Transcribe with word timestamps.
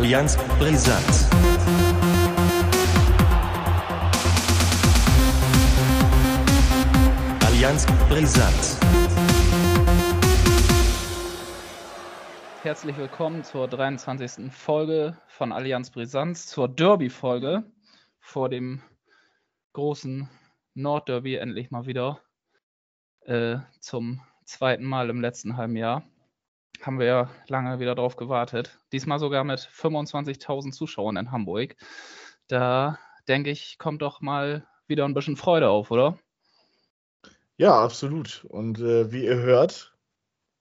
Allianz 0.00 0.34
Brisant. 0.58 1.04
Allianz 7.44 7.86
Brisant. 8.08 8.78
Herzlich 12.62 12.96
willkommen 12.96 13.44
zur 13.44 13.68
23. 13.68 14.50
Folge 14.50 15.18
von 15.28 15.52
Allianz 15.52 15.90
Brisanz, 15.90 16.46
zur 16.46 16.68
Derby-Folge 16.68 17.64
vor 18.20 18.48
dem 18.48 18.80
großen 19.74 20.30
Nordderby 20.72 21.34
endlich 21.34 21.70
mal 21.70 21.84
wieder 21.84 22.22
äh, 23.26 23.58
zum 23.80 24.22
zweiten 24.46 24.84
Mal 24.84 25.10
im 25.10 25.20
letzten 25.20 25.58
halben 25.58 25.76
Jahr. 25.76 26.04
Haben 26.82 26.98
wir 26.98 27.06
ja 27.06 27.30
lange 27.48 27.78
wieder 27.78 27.94
drauf 27.94 28.16
gewartet. 28.16 28.78
Diesmal 28.92 29.18
sogar 29.18 29.44
mit 29.44 29.60
25.000 29.60 30.72
Zuschauern 30.72 31.16
in 31.16 31.30
Hamburg. 31.30 31.76
Da 32.48 32.98
denke 33.28 33.50
ich, 33.50 33.78
kommt 33.78 34.02
doch 34.02 34.20
mal 34.20 34.66
wieder 34.86 35.04
ein 35.04 35.14
bisschen 35.14 35.36
Freude 35.36 35.68
auf, 35.68 35.90
oder? 35.90 36.18
Ja, 37.56 37.82
absolut. 37.82 38.46
Und 38.48 38.80
äh, 38.80 39.12
wie 39.12 39.24
ihr 39.24 39.36
hört, 39.36 39.94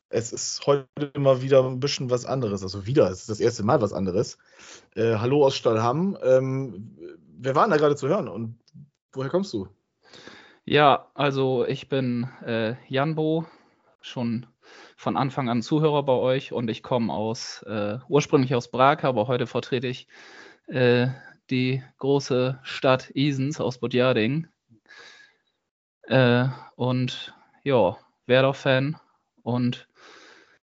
es 0.09 0.33
ist 0.33 0.65
heute 0.65 0.87
mal 1.17 1.41
wieder 1.41 1.63
ein 1.63 1.79
bisschen 1.79 2.09
was 2.09 2.25
anderes. 2.25 2.63
Also 2.63 2.85
wieder, 2.85 3.09
es 3.09 3.21
ist 3.21 3.29
das 3.29 3.39
erste 3.39 3.63
Mal 3.63 3.81
was 3.81 3.93
anderes. 3.93 4.37
Äh, 4.95 5.15
hallo 5.15 5.45
aus 5.45 5.55
Stallham. 5.55 6.17
Ähm, 6.21 6.97
wer 7.37 7.55
war 7.55 7.63
denn 7.63 7.71
da 7.71 7.77
gerade 7.77 7.95
zu 7.95 8.07
hören 8.07 8.27
und 8.27 8.59
woher 9.13 9.29
kommst 9.29 9.53
du? 9.53 9.67
Ja, 10.65 11.07
also 11.13 11.65
ich 11.65 11.89
bin 11.89 12.29
äh, 12.45 12.75
Janbo, 12.87 13.45
schon 14.01 14.45
von 14.99 15.15
Anfang 15.15 15.47
an 15.47 15.61
Zuhörer 15.61 16.03
bei 16.03 16.11
euch 16.11 16.51
und 16.51 16.69
ich 16.69 16.83
komme 16.83 17.13
aus 17.13 17.63
äh, 17.63 17.99
ursprünglich 18.09 18.53
aus 18.53 18.69
Brake, 18.69 19.07
aber 19.07 19.29
heute 19.29 19.47
vertrete 19.47 19.87
ich 19.87 20.09
äh, 20.67 21.07
die 21.49 21.81
große 21.99 22.59
Stadt 22.63 23.09
Isens 23.11 23.61
aus 23.61 23.77
Budjading. 23.77 24.47
Äh, 26.01 26.47
und 26.75 27.33
ja, 27.63 27.97
Werder-Fan 28.25 28.97
und 29.41 29.87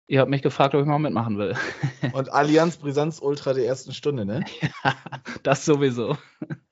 ihr 0.10 0.20
habt 0.20 0.30
mich 0.30 0.42
gefragt, 0.42 0.74
ob 0.74 0.82
ich 0.82 0.88
mal 0.88 0.98
mitmachen 0.98 1.38
will. 1.38 1.56
Und 2.14 2.34
Allianz 2.34 2.78
Brisanz 2.78 3.20
Ultra 3.22 3.54
der 3.54 3.66
ersten 3.66 3.94
Stunde, 3.94 4.26
ne? 4.26 4.44
ja, 4.84 4.96
das 5.44 5.64
sowieso. 5.66 6.18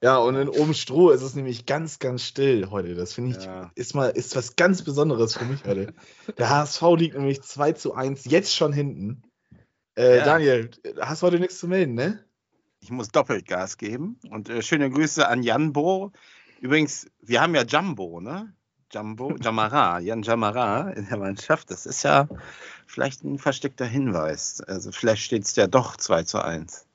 Ja, 0.02 0.18
und 0.18 0.36
in 0.36 0.50
oben 0.50 0.74
Stroh 0.74 1.12
ist 1.12 1.22
es 1.22 1.36
nämlich 1.36 1.66
ganz, 1.66 2.00
ganz 2.00 2.24
still 2.24 2.70
heute. 2.72 2.96
Das 2.96 3.14
finde 3.14 3.38
ich, 3.38 3.46
Ja. 3.46 3.72
ist 3.76 3.94
mal, 3.94 4.10
ist 4.10 4.36
was 4.36 4.56
ganz 4.56 4.82
Besonderes 4.82 5.38
für 5.38 5.46
mich 5.46 5.64
heute. 5.66 5.94
Der 6.38 6.50
HSV 6.50 6.82
liegt 6.98 7.16
nämlich 7.16 7.42
2 7.42 7.74
zu 7.74 7.94
1, 7.94 8.26
jetzt 8.26 8.56
schon 8.56 8.74
hinten. 8.74 9.22
Äh, 9.96 10.18
Ja. 10.18 10.26
Daniel, 10.26 10.72
hast 11.00 11.22
heute 11.22 11.40
nichts 11.40 11.60
zu 11.60 11.68
melden, 11.68 11.94
ne? 11.94 12.24
Ich 12.80 12.90
muss 12.90 13.10
doppelt 13.10 13.46
Gas 13.48 13.78
geben. 13.78 14.20
Und 14.30 14.50
äh, 14.50 14.62
schöne 14.62 14.90
Grüße 14.90 15.28
an 15.28 15.44
Janbo. 15.44 16.12
Übrigens, 16.60 17.08
wir 17.22 17.42
haben 17.42 17.54
ja 17.54 17.64
Jumbo, 17.64 18.20
ne? 18.20 18.54
Jumbo, 18.92 19.36
Jamara, 19.42 20.00
Jan 20.00 20.22
Jamara 20.24 20.92
in 20.92 21.08
der 21.08 21.18
Mannschaft. 21.18 21.70
Das 21.72 21.86
ist 21.86 22.04
ja 22.04 22.28
vielleicht 22.88 23.24
ein 23.24 23.38
versteckter 23.38 23.86
Hinweis. 23.86 24.62
Also 24.62 24.92
vielleicht 24.92 25.24
steht 25.24 25.44
es 25.44 25.56
ja 25.56 25.68
doch 25.68 25.98
2 25.98 26.24
zu 26.24 26.44
1. 26.44 26.86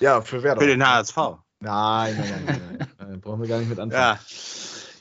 Ja, 0.00 0.22
für 0.22 0.42
Werder. 0.42 0.60
Für 0.60 0.66
den 0.66 0.86
HSV. 0.86 1.16
Nein, 1.60 2.16
nein, 2.16 2.44
nein, 2.46 2.88
nein. 2.98 3.20
Brauchen 3.20 3.42
wir 3.42 3.48
gar 3.48 3.58
nicht 3.58 3.68
mit 3.68 3.78
anfangen. 3.78 4.02
Ja, 4.02 4.18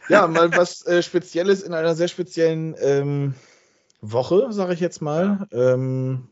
Ja, 0.09 0.27
mal 0.27 0.55
was 0.55 0.85
äh, 0.85 1.01
Spezielles 1.01 1.61
in 1.61 1.73
einer 1.73 1.95
sehr 1.95 2.07
speziellen 2.07 2.75
ähm, 2.79 3.35
Woche, 4.01 4.51
sage 4.51 4.73
ich 4.73 4.79
jetzt 4.79 5.01
mal. 5.01 5.47
Ähm, 5.51 6.27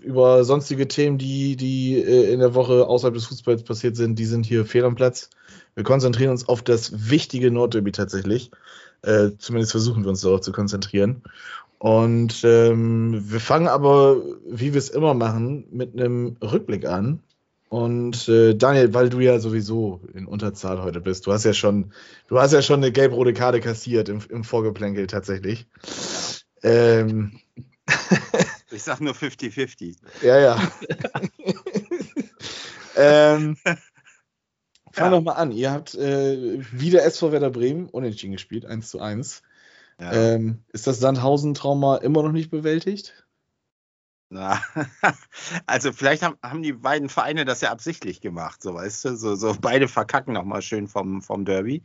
über 0.00 0.44
sonstige 0.44 0.86
Themen, 0.86 1.18
die, 1.18 1.56
die 1.56 1.98
äh, 1.98 2.32
in 2.32 2.40
der 2.40 2.54
Woche 2.54 2.86
außerhalb 2.86 3.14
des 3.14 3.26
Fußballs 3.26 3.64
passiert 3.64 3.96
sind, 3.96 4.18
die 4.18 4.24
sind 4.24 4.46
hier 4.46 4.64
fehl 4.64 4.84
am 4.84 4.94
Platz. 4.94 5.30
Wir 5.74 5.84
konzentrieren 5.84 6.30
uns 6.30 6.48
auf 6.48 6.62
das 6.62 7.10
wichtige 7.10 7.50
Nordderby 7.50 7.90
tatsächlich. 7.90 8.50
Äh, 9.02 9.30
zumindest 9.38 9.72
versuchen 9.72 10.04
wir 10.04 10.10
uns 10.10 10.20
darauf 10.20 10.40
zu 10.40 10.52
konzentrieren. 10.52 11.22
Und 11.84 12.40
ähm, 12.44 13.30
wir 13.30 13.40
fangen 13.40 13.68
aber, 13.68 14.16
wie 14.48 14.72
wir 14.72 14.78
es 14.78 14.88
immer 14.88 15.12
machen, 15.12 15.66
mit 15.70 15.92
einem 15.92 16.38
Rückblick 16.40 16.86
an. 16.86 17.20
Und 17.68 18.26
äh, 18.26 18.54
Daniel, 18.54 18.94
weil 18.94 19.10
du 19.10 19.20
ja 19.20 19.38
sowieso 19.38 20.00
in 20.14 20.24
Unterzahl 20.24 20.82
heute 20.82 21.02
bist, 21.02 21.26
du 21.26 21.32
hast 21.34 21.44
ja 21.44 21.52
schon, 21.52 21.92
du 22.28 22.38
hast 22.38 22.52
ja 22.54 22.62
schon 22.62 22.78
eine 22.82 22.90
gelb-rote 22.90 23.34
Karte 23.34 23.60
kassiert 23.60 24.08
im, 24.08 24.22
im 24.30 24.44
Vorgeplänkel 24.44 25.08
tatsächlich. 25.08 25.66
Ähm, 26.62 27.38
ich 28.70 28.82
sag 28.82 29.02
nur 29.02 29.12
50-50. 29.12 29.96
ja, 30.22 30.40
ja. 30.40 30.56
ähm, 32.96 33.58
fang 33.62 33.76
Ja. 34.96 35.10
doch 35.10 35.20
mal 35.20 35.32
an. 35.32 35.52
Ihr 35.52 35.70
habt 35.70 35.94
äh, 35.96 36.62
wieder 36.72 37.04
SV 37.04 37.30
Werder 37.30 37.50
Bremen 37.50 37.90
unentschieden 37.90 38.32
gespielt, 38.32 38.64
1 38.64 38.88
zu 38.88 39.00
1. 39.00 39.42
Ja. 40.00 40.12
Ähm, 40.12 40.64
ist 40.72 40.86
das 40.86 40.98
Sandhausen-Trauma 41.00 41.98
immer 41.98 42.22
noch 42.22 42.32
nicht 42.32 42.50
bewältigt? 42.50 43.24
Na, 44.30 44.60
also 45.66 45.92
vielleicht 45.92 46.22
haben, 46.22 46.36
haben 46.42 46.62
die 46.62 46.72
beiden 46.72 47.08
Vereine 47.08 47.44
das 47.44 47.60
ja 47.60 47.70
absichtlich 47.70 48.20
gemacht, 48.20 48.62
so 48.62 48.74
weißt 48.74 49.04
du, 49.04 49.16
so, 49.16 49.36
so 49.36 49.54
beide 49.60 49.86
verkacken 49.86 50.34
nochmal 50.34 50.62
schön 50.62 50.88
vom, 50.88 51.22
vom 51.22 51.44
Derby. 51.44 51.82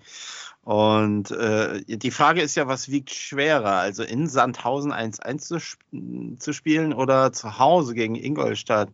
Und 0.62 1.32
äh, 1.32 1.84
die 1.86 2.12
Frage 2.12 2.42
ist 2.42 2.56
ja, 2.56 2.68
was 2.68 2.90
wiegt 2.90 3.12
schwerer, 3.12 3.74
also 3.74 4.04
in 4.04 4.28
Sandhausen 4.28 4.92
1-1 4.92 5.38
zu, 5.40 5.56
sp- 5.62 5.84
zu 6.40 6.54
spielen 6.54 6.94
oder 6.94 7.32
zu 7.34 7.60
Hause 7.60 7.94
gegen 7.94 8.16
Ingolstadt 8.16 8.90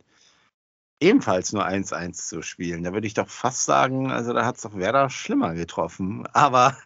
ebenfalls 1.00 1.52
nur 1.52 1.66
1-1 1.66 2.14
zu 2.14 2.42
spielen. 2.42 2.84
Da 2.84 2.94
würde 2.94 3.08
ich 3.08 3.14
doch 3.14 3.28
fast 3.28 3.66
sagen, 3.66 4.12
also 4.12 4.34
da 4.34 4.46
hat 4.46 4.56
es 4.56 4.62
doch 4.62 4.76
Werder 4.76 5.10
schlimmer 5.10 5.54
getroffen. 5.54 6.26
Aber 6.34 6.78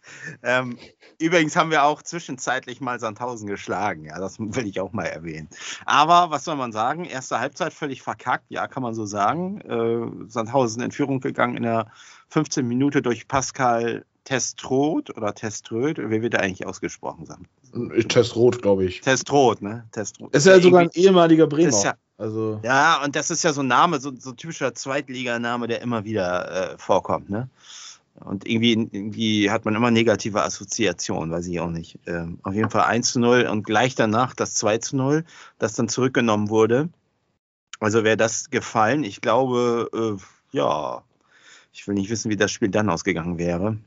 ähm, 0.44 0.78
übrigens 1.20 1.56
haben 1.56 1.72
wir 1.72 1.84
auch 1.84 2.02
zwischenzeitlich 2.02 2.81
mal 2.81 3.00
Sandhausen 3.00 3.47
geschlagen. 3.47 4.06
Ja, 4.06 4.20
das 4.20 4.40
will 4.40 4.68
ich 4.68 4.80
auch 4.80 4.94
mal 4.94 5.06
erwähnen. 5.06 5.50
Aber 5.86 6.31
was 6.31 6.44
soll 6.44 6.56
man 6.56 6.72
sagen? 6.72 7.06
Erste 7.06 7.40
Halbzeit 7.40 7.74
völlig 7.74 8.02
verkackt, 8.02 8.46
ja, 8.50 8.68
kann 8.68 8.84
man 8.84 8.94
so 8.94 9.06
sagen. 9.06 9.62
Äh, 9.62 10.30
Sandhausen 10.30 10.81
in 10.81 10.91
Führung 10.91 11.20
gegangen 11.20 11.58
in 11.58 11.64
der 11.64 11.91
15 12.30 12.68
Minute 12.68 13.02
durch 13.02 13.28
Pascal 13.28 14.06
Testrot 14.24 15.16
oder 15.16 15.34
Teströd. 15.34 15.97
Wie 15.97 16.22
wird 16.22 16.34
er 16.34 16.41
eigentlich 16.41 16.66
ausgesprochen? 16.68 17.25
Sam? 17.25 17.46
Test 18.07 18.35
rot, 18.35 18.62
glaube 18.62 18.85
ich. 18.85 19.02
Testrot, 19.02 19.62
ne? 19.62 19.88
Testrot. 19.91 20.34
Ist 20.35 20.46
ja 20.46 20.59
sogar 20.59 20.81
ein 20.81 20.90
ehemaliger 20.94 21.47
Bremer. 21.47 21.69
Ist 21.69 21.84
ja- 21.84 21.96
also, 22.18 22.59
Ja, 22.63 23.02
und 23.03 23.16
das 23.16 23.31
ist 23.31 23.44
ja 23.44 23.53
so 23.53 23.62
ein 23.62 23.68
Name, 23.68 24.00
so, 24.00 24.12
so 24.18 24.31
ein 24.31 24.38
typischer 24.38 24.74
Zweitliganame, 24.75 25.68
der 25.68 25.81
immer 25.81 26.03
wieder 26.03 26.74
äh, 26.74 26.78
vorkommt, 26.78 27.29
ne? 27.29 27.50
Und 28.25 28.46
irgendwie, 28.46 28.74
irgendwie 28.74 29.50
hat 29.50 29.63
man 29.63 29.75
immer 29.75 29.91
negative 29.91 30.44
Assoziationen, 30.44 31.31
weiß 31.31 31.47
ich 31.47 31.62
auch 31.62 31.69
nicht. 31.69 31.97
Ähm, 32.06 32.40
auf 32.44 32.53
jeden 32.53 32.69
Fall 32.69 32.84
1 32.84 33.13
zu 33.13 33.19
0 33.22 33.47
und 33.50 33.63
gleich 33.63 33.96
danach 33.96 34.34
das 34.35 34.56
2 34.56 34.79
zu 34.79 34.97
0, 34.97 35.24
das 35.58 35.74
dann 35.74 35.88
zurückgenommen 35.88 36.50
wurde. 36.50 36.90
Also 37.79 38.03
wäre 38.03 38.18
das 38.18 38.50
gefallen. 38.50 39.06
Ich 39.06 39.22
glaube, 39.22 39.90
äh, 39.94 40.58
ja, 40.58 41.02
ich 41.72 41.88
will 41.88 41.94
nicht 41.96 42.09
wissen, 42.09 42.29
wie 42.29 42.35
das 42.35 42.52
Spiel 42.52 42.68
dann 42.68 42.90
ausgegangen 42.90 43.38
wäre. 43.38 43.78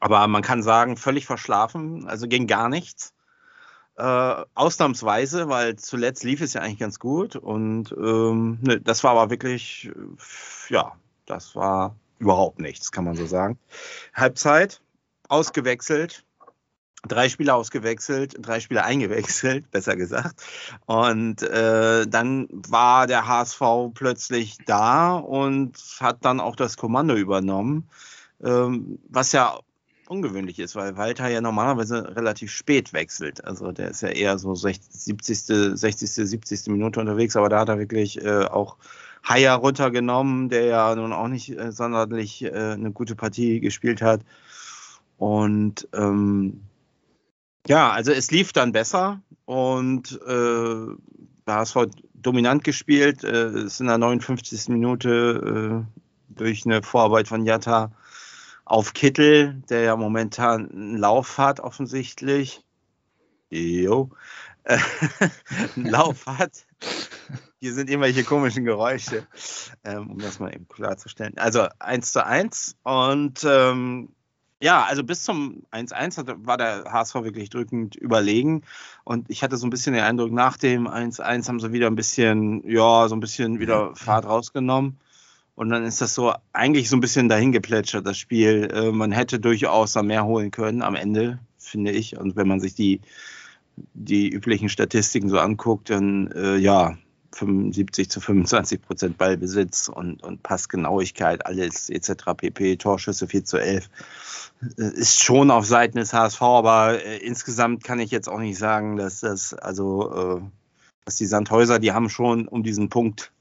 Aber 0.00 0.26
man 0.26 0.42
kann 0.42 0.62
sagen, 0.62 0.96
völlig 0.96 1.26
verschlafen, 1.26 2.06
also 2.08 2.28
ging 2.28 2.46
gar 2.46 2.68
nichts. 2.68 3.14
Äh, 3.96 4.44
ausnahmsweise, 4.54 5.48
weil 5.48 5.76
zuletzt 5.76 6.22
lief 6.22 6.42
es 6.42 6.52
ja 6.52 6.60
eigentlich 6.60 6.78
ganz 6.78 6.98
gut. 6.98 7.34
Und 7.36 7.92
ähm, 7.92 8.58
ne, 8.60 8.80
das 8.80 9.02
war 9.04 9.12
aber 9.12 9.30
wirklich, 9.30 9.86
äh, 9.88 10.74
ja, 10.74 10.92
das 11.24 11.56
war 11.56 11.96
überhaupt 12.18 12.60
nichts, 12.60 12.92
kann 12.92 13.04
man 13.04 13.16
so 13.16 13.26
sagen. 13.26 13.58
Halbzeit, 14.14 14.82
ausgewechselt, 15.28 16.24
drei 17.08 17.28
Spieler 17.28 17.54
ausgewechselt, 17.54 18.34
drei 18.38 18.60
Spieler 18.60 18.84
eingewechselt, 18.84 19.70
besser 19.70 19.96
gesagt. 19.96 20.42
Und 20.86 21.42
äh, 21.42 22.06
dann 22.06 22.48
war 22.50 23.06
der 23.06 23.26
HSV 23.26 23.62
plötzlich 23.94 24.58
da 24.66 25.14
und 25.16 25.78
hat 26.00 26.24
dann 26.24 26.40
auch 26.40 26.56
das 26.56 26.76
Kommando 26.76 27.14
übernommen, 27.14 27.88
ähm, 28.42 28.98
was 29.08 29.32
ja 29.32 29.58
ungewöhnlich 30.08 30.58
ist, 30.58 30.76
weil 30.76 30.96
Walter 30.96 31.28
ja 31.28 31.40
normalerweise 31.40 32.16
relativ 32.16 32.50
spät 32.50 32.92
wechselt. 32.92 33.44
Also 33.44 33.72
der 33.72 33.90
ist 33.90 34.02
ja 34.02 34.08
eher 34.08 34.38
so 34.38 34.54
60, 34.54 34.92
70., 34.92 35.78
60., 35.78 36.10
70. 36.10 36.66
Minute 36.68 37.00
unterwegs, 37.00 37.36
aber 37.36 37.48
da 37.48 37.60
hat 37.60 37.68
er 37.68 37.78
wirklich 37.78 38.22
äh, 38.24 38.44
auch 38.44 38.76
Haier 39.24 39.54
runtergenommen, 39.54 40.48
der 40.48 40.66
ja 40.66 40.94
nun 40.94 41.12
auch 41.12 41.28
nicht 41.28 41.50
äh, 41.50 41.72
sonderlich 41.72 42.44
äh, 42.44 42.50
eine 42.50 42.92
gute 42.92 43.16
Partie 43.16 43.60
gespielt 43.60 44.02
hat. 44.02 44.20
Und 45.18 45.88
ähm, 45.92 46.60
ja, 47.66 47.90
also 47.90 48.12
es 48.12 48.30
lief 48.30 48.52
dann 48.52 48.72
besser 48.72 49.20
und 49.44 50.20
äh, 50.26 50.86
HSV 51.46 51.76
dominant 52.14 52.64
gespielt, 52.64 53.24
äh, 53.24 53.50
ist 53.64 53.80
in 53.80 53.86
der 53.86 53.98
59. 53.98 54.68
Minute 54.68 55.84
äh, 55.86 56.36
durch 56.36 56.66
eine 56.66 56.82
Vorarbeit 56.82 57.28
von 57.28 57.44
Jatta 57.44 57.90
auf 58.66 58.92
Kittel, 58.92 59.62
der 59.70 59.82
ja 59.82 59.96
momentan 59.96 60.70
einen 60.70 60.98
Lauf 60.98 61.38
hat, 61.38 61.60
offensichtlich. 61.60 62.62
Jo. 63.48 64.10
Einen 65.76 65.86
Lauf 65.86 66.26
hat. 66.26 66.66
hier 67.60 67.72
sind 67.72 67.88
irgendwelche 67.88 68.24
komischen 68.24 68.64
Geräusche, 68.64 69.24
ähm, 69.84 70.10
um 70.10 70.18
das 70.18 70.40
mal 70.40 70.52
eben 70.52 70.66
klarzustellen. 70.66 71.38
Also 71.38 71.68
1 71.78 72.10
zu 72.10 72.26
1 72.26 72.76
und 72.82 73.44
ähm, 73.44 74.08
ja, 74.60 74.84
also 74.84 75.04
bis 75.04 75.22
zum 75.22 75.62
1-1 75.70 76.46
war 76.46 76.56
der 76.56 76.84
HSV 76.90 77.14
wirklich 77.16 77.50
drückend 77.50 77.94
überlegen. 77.94 78.62
Und 79.04 79.30
ich 79.30 79.42
hatte 79.42 79.58
so 79.58 79.66
ein 79.66 79.70
bisschen 79.70 79.92
den 79.92 80.02
Eindruck, 80.02 80.32
nach 80.32 80.56
dem 80.56 80.88
1-1 80.88 81.46
haben 81.46 81.60
sie 81.60 81.72
wieder 81.72 81.88
ein 81.88 81.94
bisschen, 81.94 82.68
ja, 82.68 83.06
so 83.08 83.14
ein 83.14 83.20
bisschen 83.20 83.60
wieder 83.60 83.94
Fahrt 83.94 84.24
rausgenommen. 84.24 84.98
Und 85.56 85.70
dann 85.70 85.84
ist 85.84 86.02
das 86.02 86.14
so 86.14 86.34
eigentlich 86.52 86.88
so 86.88 86.96
ein 86.96 87.00
bisschen 87.00 87.28
dahingeplätschert, 87.28 88.06
das 88.06 88.18
Spiel. 88.18 88.70
Äh, 88.72 88.92
man 88.92 89.10
hätte 89.10 89.40
durchaus 89.40 89.92
da 89.92 90.02
mehr 90.02 90.26
holen 90.26 90.50
können 90.50 90.82
am 90.82 90.94
Ende, 90.94 91.38
finde 91.58 91.90
ich. 91.90 92.16
Und 92.18 92.36
wenn 92.36 92.46
man 92.46 92.60
sich 92.60 92.74
die, 92.74 93.00
die 93.94 94.28
üblichen 94.28 94.68
Statistiken 94.68 95.30
so 95.30 95.38
anguckt, 95.38 95.88
dann 95.88 96.30
äh, 96.32 96.56
ja, 96.56 96.98
75 97.32 98.10
zu 98.10 98.20
25 98.20 98.82
Prozent 98.82 99.18
Ballbesitz 99.18 99.88
und, 99.88 100.22
und 100.22 100.42
Passgenauigkeit, 100.42 101.46
alles 101.46 101.88
etc. 101.88 102.34
pp. 102.36 102.76
Torschüsse 102.76 103.26
4 103.26 103.44
zu 103.44 103.56
11 103.56 103.88
äh, 104.78 104.82
ist 104.94 105.22
schon 105.22 105.50
auf 105.50 105.64
Seiten 105.64 105.96
des 105.96 106.12
HSV, 106.12 106.42
aber 106.42 107.02
äh, 107.02 107.16
insgesamt 107.18 107.82
kann 107.82 107.98
ich 107.98 108.10
jetzt 108.10 108.28
auch 108.28 108.40
nicht 108.40 108.58
sagen, 108.58 108.96
dass 108.96 109.20
das, 109.20 109.54
also, 109.54 110.38
äh, 110.38 110.40
dass 111.06 111.16
die 111.16 111.26
Sandhäuser, 111.26 111.78
die 111.78 111.92
haben 111.92 112.10
schon 112.10 112.46
um 112.46 112.62
diesen 112.62 112.90
Punkt, 112.90 113.32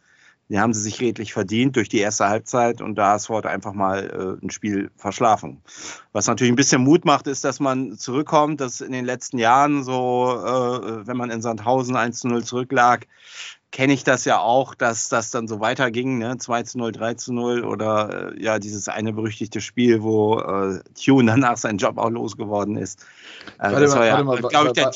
die 0.50 0.60
haben 0.60 0.74
sie 0.74 0.82
sich 0.82 1.02
redlich 1.02 1.34
verdient 1.34 1.76
durch 1.76 1.90
die 1.90 2.00
erste 2.00 2.28
Halbzeit 2.28 2.82
und 2.82 2.96
da 2.96 3.14
HSV 3.14 3.30
hat 3.30 3.46
einfach 3.48 3.74
mal 3.74 4.38
äh, 4.42 4.46
ein 4.46 4.52
Spiel 4.52 4.92
verschlafen. 4.96 5.62
Was 6.12 6.28
natürlich 6.28 6.52
ein 6.54 6.58
bisschen 6.58 6.84
Mut 6.84 7.04
macht, 7.04 7.28
ist, 7.28 7.44
dass 7.44 7.60
man 7.60 7.98
zurückkommt, 7.98 8.62
dass 8.62 8.82
in 8.82 8.92
den 8.92 9.06
letzten 9.06 9.40
Jahren 9.40 9.84
so, 9.84 10.38
äh, 10.38 11.08
wenn 11.08 11.18
man 11.18 11.32
in 11.32 11.42
Sandhausen 11.42 11.96
1 11.96 12.20
zu 12.20 12.28
0 12.28 12.44
zurücklag, 12.44 13.08
kenne 13.72 13.94
ich 13.94 14.04
das 14.04 14.24
ja 14.24 14.40
auch, 14.40 14.76
dass 14.76 15.10
das 15.10 15.32
dann 15.32 15.48
so 15.48 15.60
weiterging, 15.60 16.20
ne? 16.20 16.38
2 16.38 16.64
zu 16.64 16.78
0, 16.78 16.92
3 16.92 17.16
zu 17.16 17.34
0 17.34 17.66
oder 17.66 18.34
äh, 18.34 18.42
ja, 18.42 18.60
dieses 18.60 18.88
eine 18.88 19.14
berüchtigte 19.14 19.62
Spiel, 19.62 20.04
wo 20.04 20.40
äh, 20.40 20.80
Tune 20.94 21.30
danach 21.32 21.58
seinen 21.58 21.80
Job 21.80 21.98
auch 21.98 22.10
losgeworden 22.10 22.78
ist. 22.78 23.02
Äh, 23.58 23.64
warte 23.64 23.82
das 23.82 23.96
mal, 23.96 24.00
war 24.00 24.06
ja, 24.06 24.22
glaube 24.22 24.68
ich, 24.68 24.74
der 24.74 24.86
war, 24.86 24.94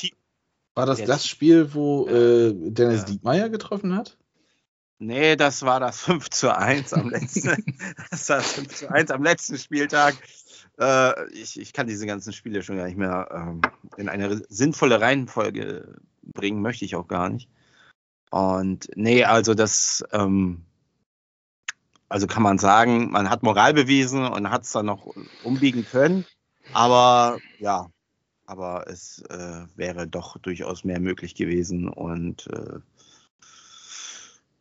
war 0.75 0.85
das 0.85 1.03
das 1.03 1.27
Spiel, 1.27 1.73
wo 1.73 2.07
äh, 2.07 2.53
Dennis 2.53 3.01
ja. 3.01 3.07
Diekmeyer 3.07 3.49
getroffen 3.49 3.95
hat? 3.95 4.15
Nee, 4.99 5.37
das 5.37 5.63
war 5.63 5.79
das 5.79 6.01
5 6.03 6.29
zu 6.29 6.55
1 6.55 6.93
am 6.93 7.09
letzten, 7.09 7.77
das 8.11 8.29
war 8.29 8.37
das 8.37 8.53
5 8.53 8.75
zu 8.75 8.91
1 8.91 9.11
am 9.11 9.23
letzten 9.23 9.57
Spieltag. 9.57 10.15
Äh, 10.77 11.31
ich, 11.31 11.59
ich 11.59 11.73
kann 11.73 11.87
diese 11.87 12.05
ganzen 12.05 12.33
Spiele 12.33 12.61
schon 12.61 12.77
gar 12.77 12.85
nicht 12.85 12.97
mehr 12.97 13.29
ähm, 13.31 13.61
in 13.97 14.09
eine 14.09 14.41
sinnvolle 14.49 15.01
Reihenfolge 15.01 15.99
bringen, 16.21 16.61
möchte 16.61 16.85
ich 16.85 16.95
auch 16.95 17.07
gar 17.07 17.29
nicht. 17.29 17.49
Und 18.29 18.89
nee, 18.95 19.23
also 19.23 19.55
das, 19.55 20.03
ähm, 20.11 20.65
also 22.09 22.27
kann 22.27 22.43
man 22.43 22.59
sagen, 22.59 23.09
man 23.11 23.29
hat 23.29 23.41
Moral 23.41 23.73
bewiesen 23.73 24.25
und 24.25 24.49
hat 24.49 24.63
es 24.63 24.71
dann 24.71 24.85
noch 24.85 25.15
umbiegen 25.43 25.85
können. 25.85 26.25
Aber 26.73 27.39
ja, 27.57 27.89
aber 28.45 28.87
es 28.87 29.23
äh, 29.29 29.65
wäre 29.75 30.07
doch 30.07 30.37
durchaus 30.37 30.83
mehr 30.83 30.99
möglich 30.99 31.35
gewesen. 31.35 31.87
Und 31.87 32.47
äh, 32.47 32.79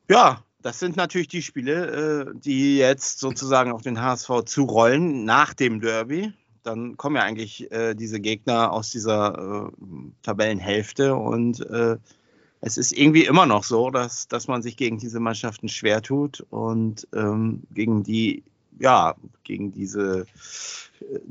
ja, 0.09 0.43
das 0.63 0.81
sind 0.81 0.97
natürlich 0.97 1.29
die 1.29 1.43
Spiele, 1.43 2.31
äh, 2.31 2.33
die 2.35 2.79
jetzt 2.79 3.21
sozusagen 3.21 3.73
auf 3.73 3.83
den 3.83 4.01
HSV 4.01 4.45
zurollen 4.45 5.25
nach 5.25 5.55
dem 5.55 5.81
Derby. 5.81 6.33
Dann 6.63 6.97
kommen 6.97 7.17
ja 7.17 7.23
eigentlich 7.23 7.71
äh, 7.71 7.95
diese 7.95 8.21
Gegner 8.21 8.73
aus 8.73 8.91
dieser 8.91 9.69
äh, 9.69 9.87
Tabellenhälfte 10.23 11.15
und 11.15 11.65
es 12.61 12.77
ist 12.77 12.93
irgendwie 12.93 13.25
immer 13.25 13.47
noch 13.47 13.63
so, 13.63 13.91
dass, 13.91 14.27
dass 14.27 14.49
man 14.49 14.63
sich 14.63 14.77
gegen 14.77 14.99
diese 14.99 15.21
Mannschaften 15.21 15.69
schwer 15.69 16.03
tut 16.03 16.45
und 16.51 17.07
ähm, 17.15 17.63
gegen 17.73 18.03
die, 18.03 18.43
ja, 18.81 19.15
gegen 19.45 19.71
diese 19.71 20.27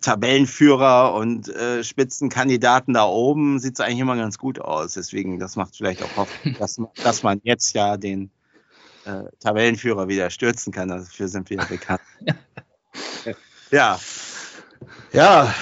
Tabellenführer 0.02 1.14
und 1.14 1.50
äh, 1.50 1.84
Spitzenkandidaten 1.84 2.94
da 2.94 3.06
oben 3.06 3.60
sieht 3.60 3.74
es 3.74 3.80
eigentlich 3.82 4.00
immer 4.00 4.16
ganz 4.16 4.38
gut 4.38 4.60
aus. 4.60 4.94
Deswegen, 4.94 5.40
das 5.40 5.56
macht 5.56 5.76
vielleicht 5.76 6.02
auch 6.02 6.16
Hoffnung, 6.16 6.56
dass, 6.60 6.80
dass 7.04 7.24
man 7.24 7.42
jetzt 7.44 7.74
ja 7.74 7.98
den 7.98 8.32
äh, 9.08 9.24
Tabellenführer 9.40 10.08
wieder 10.08 10.30
stürzen 10.30 10.74
kann. 10.74 10.90
Dafür 10.90 11.28
sind 11.28 11.50
wir 11.50 11.58
bekannt. 11.58 12.02
ja. 13.72 14.00
Ja, 15.14 15.54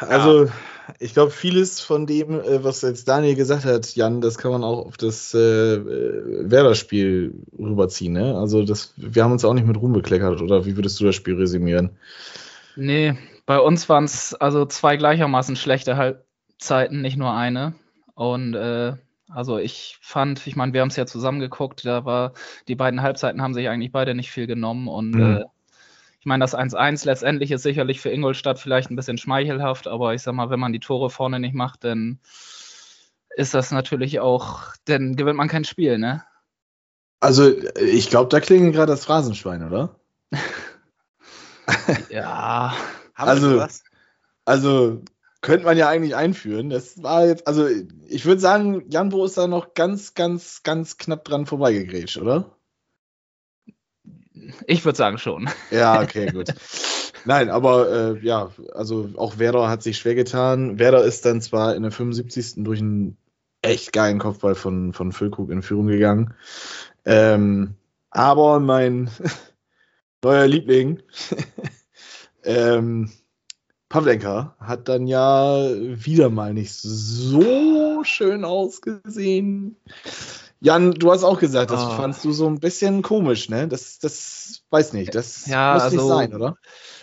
also. 0.00 0.44
Ja 0.44 0.52
ich 0.98 1.12
glaube, 1.12 1.30
vieles 1.30 1.80
von 1.80 2.06
dem, 2.06 2.40
äh, 2.40 2.64
was 2.64 2.82
jetzt 2.82 3.08
Daniel 3.08 3.34
gesagt 3.34 3.64
hat, 3.64 3.94
Jan, 3.94 4.20
das 4.20 4.38
kann 4.38 4.52
man 4.52 4.64
auch 4.64 4.86
auf 4.86 4.96
das 4.96 5.34
äh, 5.34 5.38
äh, 5.74 6.50
Werder-Spiel 6.50 7.34
rüberziehen. 7.58 8.12
Ne? 8.12 8.36
Also 8.36 8.64
das, 8.64 8.94
wir 8.96 9.22
haben 9.22 9.32
uns 9.32 9.44
auch 9.44 9.54
nicht 9.54 9.66
mit 9.66 9.76
Ruhm 9.76 9.92
bekleckert, 9.92 10.40
oder 10.40 10.64
wie 10.64 10.76
würdest 10.76 10.98
du 11.00 11.04
das 11.04 11.14
Spiel 11.14 11.36
resümieren? 11.36 11.90
Nee, 12.76 13.16
bei 13.46 13.58
uns 13.58 13.88
waren 13.88 14.04
es 14.04 14.34
also 14.34 14.64
zwei 14.66 14.96
gleichermaßen 14.96 15.56
schlechte 15.56 15.96
Halbzeiten, 15.96 17.00
nicht 17.00 17.16
nur 17.16 17.32
eine. 17.32 17.74
Und 18.14 18.54
äh, 18.54 18.94
also 19.28 19.58
ich 19.58 19.98
fand, 20.00 20.46
ich 20.46 20.56
meine, 20.56 20.72
wir 20.72 20.80
haben 20.80 20.88
es 20.88 20.96
ja 20.96 21.06
zusammen 21.06 21.40
geguckt, 21.40 21.84
da 21.84 22.04
war, 22.04 22.32
die 22.66 22.74
beiden 22.74 23.02
Halbzeiten 23.02 23.42
haben 23.42 23.54
sich 23.54 23.68
eigentlich 23.68 23.92
beide 23.92 24.14
nicht 24.14 24.30
viel 24.30 24.46
genommen 24.46 24.88
und 24.88 25.10
mhm. 25.10 25.36
äh, 25.38 25.44
ich 26.20 26.26
meine, 26.26 26.42
das 26.42 26.56
1-1 26.56 27.06
letztendlich 27.06 27.52
ist 27.52 27.62
sicherlich 27.62 28.00
für 28.00 28.10
Ingolstadt 28.10 28.58
vielleicht 28.58 28.90
ein 28.90 28.96
bisschen 28.96 29.18
schmeichelhaft, 29.18 29.86
aber 29.86 30.14
ich 30.14 30.22
sag 30.22 30.34
mal, 30.34 30.50
wenn 30.50 30.60
man 30.60 30.72
die 30.72 30.80
Tore 30.80 31.10
vorne 31.10 31.38
nicht 31.38 31.54
macht, 31.54 31.84
dann 31.84 32.18
ist 33.36 33.54
das 33.54 33.70
natürlich 33.70 34.18
auch, 34.18 34.74
dann 34.84 35.14
gewinnt 35.14 35.36
man 35.36 35.48
kein 35.48 35.64
Spiel, 35.64 35.98
ne? 35.98 36.24
Also, 37.20 37.52
ich 37.76 38.10
glaube, 38.10 38.28
da 38.30 38.40
klingelt 38.40 38.74
gerade 38.74 38.92
das 38.92 39.04
Phrasenschwein, 39.04 39.64
oder? 39.64 39.96
ja. 42.10 42.74
also, 43.14 43.66
also 44.44 45.02
könnte 45.40 45.64
man 45.64 45.76
ja 45.76 45.88
eigentlich 45.88 46.16
einführen. 46.16 46.70
Das 46.70 47.02
war 47.02 47.26
jetzt, 47.26 47.46
also 47.46 47.66
ich 48.06 48.24
würde 48.24 48.40
sagen, 48.40 48.84
Janbo 48.90 49.24
ist 49.24 49.38
da 49.38 49.46
noch 49.46 49.74
ganz, 49.74 50.14
ganz, 50.14 50.62
ganz 50.62 50.96
knapp 50.96 51.24
dran 51.24 51.46
vorbeigegrätscht, 51.46 52.18
oder? 52.18 52.56
Ich 54.66 54.84
würde 54.84 54.96
sagen 54.96 55.18
schon. 55.18 55.48
Ja, 55.70 56.02
okay, 56.02 56.26
gut. 56.32 56.54
Nein, 57.24 57.50
aber 57.50 57.90
äh, 57.90 58.24
ja, 58.24 58.50
also 58.72 59.10
auch 59.16 59.38
Werder 59.38 59.68
hat 59.68 59.82
sich 59.82 59.98
schwer 59.98 60.14
getan. 60.14 60.78
Werder 60.78 61.04
ist 61.04 61.24
dann 61.24 61.40
zwar 61.40 61.74
in 61.74 61.82
der 61.82 61.92
75. 61.92 62.54
durch 62.64 62.80
einen 62.80 63.16
echt 63.62 63.92
geilen 63.92 64.18
Kopfball 64.18 64.54
von, 64.54 64.92
von 64.92 65.12
Füllkrug 65.12 65.50
in 65.50 65.62
Führung 65.62 65.88
gegangen. 65.88 66.34
Ähm, 67.04 67.74
aber 68.10 68.60
mein 68.60 69.10
neuer 70.24 70.46
Liebling, 70.46 71.02
ähm, 72.44 73.10
Pavlenka, 73.88 74.54
hat 74.60 74.88
dann 74.88 75.06
ja 75.06 75.70
wieder 75.70 76.28
mal 76.28 76.52
nicht 76.52 76.74
so 76.74 78.04
schön 78.04 78.44
ausgesehen. 78.44 79.76
Jan, 80.60 80.92
du 80.92 81.10
hast 81.10 81.24
auch 81.24 81.38
gesagt, 81.38 81.70
das 81.70 81.84
oh. 81.84 81.90
fandst 81.90 82.24
du 82.24 82.32
so 82.32 82.46
ein 82.46 82.58
bisschen 82.58 83.02
komisch, 83.02 83.48
ne? 83.48 83.68
Das, 83.68 83.98
das 83.98 84.64
weiß 84.70 84.92
nicht, 84.92 85.14
das 85.14 85.46
ja, 85.46 85.74
muss 85.74 85.82
also, 85.84 85.96
nicht 85.96 86.08
sein, 86.08 86.34
oder? 86.34 86.56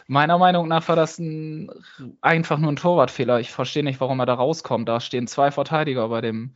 Meiner 0.08 0.38
Meinung 0.38 0.68
nach 0.68 0.88
war 0.88 0.96
das 0.96 1.18
ein, 1.18 1.72
einfach 2.22 2.60
nur 2.60 2.72
ein 2.72 2.76
Torwartfehler. 2.76 3.40
Ich 3.40 3.52
verstehe 3.52 3.84
nicht, 3.84 4.00
warum 4.00 4.20
er 4.20 4.28
da 4.28 4.36
rauskommt. 4.36 4.88
Da 4.88 5.00
stehen 5.00 5.28
zwei 5.28 5.50
Verteidiger 5.52 6.10
bei 6.10 6.22
dem, 6.22 6.54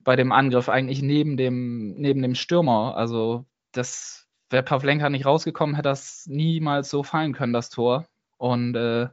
bei 0.00 0.16
dem 0.16 0.32
Angriff, 0.32 0.68
eigentlich 0.68 1.02
neben 1.02 1.36
dem, 1.36 1.94
neben 1.94 2.22
dem 2.22 2.34
Stürmer. 2.34 2.96
Also, 2.96 3.44
das 3.70 4.26
wäre 4.50 4.64
Pavlenka 4.64 5.10
nicht 5.10 5.26
rausgekommen, 5.26 5.76
hätte 5.76 5.90
das 5.90 6.24
niemals 6.26 6.90
so 6.90 7.02
fallen 7.04 7.34
können, 7.34 7.52
das 7.52 7.70
Tor. 7.70 8.06
Und 8.38 8.74
äh, 8.74 9.08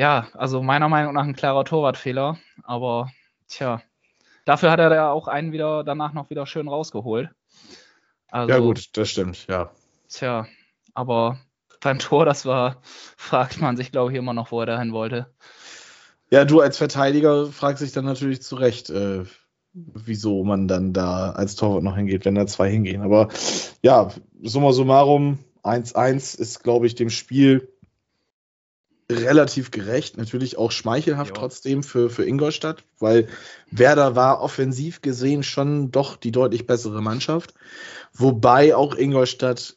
ja, 0.00 0.28
also 0.34 0.62
meiner 0.62 0.88
Meinung 0.88 1.14
nach 1.14 1.24
ein 1.24 1.34
klarer 1.34 1.64
Torwartfehler. 1.64 2.38
Aber 2.62 3.10
tja, 3.48 3.82
Dafür 4.44 4.70
hat 4.70 4.80
er 4.80 4.92
ja 4.92 5.10
auch 5.12 5.28
einen 5.28 5.52
wieder 5.52 5.84
danach 5.84 6.12
noch 6.12 6.30
wieder 6.30 6.46
schön 6.46 6.68
rausgeholt. 6.68 7.30
Also, 8.28 8.52
ja, 8.52 8.58
gut, 8.58 8.96
das 8.96 9.10
stimmt, 9.10 9.46
ja. 9.46 9.70
Tja, 10.08 10.46
aber 10.94 11.38
beim 11.80 11.98
Tor, 11.98 12.24
das 12.24 12.46
war, 12.46 12.78
fragt 13.16 13.60
man 13.60 13.76
sich, 13.76 13.92
glaube 13.92 14.12
ich, 14.12 14.18
immer 14.18 14.32
noch, 14.32 14.50
wo 14.50 14.60
er 14.60 14.66
dahin 14.66 14.92
wollte. 14.92 15.32
Ja, 16.30 16.44
du 16.44 16.60
als 16.60 16.78
Verteidiger 16.78 17.46
fragst 17.46 17.82
dich 17.82 17.92
dann 17.92 18.04
natürlich 18.04 18.42
zu 18.42 18.56
Recht, 18.56 18.88
äh, 18.90 19.24
wieso 19.72 20.44
man 20.44 20.68
dann 20.68 20.92
da 20.92 21.30
als 21.30 21.56
Torwart 21.56 21.82
noch 21.82 21.96
hingeht, 21.96 22.24
wenn 22.24 22.34
da 22.34 22.46
zwei 22.46 22.70
hingehen. 22.70 23.02
Aber 23.02 23.28
ja, 23.82 24.10
summa 24.42 24.72
summarum, 24.72 25.38
1-1 25.62 26.38
ist, 26.38 26.62
glaube 26.62 26.86
ich, 26.86 26.94
dem 26.94 27.10
Spiel 27.10 27.72
relativ 29.10 29.70
gerecht, 29.70 30.16
natürlich 30.16 30.56
auch 30.56 30.70
schmeichelhaft 30.70 31.36
jo. 31.36 31.40
trotzdem 31.40 31.82
für, 31.82 32.10
für 32.10 32.24
Ingolstadt, 32.24 32.84
weil 32.98 33.28
Werder 33.70 34.16
war 34.16 34.40
offensiv 34.40 35.02
gesehen 35.02 35.42
schon 35.42 35.90
doch 35.90 36.16
die 36.16 36.32
deutlich 36.32 36.66
bessere 36.66 37.02
Mannschaft. 37.02 37.54
Wobei 38.12 38.74
auch 38.74 38.94
Ingolstadt 38.94 39.76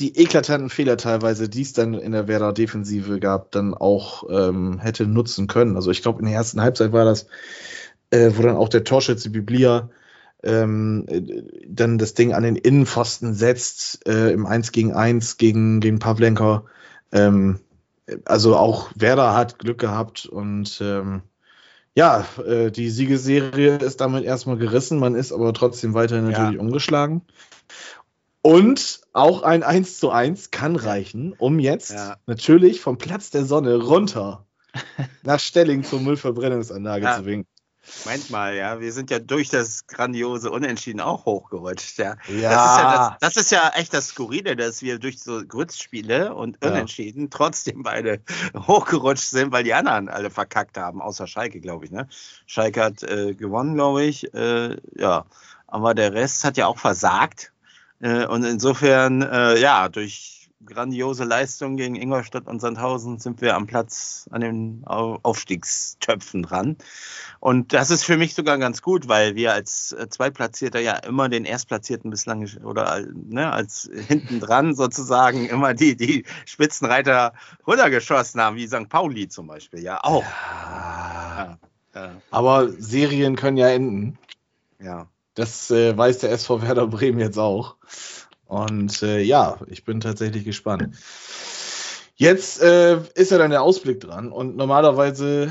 die 0.00 0.16
eklatanten 0.18 0.70
Fehler 0.70 0.96
teilweise, 0.96 1.48
die 1.48 1.62
es 1.62 1.72
dann 1.72 1.94
in 1.94 2.12
der 2.12 2.26
Werder 2.26 2.52
Defensive 2.52 3.20
gab, 3.20 3.52
dann 3.52 3.74
auch 3.74 4.24
ähm, 4.30 4.78
hätte 4.78 5.06
nutzen 5.06 5.46
können. 5.46 5.76
Also 5.76 5.90
ich 5.90 6.02
glaube, 6.02 6.20
in 6.20 6.26
der 6.26 6.34
ersten 6.34 6.60
Halbzeit 6.60 6.92
war 6.92 7.04
das, 7.04 7.26
äh, 8.10 8.32
wo 8.34 8.42
dann 8.42 8.56
auch 8.56 8.68
der 8.68 8.84
Torschütze 8.84 9.30
Biblia 9.30 9.90
ähm, 10.42 11.04
äh, 11.08 11.42
dann 11.68 11.98
das 11.98 12.14
Ding 12.14 12.32
an 12.32 12.42
den 12.42 12.56
Innenpfosten 12.56 13.34
setzt, 13.34 14.06
äh, 14.08 14.32
im 14.32 14.46
1 14.46 14.72
gegen 14.72 14.92
1 14.92 15.36
gegen, 15.36 15.80
gegen 15.80 15.98
Pavlenka. 15.98 16.64
Ähm, 17.12 17.60
also 18.24 18.56
auch 18.56 18.90
Werder 18.94 19.34
hat 19.34 19.58
Glück 19.58 19.78
gehabt 19.78 20.26
und 20.26 20.80
ähm, 20.82 21.22
ja, 21.94 22.26
äh, 22.44 22.70
die 22.70 22.88
Siegesserie 22.88 23.76
ist 23.76 24.00
damit 24.00 24.24
erstmal 24.24 24.56
gerissen, 24.56 24.98
man 24.98 25.14
ist 25.14 25.32
aber 25.32 25.52
trotzdem 25.52 25.94
weiterhin 25.94 26.24
natürlich 26.24 26.54
Ja. 26.54 26.60
umgeschlagen. 26.60 27.22
Und 28.42 29.02
auch 29.12 29.42
ein 29.42 29.62
1 29.62 29.98
zu 30.00 30.10
1 30.10 30.50
kann 30.50 30.74
reichen, 30.74 31.32
um 31.32 31.58
jetzt 31.60 31.92
Ja. 31.92 32.16
natürlich 32.26 32.80
vom 32.80 32.98
Platz 32.98 33.30
der 33.30 33.44
Sonne 33.44 33.76
runter 33.76 34.46
nach 35.22 35.38
Stelling 35.38 35.84
zur 35.84 36.00
Müllverbrennungsanlage 36.00 37.04
Ja. 37.06 37.16
zu 37.16 37.26
winken. 37.26 37.51
Moment 38.04 38.30
mal, 38.30 38.54
ja, 38.54 38.80
wir 38.80 38.92
sind 38.92 39.10
ja 39.10 39.18
durch 39.18 39.48
das 39.48 39.86
grandiose 39.86 40.50
Unentschieden 40.50 41.00
auch 41.00 41.24
hochgerutscht, 41.24 41.98
ja. 41.98 42.14
Das, 42.14 42.28
ist 42.28 42.40
Ja. 42.40 42.50
ja 42.52 43.16
das, 43.20 43.34
das 43.34 43.36
ist 43.44 43.50
ja 43.50 43.72
echt 43.74 43.92
das 43.92 44.08
Skurrile, 44.08 44.54
dass 44.56 44.82
wir 44.82 44.98
durch 44.98 45.20
so 45.20 45.44
Grützspiele 45.44 46.34
und 46.34 46.58
Ja. 46.62 46.70
Unentschieden 46.70 47.28
trotzdem 47.30 47.82
beide 47.82 48.20
hochgerutscht 48.56 49.30
sind, 49.30 49.52
weil 49.52 49.64
die 49.64 49.74
anderen 49.74 50.08
alle 50.08 50.30
verkackt 50.30 50.78
haben, 50.78 51.02
außer 51.02 51.26
Schalke, 51.26 51.60
glaube 51.60 51.84
ich. 51.86 51.90
Ne? 51.90 52.06
Schalke 52.46 52.82
hat 52.84 53.02
äh, 53.02 53.34
gewonnen, 53.34 53.74
glaube 53.74 54.04
ich. 54.04 54.32
Äh, 54.32 54.76
ja, 54.96 55.26
aber 55.66 55.94
der 55.94 56.12
Rest 56.12 56.44
hat 56.44 56.56
ja 56.56 56.66
auch 56.68 56.78
versagt. 56.78 57.52
Äh, 58.00 58.26
und 58.26 58.44
insofern, 58.44 59.22
äh, 59.22 59.58
ja, 59.58 59.88
durch 59.88 60.41
grandiose 60.66 61.24
Leistung 61.24 61.76
gegen 61.76 61.96
Ingolstadt 61.96 62.46
und 62.46 62.60
Sandhausen 62.60 63.18
sind 63.18 63.40
wir 63.40 63.54
am 63.56 63.66
Platz 63.66 64.28
an 64.30 64.40
den 64.40 64.82
Au- 64.86 65.18
Aufstiegstöpfen 65.22 66.42
dran. 66.42 66.76
Und 67.40 67.72
das 67.72 67.90
ist 67.90 68.04
für 68.04 68.16
mich 68.16 68.34
sogar 68.34 68.58
ganz 68.58 68.82
gut, 68.82 69.08
weil 69.08 69.34
wir 69.34 69.52
als 69.52 69.92
äh, 69.92 70.08
Zweitplatzierter 70.08 70.80
ja 70.80 70.96
immer 70.96 71.28
den 71.28 71.44
Erstplatzierten 71.44 72.10
bislang 72.10 72.48
oder 72.64 73.04
ne, 73.12 73.52
als 73.52 73.90
hinten 74.08 74.40
dran 74.40 74.74
sozusagen 74.74 75.46
immer 75.46 75.74
die, 75.74 75.96
die 75.96 76.24
Spitzenreiter 76.46 77.32
runtergeschossen 77.66 78.40
haben, 78.40 78.56
wie 78.56 78.66
St. 78.68 78.88
Pauli 78.88 79.28
zum 79.28 79.46
Beispiel, 79.48 79.80
ja 79.82 80.02
auch. 80.02 80.24
Ja. 80.24 81.58
Ja, 81.94 82.22
Aber 82.30 82.70
Serien 82.70 83.36
können 83.36 83.56
ja 83.58 83.68
enden. 83.68 84.18
ja. 84.80 85.08
Das 85.34 85.70
äh, 85.70 85.96
weiß 85.96 86.18
der 86.18 86.30
SV 86.32 86.60
Werder 86.60 86.86
Bremen 86.86 87.18
jetzt 87.18 87.38
auch. 87.38 87.76
Und 88.52 89.02
äh, 89.02 89.22
ja, 89.22 89.56
ich 89.68 89.82
bin 89.86 90.00
tatsächlich 90.00 90.44
gespannt. 90.44 90.94
Jetzt 92.16 92.60
äh, 92.60 92.98
ist 93.14 93.30
ja 93.30 93.38
dann 93.38 93.50
der 93.50 93.62
Ausblick 93.62 94.00
dran 94.00 94.30
und 94.30 94.56
normalerweise 94.56 95.50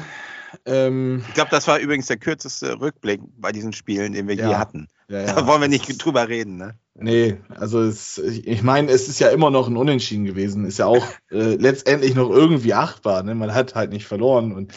ähm, 0.68 1.24
Ich 1.28 1.34
glaube, 1.34 1.50
das 1.50 1.68
war 1.68 1.80
übrigens 1.80 2.06
der 2.06 2.18
kürzeste 2.18 2.80
Rückblick 2.80 3.20
bei 3.38 3.52
diesen 3.52 3.74
Spielen, 3.74 4.14
den 4.14 4.28
wir 4.28 4.36
Ja. 4.36 4.50
je 4.50 4.56
hatten. 4.56 4.88
Ja, 5.12 5.26
Da 5.26 5.42
ja. 5.42 5.48
wollen 5.48 5.62
wir 5.62 5.68
nicht 5.68 6.04
drüber 6.04 6.28
reden, 6.28 6.58
ne? 6.58 6.76
Nee, 6.94 7.38
also 7.50 7.82
es, 7.82 8.18
ich 8.18 8.48
ich 8.48 8.64
meine, 8.64 8.92
es 8.92 9.08
ist 9.08 9.20
ja 9.20 9.30
immer 9.30 9.50
noch 9.50 9.68
ein 9.68 9.78
Unentschieden 9.78 10.26
gewesen. 10.26 10.66
Ist 10.66 10.80
ja 10.80 10.86
auch 10.86 11.06
äh, 11.32 11.56
letztendlich 11.56 12.16
noch 12.16 12.30
irgendwie 12.30 12.74
achtbar. 12.74 13.24
Ne? 13.24 13.34
Man 13.34 13.54
hat 13.54 13.76
halt 13.76 13.92
nicht 13.92 14.06
verloren. 14.06 14.52
Und 14.52 14.74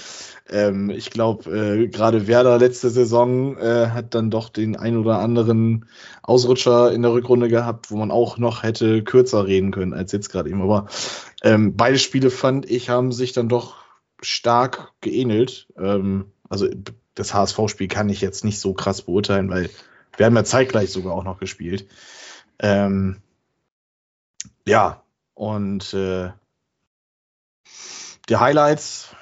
ähm, 0.48 0.90
ich 0.90 1.10
glaube, 1.10 1.50
äh, 1.50 1.88
gerade 1.88 2.26
Werder 2.26 2.58
letzte 2.58 2.90
Saison 2.90 3.56
äh, 3.58 3.88
hat 3.88 4.14
dann 4.14 4.30
doch 4.30 4.48
den 4.48 4.76
ein 4.76 4.96
oder 4.96 5.18
anderen 5.18 5.86
Ausrutscher 6.22 6.92
in 6.92 7.02
der 7.02 7.12
Rückrunde 7.12 7.48
gehabt, 7.48 7.90
wo 7.90 7.96
man 7.96 8.10
auch 8.10 8.38
noch 8.38 8.62
hätte 8.62 9.02
kürzer 9.02 9.46
reden 9.46 9.70
können 9.70 9.92
als 9.92 10.12
jetzt 10.12 10.30
gerade 10.30 10.48
eben. 10.50 10.62
Aber 10.62 10.86
ähm, 11.42 11.76
beide 11.76 11.98
Spiele 11.98 12.30
fand 12.30 12.70
ich, 12.70 12.90
haben 12.90 13.12
sich 13.12 13.32
dann 13.32 13.48
doch 13.48 13.76
stark 14.22 14.92
geähnelt. 15.00 15.68
Ähm, 15.78 16.26
also 16.48 16.68
das 17.14 17.34
HSV-Spiel 17.34 17.88
kann 17.88 18.08
ich 18.08 18.20
jetzt 18.20 18.44
nicht 18.44 18.60
so 18.60 18.72
krass 18.72 19.02
beurteilen, 19.02 19.50
weil 19.50 19.68
wir 20.16 20.26
haben 20.26 20.36
ja 20.36 20.44
zeitgleich 20.44 20.90
sogar 20.90 21.14
auch 21.14 21.24
noch 21.24 21.38
gespielt. 21.38 21.88
Ähm, 22.58 23.20
ja, 24.66 25.02
und 25.34 25.92
äh, 25.94 26.30
die 28.28 28.36
Highlights, 28.36 29.14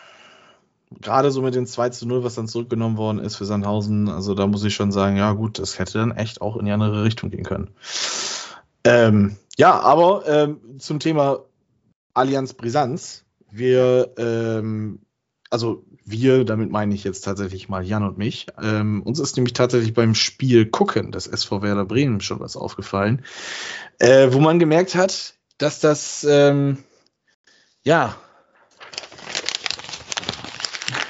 gerade 1.01 1.31
so 1.31 1.43
mit 1.43 1.55
dem 1.55 1.67
2 1.67 1.91
zu 1.91 2.07
0, 2.07 2.23
was 2.23 2.35
dann 2.35 2.49
zurückgenommen 2.49 2.97
worden 2.97 3.19
ist 3.19 3.37
für 3.37 3.47
Sandhausen, 3.47 4.09
also 4.09 4.35
da 4.35 4.47
muss 4.47 4.65
ich 4.65 4.75
schon 4.75 4.93
sagen, 4.93 5.17
ja 5.17 5.33
gut, 5.33 5.59
das 5.59 5.79
hätte 5.79 5.99
dann 5.99 6.13
echt 6.13 6.41
auch 6.41 6.57
in 6.57 6.67
die 6.67 6.73
andere 6.73 7.03
Richtung 7.05 7.31
gehen 7.31 7.45
können. 7.45 7.71
Ähm, 8.85 9.37
ja, 9.57 9.81
aber 9.81 10.25
ähm, 10.27 10.79
zum 10.79 11.01
Thema 11.01 11.41
Allianz 12.15 12.55
Brisanz, 12.55 13.25
wir, 13.51 14.13
ähm, 14.19 15.01
also 15.53 15.85
wir, 16.05 16.45
damit 16.45 16.71
meine 16.71 16.95
ich 16.95 17.05
jetzt 17.05 17.21
tatsächlich 17.25 17.69
mal 17.69 17.85
Jan 17.85 18.03
und 18.05 18.17
mich, 18.19 18.47
ähm, 18.61 19.03
uns 19.03 19.21
ist 19.21 19.37
nämlich 19.37 19.53
tatsächlich 19.53 19.93
beim 19.93 20.15
Spiel 20.15 20.67
gucken 20.67 21.13
des 21.13 21.27
SV 21.27 21.61
Werder 21.63 21.85
Bremen 21.85 22.21
schon 22.23 22.41
was 22.41 22.57
aufgefallen, 22.57 23.25
äh, 23.99 24.29
wo 24.33 24.41
man 24.41 24.59
gemerkt 24.59 24.95
hat, 24.95 25.35
dass 25.59 25.79
das, 25.81 26.25
ähm, 26.29 26.79
ja, 27.85 28.17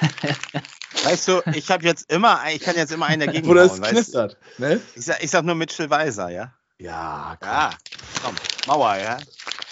Weißt 1.05 1.29
du, 1.29 1.41
ich 1.53 1.71
habe 1.71 1.85
jetzt 1.85 2.11
immer, 2.13 2.41
ich 2.53 2.61
kann 2.61 2.77
jetzt 2.77 2.93
immer 2.93 3.07
einen 3.07 3.21
dagegen 3.27 3.53
das 3.55 3.81
weißt 3.81 3.83
du? 3.83 3.95
knistert, 3.95 4.37
ne? 4.59 4.81
Ich 4.95 5.05
sag, 5.05 5.23
ich 5.23 5.31
sag 5.31 5.45
nur 5.45 5.55
Mitchell 5.55 5.91
Weiser, 5.91 6.31
ja? 6.31 6.53
Ja, 6.79 7.37
komm. 7.41 7.49
Ja, 7.51 7.71
komm, 8.23 8.35
Mauer, 8.67 8.97
ja? 8.97 9.19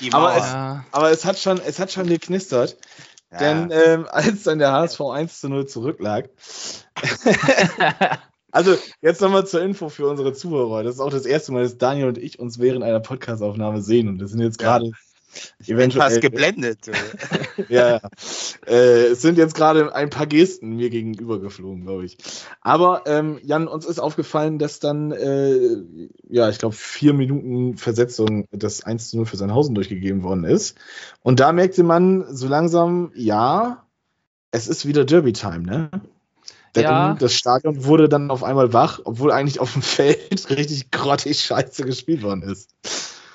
Die 0.00 0.12
Aber 0.12 0.28
Mauer. 0.28 0.36
es- 0.36 0.44
Ja, 0.44 0.84
Aber 0.92 1.10
es 1.10 1.24
hat 1.24 1.38
schon, 1.38 1.60
es 1.60 1.78
hat 1.78 1.92
schon 1.92 2.06
geknistert, 2.08 2.76
ja. 3.32 3.38
denn 3.38 3.70
ähm, 3.72 4.06
als 4.10 4.42
dann 4.44 4.58
der 4.58 4.72
HSV 4.72 5.00
1 5.00 5.40
zu 5.40 5.48
0 5.48 5.66
zurücklag, 5.66 6.30
Also, 8.52 8.76
jetzt 9.00 9.20
nochmal 9.20 9.46
zur 9.46 9.62
Info 9.62 9.88
für 9.88 10.08
unsere 10.08 10.32
Zuhörer. 10.32 10.82
Das 10.82 10.94
ist 10.96 11.00
auch 11.00 11.10
das 11.10 11.24
erste 11.24 11.52
Mal, 11.52 11.62
dass 11.62 11.78
Daniel 11.78 12.08
und 12.08 12.18
ich 12.18 12.38
uns 12.40 12.58
während 12.58 12.82
einer 12.82 13.00
Podcastaufnahme 13.00 13.80
sehen. 13.80 14.08
Und 14.08 14.18
das 14.18 14.30
sind 14.32 14.40
jetzt 14.40 14.60
Ja. 14.60 14.78
gerade 14.78 14.86
ich 14.86 15.09
bin 15.66 15.90
fast 15.90 16.20
geblendet. 16.20 16.90
ja, 17.68 17.90
ja. 17.90 18.00
Äh, 18.66 19.06
es 19.08 19.22
sind 19.22 19.38
jetzt 19.38 19.54
gerade 19.54 19.94
ein 19.94 20.10
paar 20.10 20.26
Gesten 20.26 20.76
mir 20.76 20.90
gegenüber 20.90 21.40
geflogen, 21.40 21.82
glaube 21.82 22.04
ich. 22.04 22.18
Aber 22.60 23.02
ähm, 23.06 23.38
Jan, 23.42 23.68
uns 23.68 23.86
ist 23.86 23.98
aufgefallen, 23.98 24.58
dass 24.58 24.80
dann, 24.80 25.12
äh, 25.12 25.82
ja, 26.28 26.48
ich 26.48 26.58
glaube, 26.58 26.74
vier 26.74 27.12
Minuten 27.12 27.76
Versetzung 27.76 28.46
das 28.50 28.84
1 28.84 29.10
zu 29.10 29.16
0 29.18 29.26
für 29.26 29.36
Sandhausen 29.36 29.74
durchgegeben 29.74 30.22
worden 30.22 30.44
ist. 30.44 30.76
Und 31.22 31.40
da 31.40 31.52
merkte 31.52 31.82
man 31.82 32.24
so 32.34 32.48
langsam, 32.48 33.12
ja, 33.14 33.86
es 34.50 34.68
ist 34.68 34.86
wieder 34.86 35.04
Derby-Time, 35.04 35.60
ne? 35.60 35.90
Denn 36.74 36.84
Ja. 36.84 37.14
das 37.14 37.34
Stadion 37.34 37.84
wurde 37.84 38.08
dann 38.08 38.30
auf 38.30 38.44
einmal 38.44 38.72
wach, 38.72 39.00
obwohl 39.04 39.32
eigentlich 39.32 39.60
auf 39.60 39.72
dem 39.72 39.82
Feld 39.82 40.50
richtig 40.50 40.90
grottig 40.90 41.40
scheiße 41.40 41.84
gespielt 41.84 42.22
worden 42.22 42.42
ist. 42.42 42.70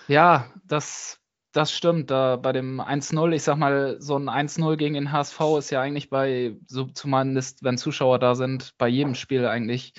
Ja, 0.07 0.47
das, 0.67 1.17
das 1.55 1.71
stimmt. 1.71 2.11
Da 2.11 2.35
bei 2.35 2.51
dem 2.51 2.81
1-0, 2.81 3.31
ich 3.33 3.43
sag 3.43 3.57
mal, 3.57 3.95
so 3.99 4.17
ein 4.17 4.29
1-0 4.29 4.75
gegen 4.75 4.95
den 4.95 5.11
HSV 5.11 5.39
ist 5.57 5.69
ja 5.69 5.81
eigentlich 5.81 6.09
bei, 6.09 6.57
so 6.67 6.85
zumindest 6.85 7.63
wenn 7.63 7.77
Zuschauer 7.77 8.19
da 8.19 8.35
sind, 8.35 8.77
bei 8.77 8.89
jedem 8.89 9.15
Spiel 9.15 9.45
eigentlich 9.47 9.93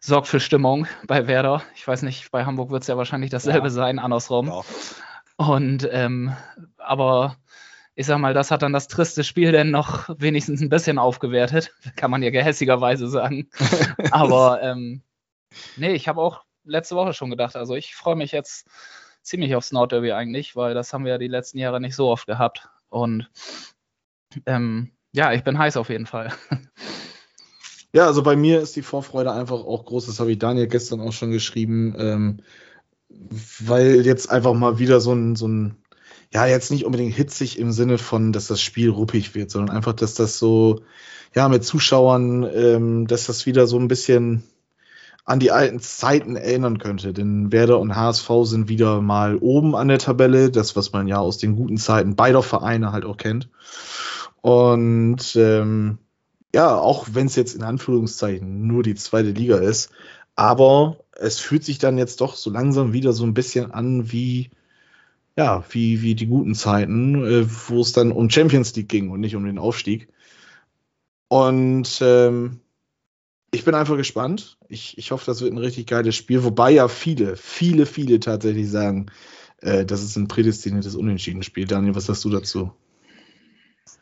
sorgt 0.00 0.26
für 0.26 0.40
Stimmung 0.40 0.86
bei 1.06 1.26
Werder. 1.26 1.62
Ich 1.74 1.86
weiß 1.86 2.02
nicht, 2.02 2.30
bei 2.30 2.46
Hamburg 2.46 2.70
wird 2.70 2.82
es 2.82 2.88
ja 2.88 2.96
wahrscheinlich 2.96 3.30
dasselbe 3.30 3.66
Ja. 3.66 3.70
sein, 3.70 3.98
andersrum. 3.98 4.46
Doch. 4.46 4.64
Und 5.36 5.86
ähm, 5.92 6.34
aber 6.78 7.36
ich 7.94 8.06
sag 8.06 8.18
mal, 8.18 8.32
das 8.32 8.50
hat 8.50 8.62
dann 8.62 8.72
das 8.72 8.88
triste 8.88 9.22
Spiel 9.22 9.52
denn 9.52 9.70
noch 9.70 10.08
wenigstens 10.18 10.62
ein 10.62 10.70
bisschen 10.70 10.98
aufgewertet, 10.98 11.74
kann 11.96 12.10
man 12.10 12.22
ja 12.22 12.30
gehässigerweise 12.30 13.06
sagen. 13.08 13.50
aber 14.12 14.62
ähm, 14.62 15.02
nee, 15.76 15.92
ich 15.92 16.08
habe 16.08 16.22
auch 16.22 16.44
letzte 16.64 16.96
Woche 16.96 17.12
schon 17.12 17.28
gedacht, 17.30 17.54
also 17.54 17.74
ich 17.74 17.94
freue 17.94 18.16
mich 18.16 18.32
jetzt 18.32 18.66
ziemlich 19.26 19.54
aufs 19.54 19.72
Nordderby 19.72 20.12
eigentlich, 20.12 20.56
weil 20.56 20.74
das 20.74 20.92
haben 20.92 21.04
wir 21.04 21.12
ja 21.12 21.18
die 21.18 21.28
letzten 21.28 21.58
Jahre 21.58 21.80
nicht 21.80 21.96
so 21.96 22.08
oft 22.08 22.26
gehabt. 22.26 22.68
Und 22.88 23.28
ähm, 24.46 24.92
ja, 25.12 25.32
ich 25.32 25.44
bin 25.44 25.58
heiß 25.58 25.76
auf 25.76 25.88
jeden 25.88 26.06
Fall. 26.06 26.32
Ja, 27.92 28.04
also 28.04 28.22
bei 28.22 28.36
mir 28.36 28.60
ist 28.60 28.76
die 28.76 28.82
Vorfreude 28.82 29.32
einfach 29.32 29.64
auch 29.64 29.86
groß. 29.86 30.04
Das 30.04 30.20
habe 30.20 30.30
ich 30.30 30.38
Daniel 30.38 30.66
gestern 30.66 31.00
auch 31.00 31.12
schon 31.12 31.30
geschrieben, 31.30 31.94
ähm, 31.98 32.40
weil 33.08 34.04
jetzt 34.04 34.30
einfach 34.30 34.52
mal 34.52 34.78
wieder 34.78 35.00
so 35.00 35.14
ein, 35.14 35.34
so 35.34 35.48
ein, 35.48 35.76
ja, 36.30 36.44
jetzt 36.44 36.70
nicht 36.70 36.84
unbedingt 36.84 37.14
hitzig 37.14 37.58
im 37.58 37.72
Sinne 37.72 37.96
von, 37.96 38.34
dass 38.34 38.48
das 38.48 38.60
Spiel 38.60 38.90
ruppig 38.90 39.34
wird, 39.34 39.50
sondern 39.50 39.74
einfach, 39.74 39.94
dass 39.94 40.12
das 40.12 40.38
so, 40.38 40.82
ja, 41.34 41.48
mit 41.48 41.64
Zuschauern, 41.64 42.42
ähm, 42.54 43.06
dass 43.06 43.24
das 43.26 43.46
wieder 43.46 43.66
so 43.66 43.78
ein 43.78 43.88
bisschen 43.88 44.42
an 45.26 45.40
die 45.40 45.50
alten 45.50 45.80
Zeiten 45.80 46.36
erinnern 46.36 46.78
könnte. 46.78 47.12
Denn 47.12 47.52
Werder 47.52 47.80
und 47.80 47.94
HSV 47.94 48.30
sind 48.44 48.68
wieder 48.68 49.02
mal 49.02 49.36
oben 49.36 49.74
an 49.74 49.88
der 49.88 49.98
Tabelle, 49.98 50.50
das, 50.50 50.76
was 50.76 50.92
man 50.92 51.08
ja 51.08 51.18
aus 51.18 51.36
den 51.36 51.56
guten 51.56 51.76
Zeiten 51.76 52.16
beider 52.16 52.42
Vereine 52.42 52.92
halt 52.92 53.04
auch 53.04 53.16
kennt. 53.16 53.50
Und 54.40 55.34
ähm, 55.36 55.98
ja, 56.54 56.76
auch 56.76 57.08
wenn 57.12 57.26
es 57.26 57.34
jetzt 57.34 57.56
in 57.56 57.64
Anführungszeichen 57.64 58.66
nur 58.66 58.84
die 58.84 58.94
zweite 58.94 59.30
Liga 59.30 59.56
ist, 59.56 59.90
aber 60.36 60.98
es 61.12 61.40
fühlt 61.40 61.64
sich 61.64 61.78
dann 61.78 61.98
jetzt 61.98 62.20
doch 62.20 62.36
so 62.36 62.48
langsam 62.50 62.92
wieder 62.92 63.12
so 63.12 63.24
ein 63.24 63.34
bisschen 63.34 63.72
an 63.72 64.12
wie, 64.12 64.50
ja, 65.36 65.64
wie, 65.70 66.02
wie 66.02 66.14
die 66.14 66.26
guten 66.26 66.54
Zeiten, 66.54 67.26
äh, 67.26 67.46
wo 67.68 67.80
es 67.80 67.92
dann 67.92 68.12
um 68.12 68.30
Champions 68.30 68.76
League 68.76 68.88
ging 68.88 69.10
und 69.10 69.20
nicht 69.20 69.34
um 69.34 69.44
den 69.44 69.58
Aufstieg. 69.58 70.08
Und 71.28 71.98
ähm, 72.00 72.60
Ich 73.52 73.64
bin 73.64 73.74
einfach 73.74 73.96
gespannt. 73.96 74.58
Ich, 74.68 74.98
ich 74.98 75.10
hoffe, 75.12 75.24
das 75.26 75.40
wird 75.40 75.52
ein 75.52 75.58
richtig 75.58 75.86
geiles 75.86 76.14
Spiel, 76.14 76.44
wobei 76.44 76.70
ja 76.72 76.88
viele, 76.88 77.36
viele, 77.36 77.86
viele 77.86 78.20
tatsächlich 78.20 78.70
sagen, 78.70 79.06
äh, 79.62 79.84
das 79.84 80.02
ist 80.02 80.16
ein 80.16 80.28
prädestiniertes 80.28 80.94
Unentschieden-Spiel. 80.94 81.66
Daniel, 81.66 81.94
was 81.94 82.08
hast 82.08 82.24
du 82.24 82.30
dazu? 82.30 82.72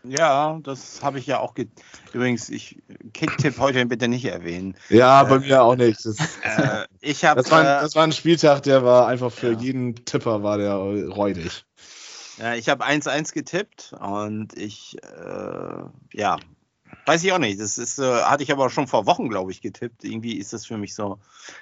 Ja, 0.06 0.58
das 0.62 1.02
habe 1.02 1.18
ich 1.18 1.26
ja 1.26 1.38
auch. 1.40 1.54
Ge 1.54 1.66
Übrigens, 2.12 2.48
ich 2.48 2.78
Kicktipp 3.12 3.58
heute 3.58 3.84
bitte 3.86 4.08
nicht 4.08 4.24
erwähnen. 4.24 4.76
Ja, 4.88 5.24
bei 5.24 5.38
mir 5.38 5.62
auch 5.62 5.76
nicht. 5.76 6.04
Das, 6.04 6.16
Äh, 6.44 6.84
ich 7.00 7.24
habe. 7.24 7.42
das, 7.42 7.50
war, 7.50 7.60
ein- 7.60 7.82
das 7.82 7.94
war 7.94 8.04
ein 8.04 8.12
Spieltag, 8.12 8.62
der 8.62 8.84
war 8.84 9.06
einfach 9.08 9.32
für 9.32 9.52
Ja. 9.52 9.58
jeden 9.58 9.94
Tipper 10.04 10.42
war 10.42 10.58
der 10.58 10.74
räudig. 10.74 11.64
Ja, 12.38 12.54
ich 12.54 12.68
habe 12.68 12.84
1-1 12.84 13.32
getippt 13.32 13.94
und 14.00 14.56
ich, 14.56 14.96
äh, 15.02 15.84
ja, 16.12 16.38
weiß 17.06 17.24
ich 17.24 17.32
auch 17.32 17.38
nicht. 17.38 17.60
Das 17.60 17.78
ist, 17.78 17.98
äh, 17.98 18.22
hatte 18.22 18.42
ich 18.42 18.52
aber 18.52 18.70
schon 18.70 18.86
vor 18.86 19.06
Wochen, 19.06 19.28
glaube 19.28 19.50
ich, 19.50 19.60
getippt. 19.60 20.04
Irgendwie 20.04 20.36
ist 20.38 20.52
das 20.52 20.66
für 20.66 20.78
mich 20.78 20.94
so. 20.94 21.18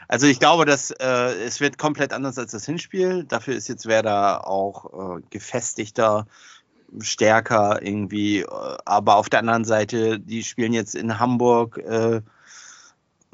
Also 0.09 0.27
ich 0.27 0.39
glaube, 0.39 0.65
dass 0.65 0.91
äh, 0.91 1.35
es 1.45 1.61
wird 1.61 1.79
komplett 1.79 2.13
anders 2.13 2.39
als 2.39 2.53
das 2.53 2.67
Hinspiel. 2.67 3.25
Dafür 3.25 3.55
ist 3.55 3.69
jetzt 3.69 3.87
Werder 3.87 4.47
auch 4.47 5.19
äh, 5.19 5.23
gefestigter, 5.31 6.27
stärker 7.01 7.83
irgendwie. 7.83 8.41
Äh, 8.41 8.47
aber 8.85 9.17
auf 9.17 9.29
der 9.29 9.41
anderen 9.41 9.65
Seite, 9.65 10.21
die 10.21 10.45
spielen 10.45 10.73
jetzt 10.73 10.95
in 10.95 11.19
Hamburg. 11.19 11.79
Äh, 11.79 12.23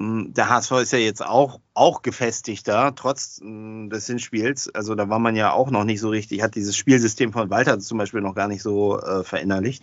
der 0.01 0.49
HSV 0.49 0.73
ist 0.83 0.93
ja 0.93 1.01
jetzt 1.01 1.27
auch, 1.27 1.59
auch 1.75 2.03
gefestigter, 2.03 2.95
trotz 2.95 3.41
des 3.43 4.07
Hinspiels. 4.07 4.73
Also 4.73 4.95
da 4.95 5.09
war 5.09 5.19
man 5.19 5.35
ja 5.35 5.53
auch 5.53 5.73
noch 5.73 5.83
nicht 5.83 5.99
so 5.99 6.09
richtig, 6.09 6.41
hat 6.41 6.55
dieses 6.55 6.77
Spielsystem 6.77 7.33
von 7.33 7.51
Walter 7.51 7.81
zum 7.81 7.99
Beispiel 7.99 8.21
noch 8.21 8.37
gar 8.37 8.47
nicht 8.47 8.63
so 8.63 9.01
äh, 9.01 9.25
verinnerlicht. 9.25 9.83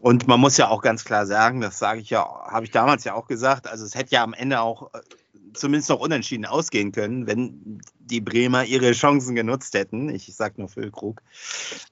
Und 0.00 0.28
man 0.28 0.38
muss 0.38 0.56
ja 0.56 0.68
auch 0.68 0.82
ganz 0.82 1.04
klar 1.04 1.26
sagen, 1.26 1.60
das 1.60 1.78
sage 1.78 2.00
ich 2.00 2.10
ja, 2.10 2.24
habe 2.46 2.64
ich 2.64 2.70
damals 2.70 3.04
ja 3.04 3.14
auch 3.14 3.26
gesagt, 3.26 3.66
also 3.66 3.84
es 3.84 3.94
hätte 3.94 4.14
ja 4.14 4.22
am 4.22 4.32
Ende 4.32 4.60
auch 4.60 4.94
äh, 4.94 5.00
zumindest 5.54 5.90
noch 5.90 5.98
unentschieden 5.98 6.46
ausgehen 6.46 6.92
können, 6.92 7.26
wenn 7.26 7.80
die 7.98 8.20
Bremer 8.20 8.64
ihre 8.64 8.92
Chancen 8.92 9.34
genutzt 9.34 9.74
hätten. 9.74 10.08
Ich 10.08 10.34
sage 10.34 10.54
nur 10.58 10.68
Füllkrug. 10.68 11.20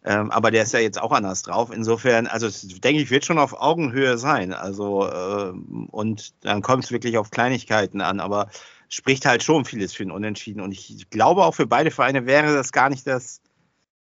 Ähm, 0.05 0.31
aber 0.31 0.51
der 0.51 0.63
ist 0.63 0.73
ja 0.73 0.81
jetzt 0.81 1.01
auch 1.01 1.13
anders 1.13 1.43
drauf. 1.43 1.71
Insofern, 1.73 2.27
also 2.27 2.49
denke 2.79 3.03
ich, 3.03 3.11
wird 3.11 3.25
schon 3.25 3.39
auf 3.39 3.61
Augenhöhe 3.61 4.19
sein. 4.19 4.53
Also 4.53 5.11
ähm, 5.11 5.89
und 5.91 6.33
dann 6.45 6.63
kommt 6.63 6.85
es 6.85 6.93
wirklich 6.93 7.19
auf 7.19 7.31
Kleinigkeiten 7.31 8.01
an, 8.01 8.21
aber 8.21 8.49
spricht 8.89 9.27
halt 9.27 9.43
schon 9.43 9.65
vieles 9.65 9.93
für 9.93 10.05
ein 10.05 10.11
Unentschieden. 10.11 10.61
Und 10.61 10.73
ich 10.73 11.11
glaube 11.11 11.45
auch 11.45 11.55
für 11.55 11.67
beide 11.67 11.91
Vereine 11.91 12.25
wäre 12.27 12.55
das 12.55 12.73
gar 12.73 12.89
nicht 12.89 13.07
das, 13.07 13.41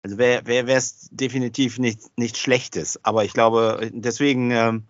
also 0.03 0.17
wäre 0.17 0.45
wär, 0.45 0.67
es 0.77 1.09
definitiv 1.11 1.77
nicht, 1.77 2.17
nicht 2.17 2.37
Schlechtes. 2.37 3.03
Aber 3.03 3.23
ich 3.23 3.33
glaube, 3.33 3.89
deswegen, 3.93 4.51
ähm, 4.51 4.83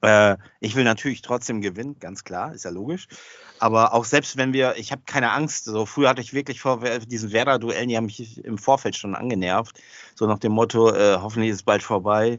äh, 0.00 0.36
ich 0.60 0.76
will 0.76 0.84
natürlich 0.84 1.22
trotzdem 1.22 1.60
gewinnen, 1.60 1.98
ganz 1.98 2.24
klar, 2.24 2.54
ist 2.54 2.64
ja 2.64 2.70
logisch. 2.70 3.08
Aber 3.58 3.92
auch 3.92 4.04
selbst 4.04 4.36
wenn 4.36 4.52
wir, 4.52 4.76
ich 4.76 4.92
habe 4.92 5.02
keine 5.04 5.32
Angst, 5.32 5.64
so 5.64 5.84
früher 5.84 6.08
hatte 6.08 6.22
ich 6.22 6.32
wirklich 6.32 6.60
vor 6.60 6.80
diesen 7.00 7.32
Werder-Duellen, 7.32 7.88
die 7.88 7.96
haben 7.96 8.06
mich 8.06 8.42
im 8.44 8.56
Vorfeld 8.56 8.96
schon 8.96 9.14
angenervt, 9.14 9.80
so 10.14 10.26
nach 10.26 10.38
dem 10.38 10.52
Motto, 10.52 10.92
äh, 10.92 11.18
hoffentlich 11.20 11.50
ist 11.50 11.56
es 11.56 11.62
bald 11.64 11.82
vorbei. 11.82 12.38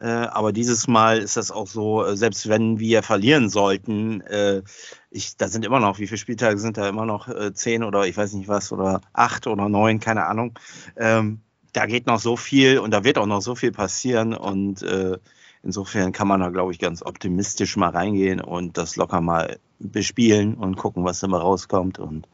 Äh, 0.00 0.06
aber 0.06 0.52
dieses 0.52 0.88
Mal 0.88 1.18
ist 1.18 1.36
das 1.36 1.50
auch 1.50 1.66
so, 1.66 2.04
äh, 2.04 2.16
selbst 2.16 2.48
wenn 2.48 2.78
wir 2.78 3.02
verlieren 3.02 3.50
sollten, 3.50 4.22
äh, 4.22 4.62
ich, 5.10 5.36
da 5.36 5.48
sind 5.48 5.64
immer 5.64 5.78
noch, 5.78 5.98
wie 5.98 6.06
viele 6.06 6.18
Spieltage 6.18 6.58
sind 6.58 6.78
da 6.78 6.88
immer 6.88 7.04
noch? 7.04 7.28
Äh, 7.28 7.52
zehn 7.52 7.84
oder 7.84 8.06
ich 8.06 8.16
weiß 8.16 8.32
nicht 8.32 8.48
was, 8.48 8.72
oder 8.72 9.02
acht 9.12 9.46
oder 9.46 9.68
neun, 9.68 10.00
keine 10.00 10.26
Ahnung. 10.26 10.58
Ähm, 10.96 11.40
da 11.74 11.86
geht 11.86 12.06
noch 12.06 12.18
so 12.18 12.36
viel 12.36 12.78
und 12.78 12.92
da 12.92 13.04
wird 13.04 13.18
auch 13.18 13.26
noch 13.26 13.42
so 13.42 13.54
viel 13.54 13.72
passieren 13.72 14.34
und 14.34 14.82
äh, 14.82 15.18
insofern 15.62 16.12
kann 16.12 16.28
man 16.28 16.40
da, 16.40 16.48
glaube 16.48 16.72
ich, 16.72 16.78
ganz 16.78 17.02
optimistisch 17.02 17.76
mal 17.76 17.90
reingehen 17.90 18.40
und 18.40 18.78
das 18.78 18.96
locker 18.96 19.20
mal 19.20 19.58
bespielen 19.78 20.54
und 20.54 20.76
gucken, 20.76 21.04
was 21.04 21.22
mal 21.22 21.40
rauskommt. 21.40 21.98
Und 21.98 22.26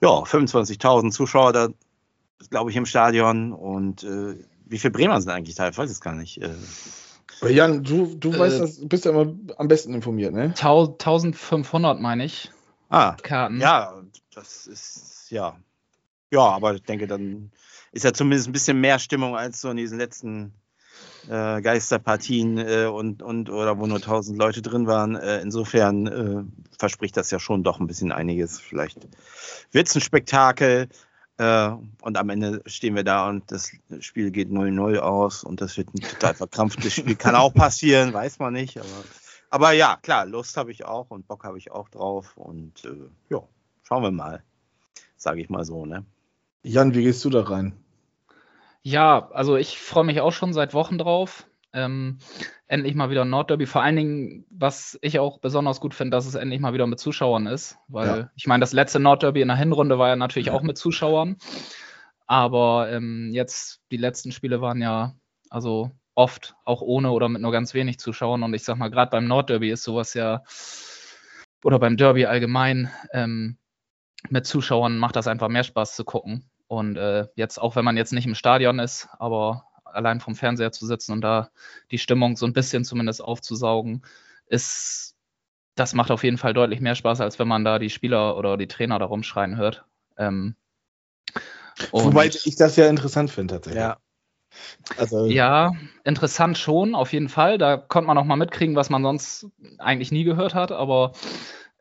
ja, 0.00 0.08
25.000 0.08 1.10
Zuschauer 1.10 1.52
da, 1.52 1.68
glaube 2.50 2.70
ich, 2.70 2.76
im 2.76 2.86
Stadion 2.86 3.52
und 3.52 4.04
äh, 4.04 4.36
wie 4.68 4.78
viele 4.78 4.92
Bremer 4.92 5.20
sind 5.20 5.30
eigentlich 5.30 5.56
da? 5.56 5.68
Ich 5.68 5.78
weiß 5.78 5.90
es 5.90 6.00
gar 6.00 6.14
nicht. 6.14 6.40
Äh, 6.42 6.50
Aber 7.40 7.50
Jan, 7.50 7.82
du, 7.84 8.14
du 8.16 8.32
Äh, 8.32 8.38
weißt, 8.38 8.60
das, 8.60 8.88
bist 8.88 9.04
ja 9.04 9.10
immer 9.10 9.34
am 9.56 9.68
besten 9.68 9.94
informiert, 9.94 10.32
ne? 10.34 10.54
1500 10.56 12.00
meine 12.00 12.24
ich, 12.24 12.50
ah, 12.88 13.16
Karten. 13.22 13.60
ja, 13.60 14.02
das 14.34 14.66
ist, 14.66 15.26
ja. 15.30 15.56
Ja, 16.30 16.40
aber 16.42 16.74
ich 16.74 16.82
denke, 16.82 17.06
dann 17.06 17.50
ist 17.92 18.04
ja 18.04 18.12
zumindest 18.12 18.48
ein 18.48 18.52
bisschen 18.52 18.80
mehr 18.80 18.98
Stimmung 18.98 19.36
als 19.36 19.60
so 19.62 19.70
in 19.70 19.78
diesen 19.78 19.98
letzten 19.98 20.52
äh, 21.28 21.60
Geisterpartien 21.62 22.58
äh, 22.58 22.84
und, 22.86 23.22
und 23.22 23.48
oder 23.50 23.78
wo 23.78 23.86
nur 23.86 23.96
1000 23.96 24.38
Leute 24.38 24.60
drin 24.62 24.86
waren. 24.86 25.16
Äh, 25.16 25.40
insofern 25.40 26.06
äh, 26.06 26.44
verspricht 26.78 27.16
das 27.16 27.30
ja 27.30 27.38
schon 27.38 27.62
doch 27.64 27.80
ein 27.80 27.86
bisschen 27.86 28.12
einiges. 28.12 28.60
Vielleicht 28.60 28.98
wird 29.72 29.88
es 29.88 29.94
ein 29.94 30.00
Spektakel 30.02 30.88
äh, 31.38 31.70
und 32.02 32.18
am 32.18 32.30
Ende 32.30 32.62
stehen 32.66 32.94
wir 32.96 33.04
da 33.04 33.28
und 33.28 33.50
das 33.50 33.70
Spiel 34.00 34.30
geht 34.30 34.50
0-0 34.50 34.98
aus 34.98 35.44
und 35.44 35.60
das 35.60 35.76
wird 35.76 35.94
ein 35.94 36.00
total 36.00 36.34
verkrampftes 36.34 36.92
Spiel. 36.94 37.16
Kann 37.16 37.34
auch 37.34 37.54
passieren, 37.54 38.12
weiß 38.12 38.38
man 38.40 38.52
nicht. 38.52 38.78
Aber, 38.78 39.04
aber 39.50 39.72
ja, 39.72 39.96
klar, 40.02 40.26
Lust 40.26 40.56
habe 40.56 40.72
ich 40.72 40.84
auch 40.84 41.10
und 41.10 41.26
Bock 41.26 41.44
habe 41.44 41.58
ich 41.58 41.70
auch 41.70 41.88
drauf 41.88 42.36
und 42.36 42.84
äh, 42.84 43.08
ja, 43.30 43.42
schauen 43.84 44.02
wir 44.02 44.10
mal. 44.10 44.42
Sage 45.16 45.40
ich 45.40 45.48
mal 45.48 45.64
so, 45.64 45.86
ne? 45.86 46.04
Jan, 46.62 46.94
wie 46.94 47.02
gehst 47.02 47.24
du 47.24 47.30
da 47.30 47.42
rein? 47.42 47.72
Ja, 48.82 49.28
also 49.32 49.56
ich 49.56 49.78
freue 49.78 50.04
mich 50.04 50.20
auch 50.20 50.32
schon 50.32 50.52
seit 50.52 50.74
Wochen 50.74 50.98
drauf. 50.98 51.47
Ähm, 51.72 52.18
endlich 52.66 52.94
mal 52.94 53.10
wieder 53.10 53.22
ein 53.22 53.30
Nordderby. 53.30 53.66
Vor 53.66 53.82
allen 53.82 53.96
Dingen, 53.96 54.46
was 54.50 54.98
ich 55.02 55.18
auch 55.18 55.38
besonders 55.38 55.80
gut 55.80 55.94
finde, 55.94 56.16
dass 56.16 56.26
es 56.26 56.34
endlich 56.34 56.60
mal 56.60 56.72
wieder 56.72 56.86
mit 56.86 56.98
Zuschauern 56.98 57.46
ist. 57.46 57.78
Weil 57.88 58.06
Ja. 58.06 58.30
ich 58.36 58.46
meine, 58.46 58.60
das 58.60 58.72
letzte 58.72 59.00
Nordderby 59.00 59.42
in 59.42 59.48
der 59.48 59.56
Hinrunde 59.56 59.98
war 59.98 60.08
ja 60.08 60.16
natürlich 60.16 60.50
auch 60.50 60.62
mit 60.62 60.78
Zuschauern. 60.78 61.36
Aber 62.26 62.90
ähm, 62.90 63.30
jetzt, 63.32 63.80
die 63.90 63.96
letzten 63.96 64.32
Spiele 64.32 64.60
waren 64.60 64.82
ja 64.82 65.14
also 65.50 65.90
oft 66.14 66.56
auch 66.64 66.82
ohne 66.82 67.12
oder 67.12 67.28
mit 67.28 67.40
nur 67.42 67.52
ganz 67.52 67.74
wenig 67.74 67.98
Zuschauern. 67.98 68.42
Und 68.42 68.54
ich 68.54 68.64
sag 68.64 68.76
mal, 68.76 68.90
gerade 68.90 69.10
beim 69.10 69.26
Nordderby 69.26 69.70
ist 69.70 69.84
sowas 69.84 70.14
ja, 70.14 70.42
oder 71.64 71.78
beim 71.78 71.96
Derby 71.96 72.26
allgemein, 72.26 72.90
ähm, 73.12 73.56
mit 74.30 74.46
Zuschauern 74.46 74.98
macht 74.98 75.16
das 75.16 75.28
einfach 75.28 75.48
mehr 75.48 75.64
Spaß 75.64 75.94
zu 75.94 76.04
gucken. 76.04 76.50
Und 76.66 76.96
äh, 76.96 77.28
jetzt, 77.34 77.58
auch 77.58 77.76
wenn 77.76 77.84
man 77.84 77.96
jetzt 77.96 78.12
nicht 78.12 78.26
im 78.26 78.34
Stadion 78.34 78.78
ist, 78.78 79.08
aber 79.18 79.67
allein 79.92 80.20
vom 80.20 80.34
Fernseher 80.34 80.72
zu 80.72 80.86
sitzen 80.86 81.12
und 81.12 81.20
da 81.20 81.50
die 81.90 81.98
Stimmung 81.98 82.36
so 82.36 82.46
ein 82.46 82.52
bisschen 82.52 82.84
zumindest 82.84 83.22
aufzusaugen, 83.22 84.02
ist, 84.46 85.16
das 85.74 85.94
macht 85.94 86.10
auf 86.10 86.24
jeden 86.24 86.38
Fall 86.38 86.54
deutlich 86.54 86.80
mehr 86.80 86.94
Spaß, 86.94 87.20
als 87.20 87.38
wenn 87.38 87.48
man 87.48 87.64
da 87.64 87.78
die 87.78 87.90
Spieler 87.90 88.36
oder 88.36 88.56
die 88.56 88.68
Trainer 88.68 88.98
da 88.98 89.06
rumschreien 89.06 89.56
hört. 89.56 89.84
Ähm, 90.16 90.54
Wobei 91.92 92.26
ich 92.26 92.56
das 92.56 92.76
ja 92.76 92.88
interessant 92.88 93.30
finde 93.30 93.54
tatsächlich. 93.54 93.84
Also, 94.96 95.26
ja, 95.26 95.72
interessant 96.04 96.58
schon, 96.58 96.94
auf 96.94 97.12
jeden 97.12 97.28
Fall. 97.28 97.58
Da 97.58 97.76
konnte 97.76 98.06
man 98.06 98.18
auch 98.18 98.24
mal 98.24 98.36
mitkriegen, 98.36 98.76
was 98.76 98.90
man 98.90 99.02
sonst 99.02 99.46
eigentlich 99.78 100.10
nie 100.10 100.24
gehört 100.24 100.54
hat. 100.54 100.72
Aber 100.72 101.12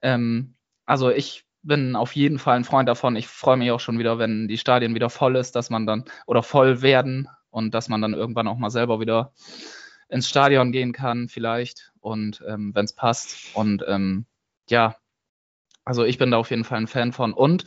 ähm, 0.02 0.56
also 0.86 1.10
ich 1.10 1.46
bin 1.64 1.96
auf 1.96 2.16
jeden 2.16 2.40
Fall 2.40 2.58
ein 2.58 2.64
Freund 2.64 2.88
davon. 2.88 3.16
Ich 3.16 3.28
freue 3.28 3.58
mich 3.58 3.72
auch 3.72 3.80
schon 3.80 4.00
wieder, 4.00 4.20
wenn 4.20 4.48
die 4.48 4.58
Stadien 4.58 4.96
wieder 4.96 5.10
voll 5.10 5.36
ist, 5.36 5.56
dass 5.56 5.70
man 5.70 5.86
dann 5.86 6.06
oder 6.26 6.44
voll 6.44 6.82
werden 6.82 7.28
und 7.50 7.74
dass 7.74 7.90
man 7.90 8.02
dann 8.02 8.14
irgendwann 8.14 8.48
auch 8.48 8.58
mal 8.58 8.70
selber 8.70 9.00
wieder 9.00 9.34
ins 10.10 10.30
Stadion 10.30 10.72
gehen 10.72 10.94
kann, 10.94 11.28
vielleicht. 11.28 11.92
Und 12.00 12.44
ähm, 12.48 12.74
wenn 12.74 12.86
es 12.86 12.94
passt. 12.94 13.56
Und 13.56 13.84
ähm, 13.88 14.26
ja, 14.70 14.96
also 15.86 16.04
ich 16.04 16.18
bin 16.18 16.32
da 16.32 16.38
auf 16.38 16.50
jeden 16.50 16.64
Fall 16.64 16.80
ein 16.80 16.88
Fan 16.88 17.12
von. 17.12 17.34
Und 17.34 17.66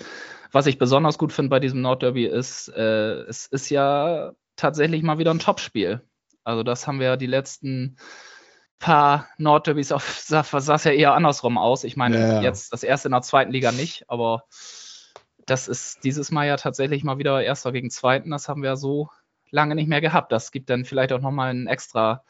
was 0.53 0.67
ich 0.67 0.79
besonders 0.79 1.19
gut 1.19 1.33
finde 1.33 1.51
bei 1.51 1.61
diesem 1.61 1.81
Nordderby 1.81 2.27
ist, 2.27 2.69
äh, 2.69 3.23
es 3.23 3.47
ist 3.47 3.71
ja 3.71 4.33
tatsächlich 4.57 5.03
mal 5.03 5.19
wieder 5.19 5.33
ein 5.33 5.39
Topspiel. 5.39 6.03
Also 6.45 6.63
das 6.63 6.87
haben 6.87 6.99
wir 6.99 7.07
ja 7.07 7.17
die 7.17 7.27
letzten 7.27 7.97
paar 8.79 9.29
Nordderbys 9.37 9.93
auf 9.93 10.05
sah, 10.25 10.43
sah 10.43 10.75
es 10.75 10.85
ja 10.85 10.93
eher 10.93 11.15
andersrum 11.15 11.59
aus. 11.59 11.85
Ich 11.85 11.97
meine, 11.97 12.19
Ja, 12.19 12.35
ja. 12.35 12.43
jetzt 12.43 12.73
das 12.73 12.83
erste 12.83 13.09
in 13.09 13.13
der 13.13 13.23
zweiten 13.23 13.53
Liga 13.53 13.73
nicht, 13.73 14.05
aber 14.09 14.45
das 15.47 15.69
ist 15.69 16.05
dieses 16.05 16.31
Mal 16.31 16.47
ja 16.47 16.57
tatsächlich 16.57 17.05
mal 17.05 17.19
wieder 17.19 17.43
Erster 17.43 17.73
gegen 17.73 17.91
Zweiten. 17.91 18.31
Das 18.31 18.49
haben 18.49 18.63
wir 18.63 18.77
so 18.77 19.11
lange 19.51 19.75
nicht 19.75 19.89
mehr 19.89 20.01
gehabt. 20.01 20.33
Das 20.33 20.53
gibt 20.53 20.71
dann 20.71 20.85
vielleicht 20.85 21.13
auch 21.13 21.21
nochmal 21.21 21.51
einen 21.51 21.67
extra 21.67 22.25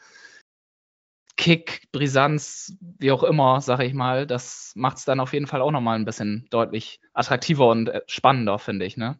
Kick, 1.37 1.87
Brisanz, 1.91 2.77
wie 2.99 3.11
auch 3.11 3.23
immer, 3.23 3.61
sage 3.61 3.85
ich 3.85 3.93
mal. 3.93 4.27
Das 4.27 4.73
macht 4.75 4.97
es 4.97 5.05
dann 5.05 5.19
auf 5.19 5.33
jeden 5.33 5.47
Fall 5.47 5.61
auch 5.61 5.71
nochmal 5.71 5.97
ein 5.97 6.05
bisschen 6.05 6.45
deutlich 6.51 7.01
attraktiver 7.13 7.67
und 7.69 7.89
äh, 7.89 8.01
spannender, 8.05 8.59
finde 8.59 8.85
ich. 8.85 8.95
Ne? 8.95 9.17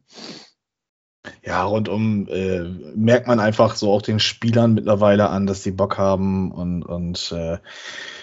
Ja, 1.43 1.63
rundum 1.63 2.27
äh, 2.29 2.61
merkt 2.95 3.27
man 3.27 3.39
einfach 3.39 3.75
so 3.75 3.91
auch 3.91 4.01
den 4.01 4.19
Spielern 4.19 4.73
mittlerweile 4.73 5.29
an, 5.29 5.45
dass 5.45 5.63
sie 5.63 5.71
Bock 5.71 5.97
haben 5.97 6.51
und, 6.51 6.83
und 6.83 7.31
äh, 7.31 7.57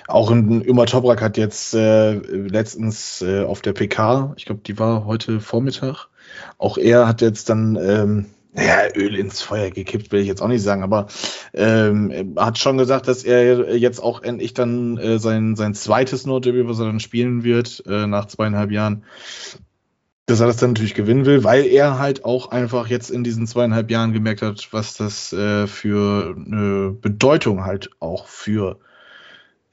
auch 0.09 0.31
ein 0.31 0.63
Ömer 0.63 0.87
Toprak 0.87 1.23
hat 1.23 1.37
jetzt 1.37 1.75
äh, 1.75 2.15
letztens 2.15 3.23
äh, 3.23 3.45
auf 3.45 3.63
der 3.63 3.73
PK, 3.73 4.33
ich 4.37 4.47
glaube, 4.47 4.63
die 4.65 4.79
war 4.79 5.05
heute 5.05 5.41
Vormittag, 5.41 6.09
auch 6.57 6.77
er 6.77 7.07
hat 7.07 7.21
jetzt 7.21 7.49
dann 7.51 7.77
ähm, 7.77 8.27
naja, 8.53 8.89
Öl 8.97 9.15
ins 9.15 9.43
Feuer 9.43 9.71
gekippt, 9.71 10.11
will 10.11 10.21
ich 10.21 10.27
jetzt 10.27 10.43
auch 10.43 10.49
nicht 10.49 10.63
sagen, 10.63 10.83
aber 10.83 11.07
ähm, 11.53 12.35
hat 12.37 12.59
schon 12.59 12.79
gesagt, 12.79 13.07
dass 13.07 13.25
er 13.25 13.77
jetzt 13.77 14.03
auch 14.03 14.23
endlich 14.23 14.55
dann 14.55 14.97
äh, 14.97 15.19
sein, 15.19 15.55
sein 15.55 15.75
zweites 15.75 16.27
Notdebüt, 16.27 16.67
was 16.67 16.79
er 16.79 16.87
dann 16.87 17.01
spielen 17.01 17.45
wird, 17.45 17.83
äh, 17.87 18.07
nach 18.07 18.27
zweieinhalb 18.27 18.71
Jahren, 18.71 19.05
dass 20.27 20.41
er 20.41 20.47
das 20.47 20.57
dann 20.57 20.71
natürlich 20.71 20.95
gewinnen 20.95 21.25
will, 21.25 21.45
weil 21.45 21.67
er 21.67 21.99
halt 21.99 22.25
auch 22.25 22.51
einfach 22.51 22.89
jetzt 22.89 23.11
in 23.11 23.25
diesen 23.25 23.47
zweieinhalb 23.47 23.91
Jahren 23.91 24.13
gemerkt 24.13 24.43
hat, 24.43 24.69
was 24.73 24.95
das 24.95 25.33
äh, 25.33 25.67
für 25.67 26.35
eine 26.37 26.91
Bedeutung 26.91 27.65
halt 27.65 27.91
auch 28.01 28.27
für 28.27 28.79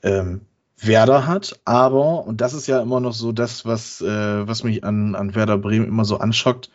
ähm, 0.03 0.41
Werder 0.77 1.27
hat. 1.27 1.59
Aber, 1.65 2.25
und 2.25 2.41
das 2.41 2.53
ist 2.53 2.67
ja 2.67 2.81
immer 2.81 2.99
noch 2.99 3.13
so 3.13 3.31
das, 3.31 3.65
was, 3.65 4.01
äh, 4.01 4.47
was 4.47 4.63
mich 4.63 4.83
an, 4.83 5.15
an 5.15 5.35
Werder 5.35 5.57
Bremen 5.57 5.87
immer 5.87 6.05
so 6.05 6.19
anschockt, 6.19 6.69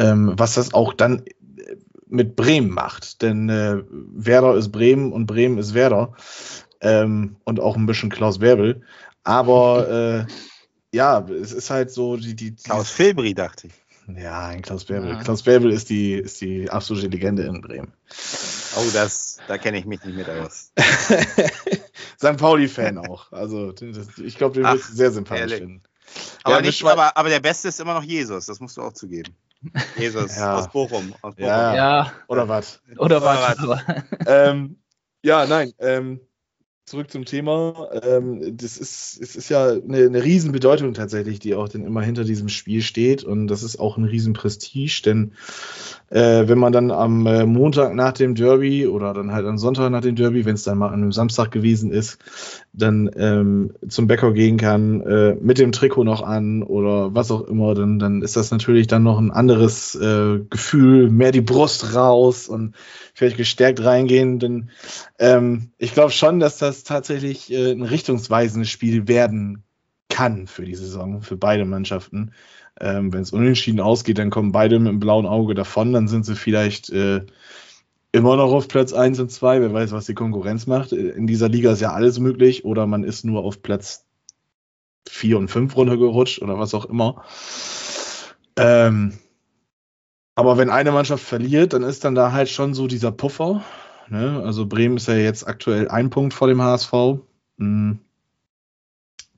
ähm, 0.00 0.32
was 0.36 0.54
das 0.54 0.74
auch 0.74 0.94
dann 0.94 1.24
äh, 1.26 1.76
mit 2.08 2.36
Bremen 2.36 2.70
macht. 2.70 3.22
Denn 3.22 3.48
äh, 3.48 3.82
Werder 3.88 4.56
ist 4.56 4.72
Bremen 4.72 5.12
und 5.12 5.26
Bremen 5.26 5.58
ist 5.58 5.74
Werder. 5.74 6.14
Ähm, 6.80 7.36
und 7.44 7.60
auch 7.60 7.76
ein 7.76 7.86
bisschen 7.86 8.10
Klaus 8.10 8.40
Werbel. 8.40 8.82
Aber 9.22 10.26
äh, 10.28 10.32
ja, 10.92 11.20
es 11.28 11.52
ist 11.52 11.70
halt 11.70 11.90
so 11.90 12.16
die. 12.16 12.34
die 12.34 12.56
Klaus 12.56 12.90
Filbri, 12.90 13.34
dachte 13.34 13.68
ich. 13.68 13.72
Ja, 14.16 14.46
ein 14.48 14.62
Klaus 14.62 14.86
Bärbel. 14.86 15.10
Ja. 15.10 15.22
Klaus 15.22 15.42
Bärbel 15.42 15.70
ist 15.70 15.88
die, 15.90 16.14
ist 16.14 16.40
die 16.40 16.68
absolute 16.70 17.06
Legende 17.08 17.44
in 17.44 17.60
Bremen. 17.60 17.92
Oh, 18.76 18.88
das, 18.92 19.38
da 19.46 19.58
kenne 19.58 19.78
ich 19.78 19.84
mich 19.84 20.02
nicht 20.04 20.16
mit 20.16 20.28
aus. 20.28 20.72
St. 22.18 22.36
Pauli-Fan 22.36 22.98
auch. 22.98 23.30
Also, 23.32 23.72
das, 23.72 24.18
ich 24.18 24.36
glaube, 24.36 24.54
den 24.54 24.64
wirst 24.64 24.90
du 24.90 24.94
sehr 24.94 25.12
sympathisch 25.12 25.42
ehrlich. 25.42 25.58
finden. 25.58 25.82
Aber, 26.42 26.56
ja, 26.56 26.62
nicht, 26.62 26.84
aber, 26.84 27.16
aber 27.16 27.28
der 27.28 27.40
Beste 27.40 27.68
ist 27.68 27.78
immer 27.78 27.94
noch 27.94 28.02
Jesus, 28.02 28.46
das 28.46 28.58
musst 28.58 28.76
du 28.76 28.82
auch 28.82 28.92
zugeben. 28.92 29.34
Jesus 29.96 30.36
ja. 30.36 30.58
aus 30.58 30.70
Bochum. 30.70 31.14
Aus 31.22 31.34
Bochum. 31.34 31.48
Ja. 31.48 31.74
ja. 31.74 32.12
Oder 32.28 32.48
was? 32.48 32.80
Oder, 32.98 33.22
was? 33.22 33.56
ähm, 34.26 34.76
ja, 35.22 35.46
nein. 35.46 35.72
Ähm, 35.78 36.20
zurück 36.90 37.10
zum 37.10 37.24
Thema. 37.24 37.88
Ähm, 38.02 38.56
das 38.56 38.76
ist, 38.76 39.20
es 39.20 39.36
ist 39.36 39.48
ja 39.48 39.68
eine, 39.68 40.04
eine 40.04 40.24
Riesenbedeutung 40.24 40.92
tatsächlich, 40.92 41.38
die 41.38 41.54
auch 41.54 41.68
dann 41.68 41.84
immer 41.84 42.02
hinter 42.02 42.24
diesem 42.24 42.48
Spiel 42.48 42.82
steht. 42.82 43.22
Und 43.22 43.46
das 43.46 43.62
ist 43.62 43.78
auch 43.78 43.96
ein 43.96 44.04
Riesenprestige, 44.04 45.02
denn 45.04 45.34
äh, 46.10 46.48
wenn 46.48 46.58
man 46.58 46.72
dann 46.72 46.90
am 46.90 47.26
äh, 47.26 47.46
Montag 47.46 47.94
nach 47.94 48.12
dem 48.12 48.34
Derby 48.34 48.86
oder 48.86 49.14
dann 49.14 49.32
halt 49.32 49.46
am 49.46 49.58
Sonntag 49.58 49.90
nach 49.90 50.00
dem 50.00 50.16
Derby, 50.16 50.44
wenn 50.44 50.54
es 50.54 50.64
dann 50.64 50.78
mal 50.78 50.88
an 50.88 51.02
einem 51.02 51.12
Samstag 51.12 51.52
gewesen 51.52 51.92
ist, 51.92 52.18
dann 52.72 53.08
ähm, 53.16 53.74
zum 53.88 54.08
Bäcker 54.08 54.32
gehen 54.32 54.56
kann, 54.56 55.00
äh, 55.02 55.36
mit 55.40 55.58
dem 55.58 55.70
Trikot 55.70 56.02
noch 56.02 56.22
an 56.22 56.64
oder 56.64 57.14
was 57.14 57.30
auch 57.30 57.42
immer, 57.42 57.74
dann, 57.74 58.00
dann 58.00 58.22
ist 58.22 58.36
das 58.36 58.50
natürlich 58.50 58.88
dann 58.88 59.04
noch 59.04 59.18
ein 59.18 59.30
anderes 59.30 59.94
äh, 59.94 60.40
Gefühl, 60.50 61.10
mehr 61.10 61.30
die 61.30 61.40
Brust 61.40 61.94
raus 61.94 62.48
und 62.48 62.74
vielleicht 63.14 63.36
gestärkt 63.36 63.82
reingehen. 63.84 64.40
Denn 64.40 64.70
ähm, 65.20 65.70
ich 65.78 65.94
glaube 65.94 66.10
schon, 66.10 66.40
dass 66.40 66.58
das 66.58 66.82
tatsächlich 66.82 67.52
äh, 67.52 67.70
ein 67.70 67.82
richtungsweisendes 67.82 68.68
Spiel 68.68 69.06
werden 69.06 69.62
kann 70.08 70.48
für 70.48 70.64
die 70.64 70.74
Saison, 70.74 71.22
für 71.22 71.36
beide 71.36 71.64
Mannschaften. 71.64 72.32
Ähm, 72.80 73.12
Wenn 73.12 73.20
es 73.20 73.32
unentschieden 73.32 73.80
ausgeht, 73.80 74.18
dann 74.18 74.30
kommen 74.30 74.52
beide 74.52 74.78
mit 74.78 74.88
dem 74.88 75.00
blauen 75.00 75.26
Auge 75.26 75.54
davon. 75.54 75.92
Dann 75.92 76.08
sind 76.08 76.24
sie 76.24 76.34
vielleicht 76.34 76.88
äh, 76.90 77.26
immer 78.12 78.36
noch 78.36 78.52
auf 78.52 78.68
Platz 78.68 78.92
1 78.92 79.20
und 79.20 79.30
2. 79.30 79.60
Wer 79.60 79.72
weiß, 79.72 79.92
was 79.92 80.06
die 80.06 80.14
Konkurrenz 80.14 80.66
macht. 80.66 80.92
In 80.92 81.26
dieser 81.26 81.48
Liga 81.48 81.72
ist 81.72 81.80
ja 81.80 81.92
alles 81.92 82.18
möglich. 82.18 82.64
Oder 82.64 82.86
man 82.86 83.04
ist 83.04 83.24
nur 83.24 83.44
auf 83.44 83.62
Platz 83.62 84.06
4 85.08 85.38
und 85.38 85.48
5 85.48 85.76
runtergerutscht 85.76 86.40
oder 86.40 86.58
was 86.58 86.74
auch 86.74 86.86
immer. 86.86 87.22
Ähm, 88.56 89.12
aber 90.34 90.56
wenn 90.56 90.70
eine 90.70 90.92
Mannschaft 90.92 91.22
verliert, 91.22 91.74
dann 91.74 91.82
ist 91.82 92.04
dann 92.04 92.14
da 92.14 92.32
halt 92.32 92.48
schon 92.48 92.72
so 92.72 92.86
dieser 92.86 93.12
Puffer. 93.12 93.62
Ne? 94.08 94.42
Also 94.42 94.66
Bremen 94.66 94.96
ist 94.96 95.08
ja 95.08 95.16
jetzt 95.16 95.46
aktuell 95.46 95.88
ein 95.88 96.08
Punkt 96.08 96.32
vor 96.32 96.48
dem 96.48 96.62
HSV. 96.62 96.92
Mhm 97.58 98.00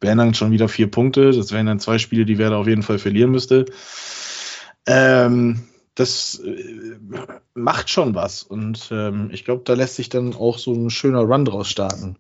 wären 0.03 0.19
dann 0.19 0.35
schon 0.35 0.51
wieder 0.51 0.69
vier 0.69 0.91
Punkte. 0.91 1.33
Das 1.33 1.53
wären 1.53 1.67
dann 1.67 1.81
zwei 1.81 1.99
Spiele, 1.99 2.25
die 2.25 2.39
Werder 2.39 2.59
auf 2.59 2.67
jeden 2.67 2.83
Fall 2.83 2.99
verlieren 2.99 3.31
müsste. 3.31 3.67
Ähm, 4.87 5.65
das 5.95 6.41
äh, 6.45 6.97
macht 7.55 7.91
schon 7.91 8.15
was. 8.15 8.43
Und 8.43 8.89
ähm, 8.91 9.31
ich 9.33 9.45
glaube, 9.45 9.63
da 9.65 9.75
lässt 9.75 9.97
sich 9.97 10.09
dann 10.09 10.35
auch 10.35 10.59
so 10.59 10.73
ein 10.73 10.91
schöner 10.91 11.21
Run 11.21 11.45
draus 11.45 11.69
starten. 11.69 12.17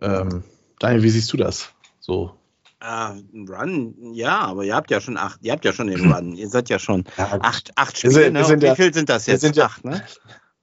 Ähm, 0.00 0.44
Daniel, 0.78 1.02
wie 1.02 1.10
siehst 1.10 1.32
du 1.32 1.36
das? 1.36 1.70
So. 2.00 2.34
Uh, 2.82 3.20
Run, 3.46 4.14
ja, 4.14 4.38
aber 4.38 4.64
ihr 4.64 4.74
habt 4.74 4.90
ja 4.90 5.02
schon 5.02 5.18
acht, 5.18 5.40
ihr 5.42 5.52
habt 5.52 5.66
ja 5.66 5.72
schon 5.74 5.88
den 5.88 6.10
Run. 6.10 6.34
ihr 6.34 6.48
seid 6.48 6.70
ja 6.70 6.78
schon 6.78 7.04
ja, 7.18 7.38
acht, 7.42 7.72
acht 7.76 7.98
Spiele. 7.98 8.14
Sind, 8.14 8.34
wir 8.34 8.44
sind 8.46 8.62
wie 8.62 8.66
ja, 8.66 8.74
viel 8.74 8.94
sind 8.94 9.10
das 9.10 9.26
jetzt? 9.26 9.42
Sind 9.42 9.58
acht, 9.58 9.84
ne? 9.84 10.02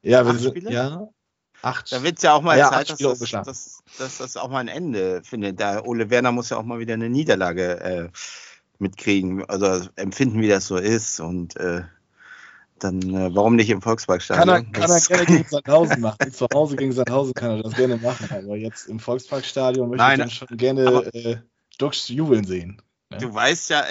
Ja, 0.02 0.26
wir 0.26 0.34
sind, 0.34 0.68
ja, 0.68 1.08
Acht. 1.68 1.92
Da 1.92 2.04
wird 2.04 2.18
es 2.18 2.24
ja 2.24 2.34
auch 2.34 2.42
mal 2.42 2.58
ja, 2.58 2.70
Zeit, 2.70 2.90
dass 2.90 2.98
das, 2.98 3.20
dass, 3.20 3.84
dass 3.98 4.18
das, 4.18 4.38
auch 4.38 4.50
mal 4.50 4.60
ein 4.60 4.68
Ende 4.68 5.22
findet. 5.24 5.60
Da 5.60 5.84
Ole 5.84 6.10
Werner 6.10 6.32
muss 6.32 6.50
ja 6.50 6.58
auch 6.58 6.64
mal 6.64 6.80
wieder 6.80 6.94
eine 6.94 7.10
Niederlage 7.10 7.80
äh, 7.82 8.10
mitkriegen, 8.80 9.44
also 9.46 9.88
empfinden, 9.96 10.42
wie 10.42 10.48
das 10.48 10.68
so 10.68 10.78
ist. 10.78 11.20
Und 11.20 11.58
äh, 11.58 11.82
dann, 12.80 13.02
äh, 13.02 13.36
warum 13.36 13.56
nicht 13.56 13.70
im 13.70 13.82
Volksparkstadion? 13.82 14.48
Kann 14.48 14.66
er, 14.66 14.88
kann 14.88 14.92
er 14.92 15.02
gerne 15.02 15.26
gegen 15.26 15.50
Sandhausen 15.50 16.02
machen. 16.02 16.32
Zu 16.32 16.48
Hause 16.54 16.76
gegen 16.76 16.92
Sandhausen 16.92 17.34
kann 17.34 17.52
er 17.52 17.64
das 17.64 17.76
gerne 17.76 17.98
machen. 17.98 18.30
Aber 18.32 18.56
jetzt 18.56 18.88
im 18.88 19.00
Volksparkstadion 19.00 19.90
möchte 19.90 20.04
Nein, 20.04 20.20
ich 20.20 20.40
dann 20.40 20.48
schon 20.48 20.58
gerne 20.58 20.84
äh, 21.14 21.38
Dux 21.78 22.08
jubeln 22.08 22.46
sehen. 22.46 22.82
Ja. 23.10 23.20
Du 23.20 23.34
weißt 23.34 23.70
ja, 23.70 23.86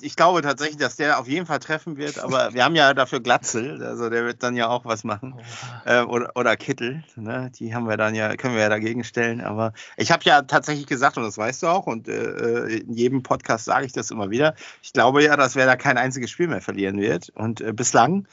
ich 0.00 0.16
glaube 0.16 0.40
tatsächlich, 0.40 0.78
dass 0.78 0.96
der 0.96 1.18
auf 1.20 1.28
jeden 1.28 1.44
Fall 1.44 1.58
treffen 1.58 1.98
wird, 1.98 2.18
aber 2.18 2.54
wir 2.54 2.64
haben 2.64 2.74
ja 2.74 2.94
dafür 2.94 3.20
Glatzel, 3.20 3.84
also 3.84 4.08
der 4.08 4.24
wird 4.24 4.42
dann 4.42 4.56
ja 4.56 4.68
auch 4.68 4.86
was 4.86 5.04
machen. 5.04 5.34
Oh. 5.36 5.90
Äh, 5.90 6.02
oder, 6.04 6.32
oder 6.36 6.56
Kittel, 6.56 7.04
ne? 7.16 7.52
die 7.58 7.74
haben 7.74 7.86
wir 7.86 7.98
dann 7.98 8.14
ja, 8.14 8.34
können 8.36 8.54
wir 8.54 8.62
ja 8.62 8.70
dagegen 8.70 9.04
stellen. 9.04 9.42
Aber 9.42 9.74
ich 9.98 10.10
habe 10.10 10.24
ja 10.24 10.40
tatsächlich 10.40 10.86
gesagt, 10.86 11.18
und 11.18 11.24
das 11.24 11.36
weißt 11.36 11.62
du 11.62 11.66
auch, 11.66 11.86
und 11.86 12.08
äh, 12.08 12.68
in 12.68 12.94
jedem 12.94 13.22
Podcast 13.22 13.66
sage 13.66 13.84
ich 13.84 13.92
das 13.92 14.10
immer 14.10 14.30
wieder, 14.30 14.54
ich 14.82 14.94
glaube 14.94 15.22
ja, 15.22 15.36
dass 15.36 15.54
wer 15.54 15.66
da 15.66 15.76
kein 15.76 15.98
einziges 15.98 16.30
Spiel 16.30 16.48
mehr 16.48 16.62
verlieren 16.62 16.98
wird. 16.98 17.28
Und 17.34 17.60
äh, 17.60 17.74
bislang, 17.74 18.26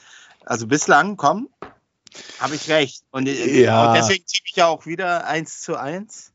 also 0.46 0.66
bislang, 0.66 1.18
komm, 1.18 1.50
habe 2.38 2.54
ich 2.54 2.70
recht. 2.70 3.04
Und, 3.10 3.28
äh, 3.28 3.62
ja. 3.62 3.88
und 3.88 3.94
deswegen 3.94 4.24
tippe 4.24 4.46
ich 4.48 4.56
ja 4.56 4.68
auch 4.68 4.86
wieder 4.86 5.26
1 5.26 5.60
zu 5.60 5.76
1. 5.76 6.32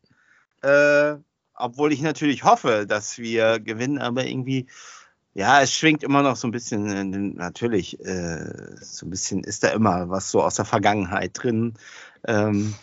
Äh, 0.62 1.16
obwohl 1.56 1.94
ich 1.94 2.02
natürlich 2.02 2.44
hoffe, 2.44 2.86
dass 2.88 3.18
wir 3.18 3.60
gewinnen, 3.60 4.00
aber 4.00 4.26
irgendwie, 4.26 4.68
ja, 5.34 5.62
es 5.62 5.74
schwingt 5.74 6.04
immer 6.04 6.22
noch 6.22 6.36
so 6.36 6.48
ein 6.48 6.52
bisschen, 6.52 7.36
natürlich, 7.36 8.00
äh, 8.06 8.76
so 8.82 9.06
ein 9.06 9.10
bisschen 9.10 9.44
ist 9.44 9.64
da 9.64 9.70
immer 9.70 10.10
was 10.10 10.32
so 10.32 10.42
aus 10.42 10.56
der 10.56 10.66
Vergangenheit 10.66 11.32
drin. 11.34 11.74
Ähm, 12.28 12.74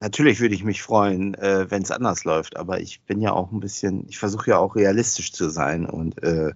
natürlich 0.00 0.40
würde 0.40 0.54
ich 0.54 0.64
mich 0.64 0.82
freuen, 0.82 1.34
äh, 1.34 1.70
wenn 1.70 1.82
es 1.82 1.90
anders 1.90 2.24
läuft, 2.24 2.56
aber 2.56 2.80
ich 2.80 3.02
bin 3.02 3.20
ja 3.20 3.32
auch 3.32 3.50
ein 3.52 3.60
bisschen, 3.60 4.06
ich 4.08 4.18
versuche 4.18 4.50
ja 4.50 4.58
auch 4.58 4.76
realistisch 4.76 5.32
zu 5.32 5.48
sein 5.50 5.86
und 5.86 6.22
äh, 6.22 6.52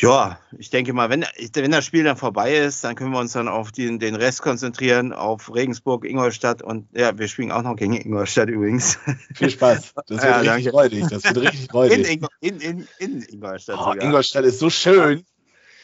ja, 0.00 0.38
ich 0.56 0.70
denke 0.70 0.92
mal, 0.92 1.10
wenn, 1.10 1.24
wenn 1.54 1.70
das 1.70 1.84
Spiel 1.84 2.04
dann 2.04 2.16
vorbei 2.16 2.56
ist, 2.56 2.82
dann 2.82 2.94
können 2.94 3.10
wir 3.10 3.18
uns 3.18 3.32
dann 3.32 3.48
auf 3.48 3.72
den, 3.72 3.98
den 3.98 4.14
Rest 4.14 4.40
konzentrieren, 4.40 5.12
auf 5.12 5.54
Regensburg, 5.54 6.04
Ingolstadt 6.04 6.62
und 6.62 6.88
ja, 6.96 7.16
wir 7.18 7.28
spielen 7.28 7.52
auch 7.52 7.62
noch 7.62 7.76
gegen 7.76 7.94
Ingolstadt 7.94 8.48
übrigens. 8.48 8.98
Viel 9.34 9.50
Spaß. 9.50 9.94
Das 10.06 10.22
wird 10.22 10.44
ja, 10.44 10.52
richtig 10.52 10.72
freudig. 10.72 11.06
Das 11.08 11.24
wird 11.24 11.36
richtig 11.36 11.70
freudig. 11.70 12.22
In, 12.40 12.50
in, 12.58 12.60
in, 12.60 12.88
in 12.98 13.22
Ingolstadt. 13.22 13.78
Oh, 13.78 13.92
Ingolstadt 13.92 14.44
ist 14.44 14.58
so 14.58 14.70
schön. 14.70 15.24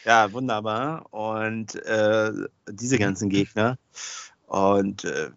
Ja, 0.05 0.31
wunderbar. 0.31 1.05
Und 1.13 1.75
äh, 1.85 2.31
diese 2.69 2.97
ganzen 2.97 3.29
Gegner. 3.29 3.77
Und 4.47 5.03
äh, 5.03 5.29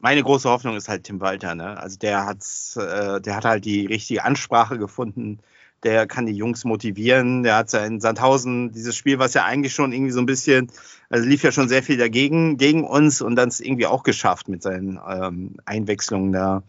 meine 0.00 0.22
große 0.22 0.50
Hoffnung 0.50 0.76
ist 0.76 0.88
halt 0.88 1.04
Tim 1.04 1.20
Walter. 1.20 1.54
Ne? 1.54 1.78
Also 1.78 1.96
der, 1.98 2.26
hat's, 2.26 2.76
äh, 2.76 3.20
der 3.20 3.36
hat 3.36 3.44
halt 3.44 3.64
die 3.64 3.86
richtige 3.86 4.24
Ansprache 4.24 4.76
gefunden 4.76 5.38
der 5.84 6.06
kann 6.06 6.26
die 6.26 6.34
Jungs 6.34 6.64
motivieren. 6.64 7.42
Der 7.42 7.56
hat 7.56 7.72
ja 7.72 7.84
in 7.84 8.00
Sandhausen 8.00 8.72
dieses 8.72 8.96
Spiel, 8.96 9.18
was 9.18 9.34
ja 9.34 9.44
eigentlich 9.44 9.74
schon 9.74 9.92
irgendwie 9.92 10.12
so 10.12 10.20
ein 10.20 10.26
bisschen, 10.26 10.70
also 11.10 11.28
lief 11.28 11.42
ja 11.42 11.52
schon 11.52 11.68
sehr 11.68 11.82
viel 11.82 11.96
dagegen, 11.96 12.56
gegen 12.56 12.84
uns 12.84 13.20
und 13.20 13.36
dann 13.36 13.48
es 13.48 13.60
irgendwie 13.60 13.86
auch 13.86 14.02
geschafft 14.02 14.48
mit 14.48 14.62
seinen 14.62 14.98
ähm, 15.08 15.56
Einwechslungen 15.64 16.32
da 16.32 16.62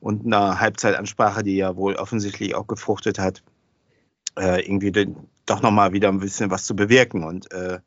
und 0.00 0.26
einer 0.26 0.60
Halbzeitansprache, 0.60 1.42
die 1.42 1.56
ja 1.56 1.76
wohl 1.76 1.94
offensichtlich 1.94 2.54
auch 2.54 2.66
gefruchtet 2.66 3.18
hat, 3.18 3.42
äh, 4.38 4.64
irgendwie 4.64 4.92
den, 4.92 5.16
doch 5.46 5.62
nochmal 5.62 5.92
wieder 5.92 6.08
ein 6.08 6.20
bisschen 6.20 6.50
was 6.50 6.64
zu 6.64 6.74
bewirken 6.74 7.24
und 7.24 7.52
äh, 7.52 7.78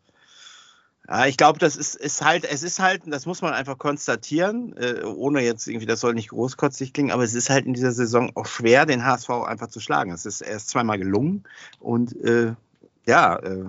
ja, 1.07 1.25
ich 1.27 1.37
glaube, 1.37 1.59
das 1.59 1.75
ist, 1.75 1.95
ist 1.95 2.23
halt, 2.23 2.45
es 2.45 2.63
ist 2.63 2.79
halt, 2.79 3.03
das 3.05 3.25
muss 3.25 3.41
man 3.41 3.53
einfach 3.53 3.77
konstatieren, 3.77 4.75
äh, 4.77 5.03
ohne 5.03 5.41
jetzt 5.41 5.67
irgendwie, 5.67 5.85
das 5.85 5.99
soll 5.99 6.13
nicht 6.13 6.29
großkotzig 6.29 6.93
klingen, 6.93 7.11
aber 7.11 7.23
es 7.23 7.35
ist 7.35 7.49
halt 7.49 7.65
in 7.65 7.73
dieser 7.73 7.91
Saison 7.91 8.31
auch 8.35 8.47
schwer, 8.47 8.85
den 8.85 9.05
HSV 9.05 9.29
einfach 9.29 9.67
zu 9.67 9.79
schlagen. 9.79 10.11
Es 10.11 10.25
ist 10.25 10.41
erst 10.41 10.69
zweimal 10.69 10.97
gelungen 10.97 11.43
und 11.79 12.15
äh, 12.23 12.53
ja, 13.05 13.35
äh, 13.37 13.65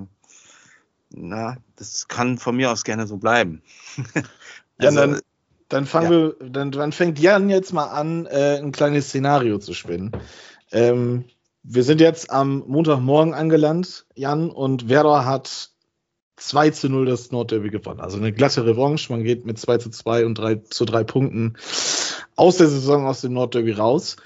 na, 1.10 1.56
das 1.76 2.08
kann 2.08 2.38
von 2.38 2.56
mir 2.56 2.70
aus 2.70 2.84
gerne 2.84 3.06
so 3.06 3.18
bleiben. 3.18 3.62
ja, 4.14 4.22
also, 4.78 4.98
dann, 4.98 5.20
dann 5.68 5.86
fangen 5.86 6.12
ja. 6.12 6.18
wir, 6.40 6.50
dann, 6.50 6.70
dann 6.70 6.92
fängt 6.92 7.18
Jan 7.18 7.50
jetzt 7.50 7.72
mal 7.72 7.86
an, 7.86 8.26
äh, 8.26 8.58
ein 8.58 8.72
kleines 8.72 9.08
Szenario 9.08 9.58
zu 9.58 9.74
spinnen. 9.74 10.12
Ähm, 10.72 11.24
wir 11.62 11.82
sind 11.82 12.00
jetzt 12.00 12.30
am 12.30 12.64
Montagmorgen 12.66 13.34
angelandt, 13.34 14.06
Jan, 14.14 14.50
und 14.50 14.88
Werder 14.88 15.24
hat 15.24 15.70
2 16.36 16.70
zu 16.70 16.88
0 16.88 17.06
das 17.06 17.30
Nordderby 17.30 17.70
gewonnen. 17.70 18.00
Also 18.00 18.18
eine 18.18 18.32
glatte 18.32 18.66
Revanche. 18.66 19.10
Man 19.12 19.24
geht 19.24 19.46
mit 19.46 19.58
2 19.58 19.78
zu 19.78 19.90
2 19.90 20.26
und 20.26 20.36
3 20.36 20.56
zu 20.56 20.84
3 20.84 21.04
Punkten 21.04 21.56
aus 22.36 22.58
der 22.58 22.68
Saison 22.68 23.06
aus 23.06 23.22
dem 23.22 23.32
Nordderby 23.32 23.72
raus. 23.72 24.16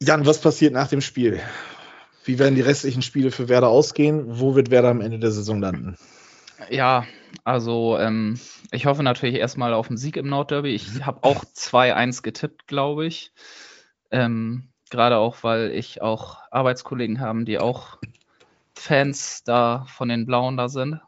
Jan, 0.00 0.26
was 0.26 0.40
passiert 0.40 0.74
nach 0.74 0.88
dem 0.88 1.00
Spiel? 1.00 1.40
Wie 2.24 2.38
werden 2.38 2.54
die 2.54 2.60
restlichen 2.60 3.02
Spiele 3.02 3.30
für 3.30 3.48
Werder 3.48 3.68
ausgehen? 3.68 4.24
Wo 4.26 4.54
wird 4.54 4.70
Werder 4.70 4.90
am 4.90 5.00
Ende 5.00 5.18
der 5.18 5.32
Saison 5.32 5.60
landen? 5.60 5.96
Ja, 6.70 7.04
also 7.44 7.98
ähm, 7.98 8.38
ich 8.70 8.86
hoffe 8.86 9.02
natürlich 9.02 9.36
erstmal 9.36 9.74
auf 9.74 9.88
einen 9.88 9.96
Sieg 9.96 10.16
im 10.16 10.28
Nordderby. 10.28 10.70
Ich 10.70 11.04
habe 11.04 11.24
auch 11.24 11.44
2-1 11.44 12.22
getippt, 12.22 12.66
glaube 12.66 13.06
ich. 13.06 13.32
Ähm, 14.10 14.68
Gerade 14.90 15.16
auch, 15.16 15.42
weil 15.42 15.70
ich 15.70 16.02
auch 16.02 16.38
Arbeitskollegen 16.50 17.18
habe, 17.18 17.44
die 17.44 17.58
auch 17.58 17.96
Fans 18.82 19.44
da 19.44 19.86
von 19.88 20.08
den 20.08 20.26
Blauen 20.26 20.56
da 20.56 20.68
sind. 20.68 21.00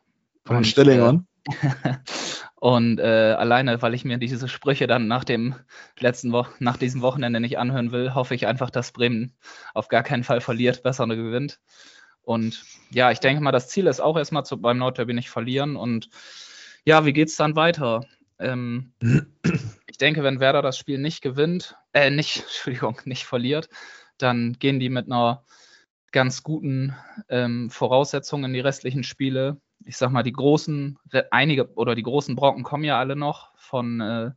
Von 0.45 0.57
den 0.57 0.65
Stellingern? 0.65 1.27
Äh, 1.47 1.95
und 2.55 2.99
äh, 3.01 3.35
alleine, 3.37 3.83
weil 3.83 3.95
ich 3.95 4.05
mir 4.05 4.19
diese 4.19 4.49
Sprüche 4.49 4.87
dann 4.87 5.09
nach 5.09 5.25
dem 5.25 5.57
letzten 5.99 6.33
Wo 6.33 6.47
nach 6.61 6.77
diesem 6.77 7.03
Wochenende 7.03 7.41
nicht 7.41 7.59
anhören 7.59 7.93
will, 7.93 8.15
hoffe 8.15 8.35
ich 8.35 8.47
einfach, 8.47 8.71
dass 8.71 8.93
Bremen 8.93 9.33
auf 9.75 9.89
gar 9.89 10.03
keinen 10.03 10.25
Fall 10.25 10.41
verliert, 10.41 10.83
besser 10.83 11.07
nur 11.07 11.17
gewinnt. 11.17 11.61
Und 12.23 12.63
ja, 12.91 13.11
ich 13.11 13.21
denke 13.21 13.43
mal, 13.43 13.53
das 13.53 13.69
Ziel 13.69 13.87
ist 13.87 14.01
auch 14.01 14.17
erstmal 14.17 14.45
zu, 14.45 14.59
beim 14.59 14.79
Nordderby 14.79 15.13
nicht 15.13 15.31
verlieren. 15.31 15.77
Und 15.77 16.09
ja, 16.85 17.05
wie 17.05 17.13
geht 17.13 17.29
es 17.29 17.37
dann 17.37 17.57
weiter? 17.57 18.07
Ähm, 18.39 18.93
ich 19.87 19.99
denke, 19.99 20.23
wenn 20.23 20.41
Werder 20.41 20.63
das 20.63 20.79
Spiel 20.79 20.99
nicht 20.99 21.23
gewinnt, 21.23 21.77
äh, 21.93 22.11
nicht, 22.11 22.39
Entschuldigung, 22.43 23.01
nicht 23.05 23.25
verliert, 23.25 23.69
dann 24.17 24.55
gehen 24.59 24.79
die 24.79 24.91
mit 24.91 25.07
einer 25.07 25.45
ganz 26.15 26.45
guten 26.45 26.95
ähm, 27.29 27.69
Voraussetzungen 27.71 28.45
in 28.45 28.53
die 28.55 28.61
restlichen 28.61 29.03
Spiele. 29.03 29.61
Ich 29.85 29.97
sag 29.97 30.13
mal, 30.13 30.23
die 30.23 30.33
großen, 30.33 30.97
einige 31.33 31.75
oder 31.75 31.97
die 31.97 32.05
großen 32.05 32.37
Brocken 32.37 32.63
kommen 32.63 32.85
ja 32.85 32.99
alle 32.99 33.17
noch 33.17 33.51
von 33.57 34.01
äh, 34.01 34.31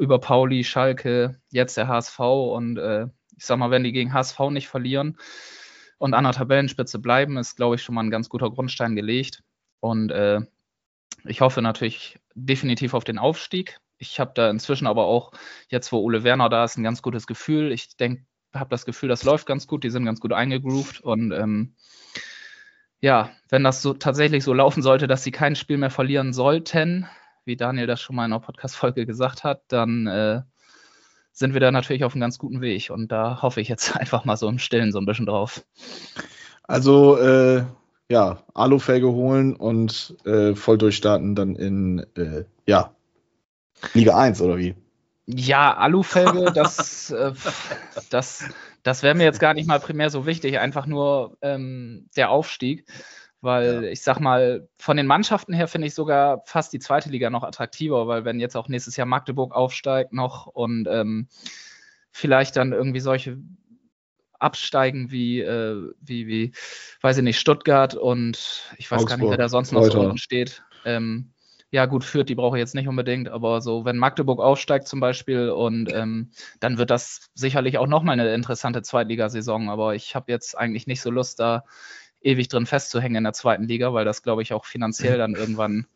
über 0.00 0.18
Pauli, 0.18 0.64
Schalke, 0.64 1.40
jetzt 1.50 1.76
der 1.76 1.86
HSV 1.86 2.18
und 2.18 2.76
äh, 2.76 3.06
ich 3.36 3.46
sag 3.46 3.58
mal, 3.58 3.70
wenn 3.70 3.84
die 3.84 3.92
gegen 3.92 4.12
HSV 4.12 4.38
nicht 4.50 4.66
verlieren 4.66 5.16
und 5.98 6.12
an 6.12 6.24
der 6.24 6.32
Tabellenspitze 6.32 6.98
bleiben, 6.98 7.36
ist, 7.36 7.54
glaube 7.54 7.76
ich, 7.76 7.82
schon 7.82 7.94
mal 7.94 8.02
ein 8.02 8.10
ganz 8.10 8.28
guter 8.28 8.50
Grundstein 8.50 8.96
gelegt. 8.96 9.44
Und 9.78 10.10
äh, 10.10 10.40
ich 11.24 11.40
hoffe 11.40 11.62
natürlich 11.62 12.18
definitiv 12.34 12.94
auf 12.94 13.04
den 13.04 13.18
Aufstieg. 13.18 13.78
Ich 13.98 14.18
habe 14.18 14.32
da 14.34 14.50
inzwischen 14.50 14.88
aber 14.88 15.04
auch, 15.04 15.32
jetzt 15.68 15.92
wo 15.92 15.98
Ole 15.98 16.24
Werner 16.24 16.48
da 16.48 16.64
ist, 16.64 16.76
ein 16.76 16.82
ganz 16.82 17.00
gutes 17.00 17.26
Gefühl. 17.26 17.70
Ich 17.70 17.96
denke, 17.96 18.24
habe 18.58 18.70
das 18.70 18.84
Gefühl, 18.84 19.08
das 19.08 19.24
läuft 19.24 19.46
ganz 19.46 19.66
gut, 19.66 19.84
die 19.84 19.90
sind 19.90 20.04
ganz 20.04 20.20
gut 20.20 20.32
eingegroovt 20.32 21.00
und 21.00 21.32
ähm, 21.32 21.74
ja, 23.00 23.30
wenn 23.48 23.62
das 23.62 23.82
so 23.82 23.92
tatsächlich 23.94 24.44
so 24.44 24.52
laufen 24.54 24.82
sollte, 24.82 25.06
dass 25.06 25.22
sie 25.22 25.30
kein 25.30 25.56
Spiel 25.56 25.76
mehr 25.76 25.90
verlieren 25.90 26.32
sollten, 26.32 27.06
wie 27.44 27.56
Daniel 27.56 27.86
das 27.86 28.00
schon 28.00 28.16
mal 28.16 28.24
in 28.24 28.32
einer 28.32 28.40
Podcast-Folge 28.40 29.06
gesagt 29.06 29.44
hat, 29.44 29.62
dann 29.68 30.06
äh, 30.06 30.42
sind 31.32 31.52
wir 31.52 31.60
da 31.60 31.70
natürlich 31.70 32.04
auf 32.04 32.14
einem 32.14 32.22
ganz 32.22 32.38
guten 32.38 32.60
Weg 32.60 32.90
und 32.90 33.12
da 33.12 33.42
hoffe 33.42 33.60
ich 33.60 33.68
jetzt 33.68 33.96
einfach 33.96 34.24
mal 34.24 34.36
so 34.36 34.48
im 34.48 34.58
Stillen 34.58 34.92
so 34.92 34.98
ein 34.98 35.06
bisschen 35.06 35.26
drauf. 35.26 35.64
Also, 36.64 37.16
äh, 37.18 37.64
ja, 38.08 38.42
Alufelge 38.54 39.08
holen 39.08 39.54
und 39.54 40.16
äh, 40.24 40.54
voll 40.54 40.78
durchstarten 40.78 41.34
dann 41.34 41.54
in, 41.54 42.06
äh, 42.16 42.44
ja, 42.66 42.94
Liga 43.94 44.16
1 44.16 44.40
oder 44.40 44.58
wie? 44.58 44.74
Ja, 45.26 45.76
Alufelge, 45.76 46.52
das, 46.52 47.10
äh, 47.10 47.32
das, 48.10 48.48
das 48.82 49.02
wäre 49.02 49.14
mir 49.14 49.24
jetzt 49.24 49.40
gar 49.40 49.54
nicht 49.54 49.66
mal 49.66 49.80
primär 49.80 50.10
so 50.10 50.24
wichtig, 50.24 50.58
einfach 50.58 50.86
nur 50.86 51.36
ähm, 51.42 52.08
der 52.16 52.30
Aufstieg. 52.30 52.86
Weil 53.42 53.84
ja. 53.84 53.90
ich 53.90 54.02
sag 54.02 54.18
mal, 54.18 54.68
von 54.78 54.96
den 54.96 55.06
Mannschaften 55.06 55.52
her 55.52 55.68
finde 55.68 55.88
ich 55.88 55.94
sogar 55.94 56.42
fast 56.46 56.72
die 56.72 56.78
zweite 56.78 57.10
Liga 57.10 57.28
noch 57.28 57.44
attraktiver, 57.44 58.08
weil 58.08 58.24
wenn 58.24 58.40
jetzt 58.40 58.56
auch 58.56 58.68
nächstes 58.68 58.96
Jahr 58.96 59.06
Magdeburg 59.06 59.54
aufsteigt 59.54 60.12
noch 60.12 60.46
und 60.46 60.88
ähm, 60.88 61.28
vielleicht 62.10 62.56
dann 62.56 62.72
irgendwie 62.72 63.00
solche 63.00 63.38
absteigen 64.38 65.10
wie, 65.10 65.40
äh, 65.40 65.92
wie, 66.00 66.26
wie, 66.26 66.52
weiß 67.02 67.18
ich 67.18 67.24
nicht, 67.24 67.38
Stuttgart 67.38 67.94
und 67.94 68.72
ich 68.78 68.90
weiß 68.90 69.02
Augsburg, 69.02 69.08
gar 69.08 69.16
nicht, 69.18 69.30
wer 69.30 69.38
da 69.38 69.48
sonst 69.48 69.72
noch 69.72 69.84
so 69.84 70.00
unten 70.00 70.18
steht. 70.18 70.62
Ähm, 70.84 71.32
ja, 71.76 71.84
gut, 71.84 72.04
führt, 72.04 72.30
die 72.30 72.34
brauche 72.34 72.56
ich 72.56 72.60
jetzt 72.60 72.74
nicht 72.74 72.88
unbedingt, 72.88 73.28
aber 73.28 73.60
so, 73.60 73.84
wenn 73.84 73.98
Magdeburg 73.98 74.40
aufsteigt 74.40 74.88
zum 74.88 74.98
Beispiel 74.98 75.50
und 75.50 75.92
ähm, 75.92 76.30
dann 76.58 76.78
wird 76.78 76.88
das 76.88 77.28
sicherlich 77.34 77.76
auch 77.76 77.86
nochmal 77.86 78.18
eine 78.18 78.32
interessante 78.32 78.80
Zweitligasaison, 78.80 79.68
aber 79.68 79.94
ich 79.94 80.14
habe 80.14 80.32
jetzt 80.32 80.56
eigentlich 80.56 80.86
nicht 80.86 81.02
so 81.02 81.10
Lust, 81.10 81.38
da 81.38 81.64
ewig 82.22 82.48
drin 82.48 82.64
festzuhängen 82.64 83.16
in 83.16 83.24
der 83.24 83.34
zweiten 83.34 83.64
Liga, 83.64 83.92
weil 83.92 84.06
das, 84.06 84.22
glaube 84.22 84.40
ich, 84.40 84.54
auch 84.54 84.64
finanziell 84.64 85.18
dann 85.18 85.34
irgendwann 85.36 85.86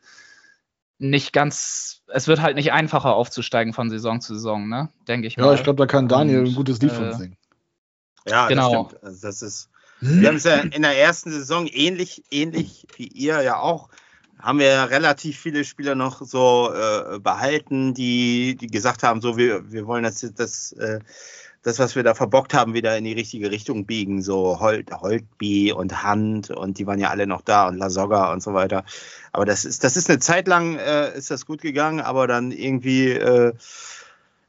nicht 0.98 1.32
ganz, 1.32 2.02
es 2.08 2.28
wird 2.28 2.42
halt 2.42 2.56
nicht 2.56 2.72
einfacher 2.72 3.14
aufzusteigen 3.14 3.72
von 3.72 3.88
Saison 3.88 4.20
zu 4.20 4.34
Saison, 4.34 4.68
ne? 4.68 4.90
Denke 5.08 5.28
ich 5.28 5.36
ja, 5.36 5.44
mal. 5.44 5.52
Ja, 5.52 5.54
ich 5.54 5.62
glaube, 5.62 5.78
da 5.78 5.86
kann 5.86 6.08
Daniel 6.08 6.40
und, 6.40 6.48
ein 6.48 6.54
gutes 6.54 6.82
Lied 6.82 6.92
äh, 6.92 6.94
von 6.94 7.14
singen. 7.14 7.36
Ja, 8.26 8.48
genau. 8.48 8.90
Das, 8.92 9.02
also 9.02 9.26
das 9.28 9.40
ist. 9.40 9.70
Wir 10.02 10.28
haben 10.28 10.36
es 10.36 10.44
ja 10.44 10.56
in 10.56 10.82
der 10.82 10.98
ersten 10.98 11.30
Saison 11.30 11.66
ähnlich, 11.66 12.24
ähnlich 12.30 12.86
wie 12.96 13.06
ihr 13.06 13.40
ja 13.40 13.58
auch, 13.58 13.88
haben 14.40 14.58
wir 14.58 14.90
relativ 14.90 15.38
viele 15.38 15.64
Spieler 15.64 15.94
noch 15.94 16.22
so 16.22 16.72
äh, 16.72 17.18
behalten, 17.18 17.94
die, 17.94 18.56
die 18.56 18.66
gesagt 18.68 19.02
haben, 19.02 19.20
so 19.20 19.36
wir, 19.36 19.70
wir 19.70 19.86
wollen 19.86 20.02
das, 20.02 20.20
das, 20.34 20.72
äh, 20.72 21.00
das, 21.62 21.78
was 21.78 21.94
wir 21.94 22.02
da 22.02 22.14
verbockt 22.14 22.54
haben, 22.54 22.74
wieder 22.74 22.96
in 22.96 23.04
die 23.04 23.12
richtige 23.12 23.50
Richtung 23.50 23.84
biegen. 23.86 24.22
So 24.22 24.60
Holt, 24.60 24.90
Holtby 24.90 25.72
und 25.72 26.02
Hand 26.02 26.50
und 26.50 26.78
die 26.78 26.86
waren 26.86 26.98
ja 26.98 27.10
alle 27.10 27.26
noch 27.26 27.42
da 27.42 27.68
und 27.68 27.76
Lasogga 27.76 28.32
und 28.32 28.42
so 28.42 28.54
weiter. 28.54 28.84
Aber 29.32 29.44
das 29.44 29.64
ist, 29.64 29.84
das 29.84 29.96
ist 29.96 30.08
eine 30.08 30.20
Zeit 30.20 30.48
lang 30.48 30.76
äh, 30.76 31.16
ist 31.16 31.30
das 31.30 31.46
gut 31.46 31.60
gegangen, 31.60 32.00
aber 32.00 32.26
dann 32.26 32.50
irgendwie 32.52 33.10
äh, 33.10 33.52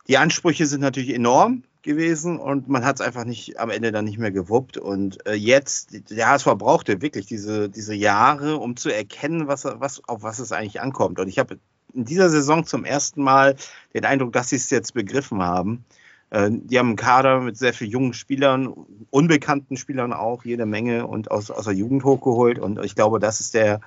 die 0.08 0.18
Ansprüche 0.18 0.66
sind 0.66 0.82
natürlich 0.82 1.14
enorm 1.14 1.64
gewesen 1.84 2.40
und 2.40 2.70
man 2.70 2.86
hat 2.86 2.96
es 2.96 3.02
einfach 3.02 3.26
nicht 3.26 3.60
am 3.60 3.70
Ende 3.70 3.92
dann 3.92 4.06
nicht 4.06 4.18
mehr 4.18 4.32
gewuppt. 4.32 4.78
Und 4.78 5.26
äh, 5.28 5.34
jetzt, 5.34 6.10
der 6.12 6.30
HSV 6.30 6.46
brauchte 6.58 7.02
wirklich 7.02 7.26
diese, 7.26 7.70
diese 7.70 7.96
Jahre, 7.96 8.58
um 8.58 8.76
zu 8.76 8.90
erkennen, 8.90 9.48
was, 9.48 9.66
was, 9.66 10.02
auf 10.08 10.24
was 10.24 10.40
es 10.40 10.52
eigentlich 10.52 10.82
ankommt. 10.82 11.20
Und 11.20 11.28
ich 11.28 11.40
habe 11.40 11.60
in 11.94 12.06
dieser 12.06 12.30
Saison 12.30 12.66
zum 12.66 12.86
ersten 12.86 13.22
Mal 13.22 13.56
den 13.94 14.06
Eindruck, 14.06 14.34
dass 14.34 14.50
sie 14.50 14.56
es 14.56 14.70
jetzt 14.70 14.94
begriffen 14.94 15.42
haben. 15.42 15.86
Äh, 16.30 16.50
die 16.52 16.80
haben 16.80 16.90
einen 16.90 16.96
Kader 16.96 17.42
mit 17.42 17.58
sehr 17.58 17.74
vielen 17.74 17.92
jungen 17.92 18.14
Spielern, 18.14 18.74
unbekannten 19.10 19.78
Spielern 19.78 20.14
auch, 20.14 20.46
jede 20.46 20.66
Menge 20.66 21.08
und 21.08 21.32
aus, 21.32 21.52
aus 21.52 21.66
der 21.66 21.74
Jugend 21.74 22.04
hochgeholt. 22.04 22.60
Und 22.60 22.84
ich 22.84 22.96
glaube, 22.96 23.20
das 23.20 23.40
ist 23.40 23.54
der, 23.54 23.82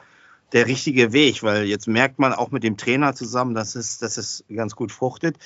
der 0.53 0.67
richtige 0.67 1.13
Weg, 1.13 1.43
weil 1.43 1.65
jetzt 1.65 1.89
merkt 1.89 2.19
man 2.19 2.33
auch 2.33 2.51
mit 2.51 2.63
dem 2.63 2.77
Trainer 2.77 3.15
zusammen, 3.15 3.55
dass 3.55 3.75
es, 3.75 3.99
dass 3.99 4.17
es 4.19 4.45
ganz 4.55 4.77
gut 4.77 4.93
fruchtet. 4.93 5.37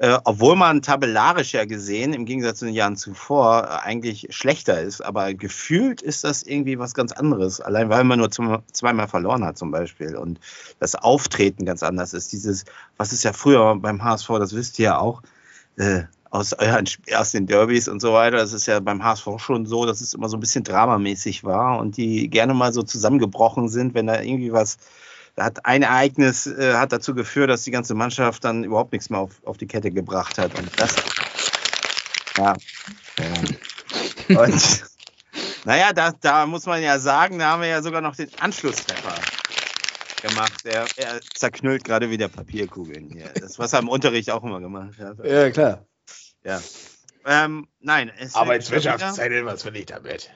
Äh, 0.00 0.18
obwohl 0.24 0.56
man 0.56 0.80
tabellarisch 0.80 1.52
ja 1.52 1.66
gesehen, 1.66 2.14
im 2.14 2.24
Gegensatz 2.24 2.60
zu 2.60 2.64
den 2.64 2.72
Jahren 2.72 2.96
zuvor, 2.96 3.64
äh, 3.64 3.86
eigentlich 3.86 4.28
schlechter 4.30 4.80
ist. 4.80 5.02
Aber 5.02 5.34
gefühlt 5.34 6.00
ist 6.00 6.24
das 6.24 6.42
irgendwie 6.42 6.78
was 6.78 6.94
ganz 6.94 7.12
anderes. 7.12 7.60
Allein 7.60 7.90
weil 7.90 8.04
man 8.04 8.18
nur 8.18 8.30
zum, 8.30 8.62
zweimal 8.72 9.08
verloren 9.08 9.44
hat 9.44 9.58
zum 9.58 9.70
Beispiel. 9.70 10.16
Und 10.16 10.40
das 10.78 10.94
Auftreten 10.94 11.66
ganz 11.66 11.82
anders 11.82 12.14
ist. 12.14 12.32
Dieses, 12.32 12.64
was 12.96 13.12
ist 13.12 13.24
ja 13.24 13.34
früher 13.34 13.76
beim 13.76 14.02
HSV, 14.02 14.28
das 14.38 14.54
wisst 14.54 14.78
ihr 14.78 14.84
ja 14.86 14.98
auch, 14.98 15.20
äh, 15.76 16.04
aus, 16.30 16.54
euren, 16.54 16.86
aus 17.14 17.32
den 17.32 17.46
Derbys 17.46 17.86
und 17.86 18.00
so 18.00 18.14
weiter. 18.14 18.38
Das 18.38 18.54
ist 18.54 18.64
ja 18.64 18.80
beim 18.80 19.04
HSV 19.04 19.28
schon 19.36 19.66
so, 19.66 19.84
dass 19.84 20.00
es 20.00 20.14
immer 20.14 20.30
so 20.30 20.38
ein 20.38 20.40
bisschen 20.40 20.64
dramamäßig 20.64 21.44
war 21.44 21.78
und 21.78 21.98
die 21.98 22.30
gerne 22.30 22.54
mal 22.54 22.72
so 22.72 22.82
zusammengebrochen 22.82 23.68
sind, 23.68 23.92
wenn 23.92 24.06
da 24.06 24.22
irgendwie 24.22 24.50
was, 24.50 24.78
hat 25.40 25.66
ein 25.66 25.82
Ereignis 25.82 26.46
äh, 26.46 26.74
hat 26.74 26.92
dazu 26.92 27.14
geführt, 27.14 27.50
dass 27.50 27.62
die 27.62 27.70
ganze 27.70 27.94
Mannschaft 27.94 28.44
dann 28.44 28.64
überhaupt 28.64 28.92
nichts 28.92 29.10
mehr 29.10 29.20
auf, 29.20 29.32
auf 29.44 29.56
die 29.56 29.66
Kette 29.66 29.90
gebracht 29.90 30.38
hat. 30.38 30.56
Und 30.58 30.68
das, 30.78 30.96
ja. 32.36 32.54
Und 34.28 34.84
naja, 35.64 35.92
da, 35.92 36.12
da 36.20 36.46
muss 36.46 36.66
man 36.66 36.82
ja 36.82 36.98
sagen, 36.98 37.38
da 37.38 37.50
haben 37.50 37.62
wir 37.62 37.68
ja 37.68 37.82
sogar 37.82 38.00
noch 38.00 38.16
den 38.16 38.30
Anschlusstreffer 38.38 39.14
gemacht. 40.22 40.64
Er, 40.64 40.86
er 40.96 41.20
zerknüllt 41.34 41.84
gerade 41.84 42.10
wieder 42.10 42.28
Papierkugeln 42.28 43.10
hier. 43.10 43.30
Das, 43.34 43.58
was 43.58 43.72
er 43.72 43.80
im 43.80 43.88
Unterricht 43.88 44.30
auch 44.30 44.44
immer 44.44 44.60
gemacht 44.60 44.98
hat. 44.98 45.24
Ja, 45.24 45.50
klar. 45.50 45.86
Ja. 46.44 46.60
Ähm, 47.26 47.68
nein. 47.80 48.10
Arbeitswirtschaftszeit, 48.32 49.44
was 49.44 49.64
will 49.64 49.76
ich 49.76 49.86
damit? 49.86 50.30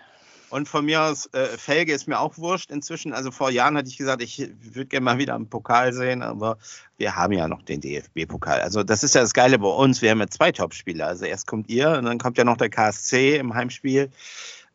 Und 0.55 0.69
von 0.69 0.85
mir 0.85 1.03
aus, 1.03 1.27
äh, 1.33 1.59
Felge 1.59 1.93
ist 1.93 2.07
mir 2.07 2.21
auch 2.21 2.39
wurscht 2.39 2.71
inzwischen. 2.71 3.13
Also 3.13 3.33
vor 3.33 3.51
Jahren 3.51 3.77
hatte 3.77 3.89
ich 3.89 3.97
gesagt, 3.97 4.23
ich 4.23 4.39
würde 4.63 4.87
gerne 4.87 5.03
mal 5.03 5.19
wieder 5.19 5.35
einen 5.35 5.49
Pokal 5.49 5.93
sehen, 5.93 6.23
aber 6.23 6.59
wir 6.97 7.17
haben 7.17 7.33
ja 7.33 7.49
noch 7.49 7.63
den 7.63 7.81
DFB-Pokal. 7.81 8.61
Also 8.61 8.85
das 8.85 9.03
ist 9.03 9.17
ja 9.17 9.23
das 9.23 9.35
Geile 9.35 9.59
bei 9.59 9.67
uns. 9.67 10.01
Wir 10.01 10.13
haben 10.13 10.21
ja 10.21 10.29
zwei 10.29 10.53
Topspieler. 10.53 11.09
Also 11.09 11.25
erst 11.25 11.49
kommt 11.49 11.69
ihr 11.69 11.91
und 11.99 12.05
dann 12.05 12.19
kommt 12.19 12.39
ja 12.39 12.45
noch 12.45 12.57
der 12.57 12.69
KSC 12.69 13.37
im 13.37 13.53
Heimspiel. 13.53 14.13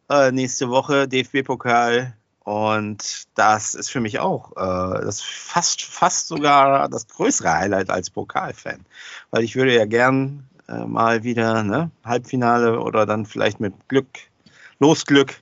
Äh, 0.09 0.33
nächste 0.33 0.69
Woche 0.69 1.07
DFB-Pokal. 1.07 2.13
Und 2.43 3.27
das 3.35 3.73
ist 3.73 3.89
für 3.89 4.01
mich 4.01 4.19
auch 4.19 4.51
äh, 4.57 5.05
das 5.05 5.21
fast, 5.21 5.83
fast 5.83 6.27
sogar 6.27 6.89
das 6.89 7.07
größere 7.07 7.53
Highlight 7.53 7.89
als 7.89 8.09
Pokalfan. 8.09 8.85
Weil 9.31 9.45
ich 9.45 9.55
würde 9.55 9.73
ja 9.73 9.85
gern 9.85 10.45
äh, 10.67 10.83
mal 10.83 11.23
wieder 11.23 11.63
ne, 11.63 11.89
Halbfinale 12.03 12.81
oder 12.81 13.05
dann 13.05 13.25
vielleicht 13.25 13.61
mit 13.61 13.87
Glück, 13.87 14.09
Losglück, 14.79 15.41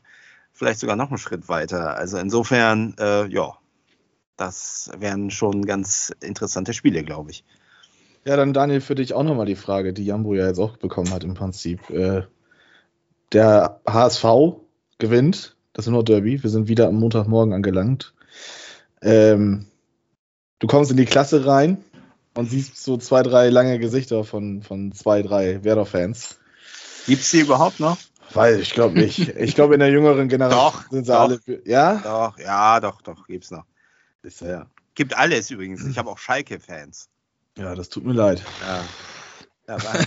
vielleicht 0.57 0.79
sogar 0.79 0.95
noch 0.95 1.09
einen 1.09 1.19
Schritt 1.19 1.47
weiter. 1.47 1.95
Also 1.95 2.17
insofern, 2.17 2.95
äh, 2.99 3.27
ja, 3.27 3.57
das 4.37 4.89
wären 4.97 5.29
schon 5.29 5.65
ganz 5.65 6.13
interessante 6.19 6.73
Spiele, 6.73 7.03
glaube 7.03 7.31
ich. 7.31 7.43
Ja, 8.25 8.35
dann 8.35 8.53
Daniel, 8.53 8.81
für 8.81 8.95
dich 8.95 9.13
auch 9.13 9.23
nochmal 9.23 9.45
die 9.45 9.55
Frage, 9.55 9.93
die 9.93 10.05
Jambo 10.05 10.33
ja 10.33 10.47
jetzt 10.47 10.59
auch 10.59 10.77
bekommen 10.77 11.11
hat 11.11 11.23
im 11.23 11.35
Prinzip. 11.35 11.89
Äh, 11.89 12.23
der 13.31 13.79
HSV 13.87 14.25
gewinnt 14.97 15.55
das 15.73 15.87
Nordderby. 15.87 16.41
Wir 16.41 16.49
sind 16.49 16.67
wieder 16.67 16.87
am 16.87 16.95
Montagmorgen 16.95 17.53
angelangt. 17.53 18.13
Ähm, 19.01 19.67
du 20.59 20.67
kommst 20.67 20.89
in 20.89 20.97
die 20.97 21.05
Klasse 21.05 21.45
rein 21.45 21.77
und 22.33 22.49
siehst 22.49 22.83
so 22.83 22.97
zwei, 22.97 23.21
drei 23.21 23.49
lange 23.49 23.77
Gesichter 23.77 24.23
von, 24.23 24.63
von 24.63 24.91
zwei, 24.91 25.21
drei 25.21 25.63
Werder-Fans. 25.63 26.39
Gibt 27.05 27.21
es 27.21 27.31
die 27.31 27.41
überhaupt 27.41 27.79
noch? 27.79 27.97
Weil 28.33 28.59
ich 28.59 28.73
glaube 28.73 28.99
nicht. 28.99 29.29
Ich 29.37 29.55
glaube, 29.55 29.73
in 29.73 29.79
der 29.79 29.89
jüngeren 29.89 30.27
Generation 30.27 30.71
Doch, 30.71 30.89
sind 30.89 31.05
sie 31.05 31.11
doch. 31.11 31.19
alle. 31.19 31.39
Ja? 31.65 31.95
Doch, 32.03 32.39
ja, 32.39 32.79
doch, 32.79 33.01
doch, 33.01 33.27
gibt's 33.27 33.51
noch. 33.51 33.65
Ist, 34.23 34.41
ja. 34.41 34.67
Gibt 34.95 35.17
alles 35.17 35.51
übrigens. 35.51 35.85
Ich 35.85 35.97
habe 35.97 36.09
auch 36.09 36.17
Schalke-Fans. 36.17 37.09
Ja, 37.57 37.75
das 37.75 37.89
tut 37.89 38.05
mir 38.05 38.13
leid. 38.13 38.43
Ja. 38.61 38.83
Ja. 39.67 39.77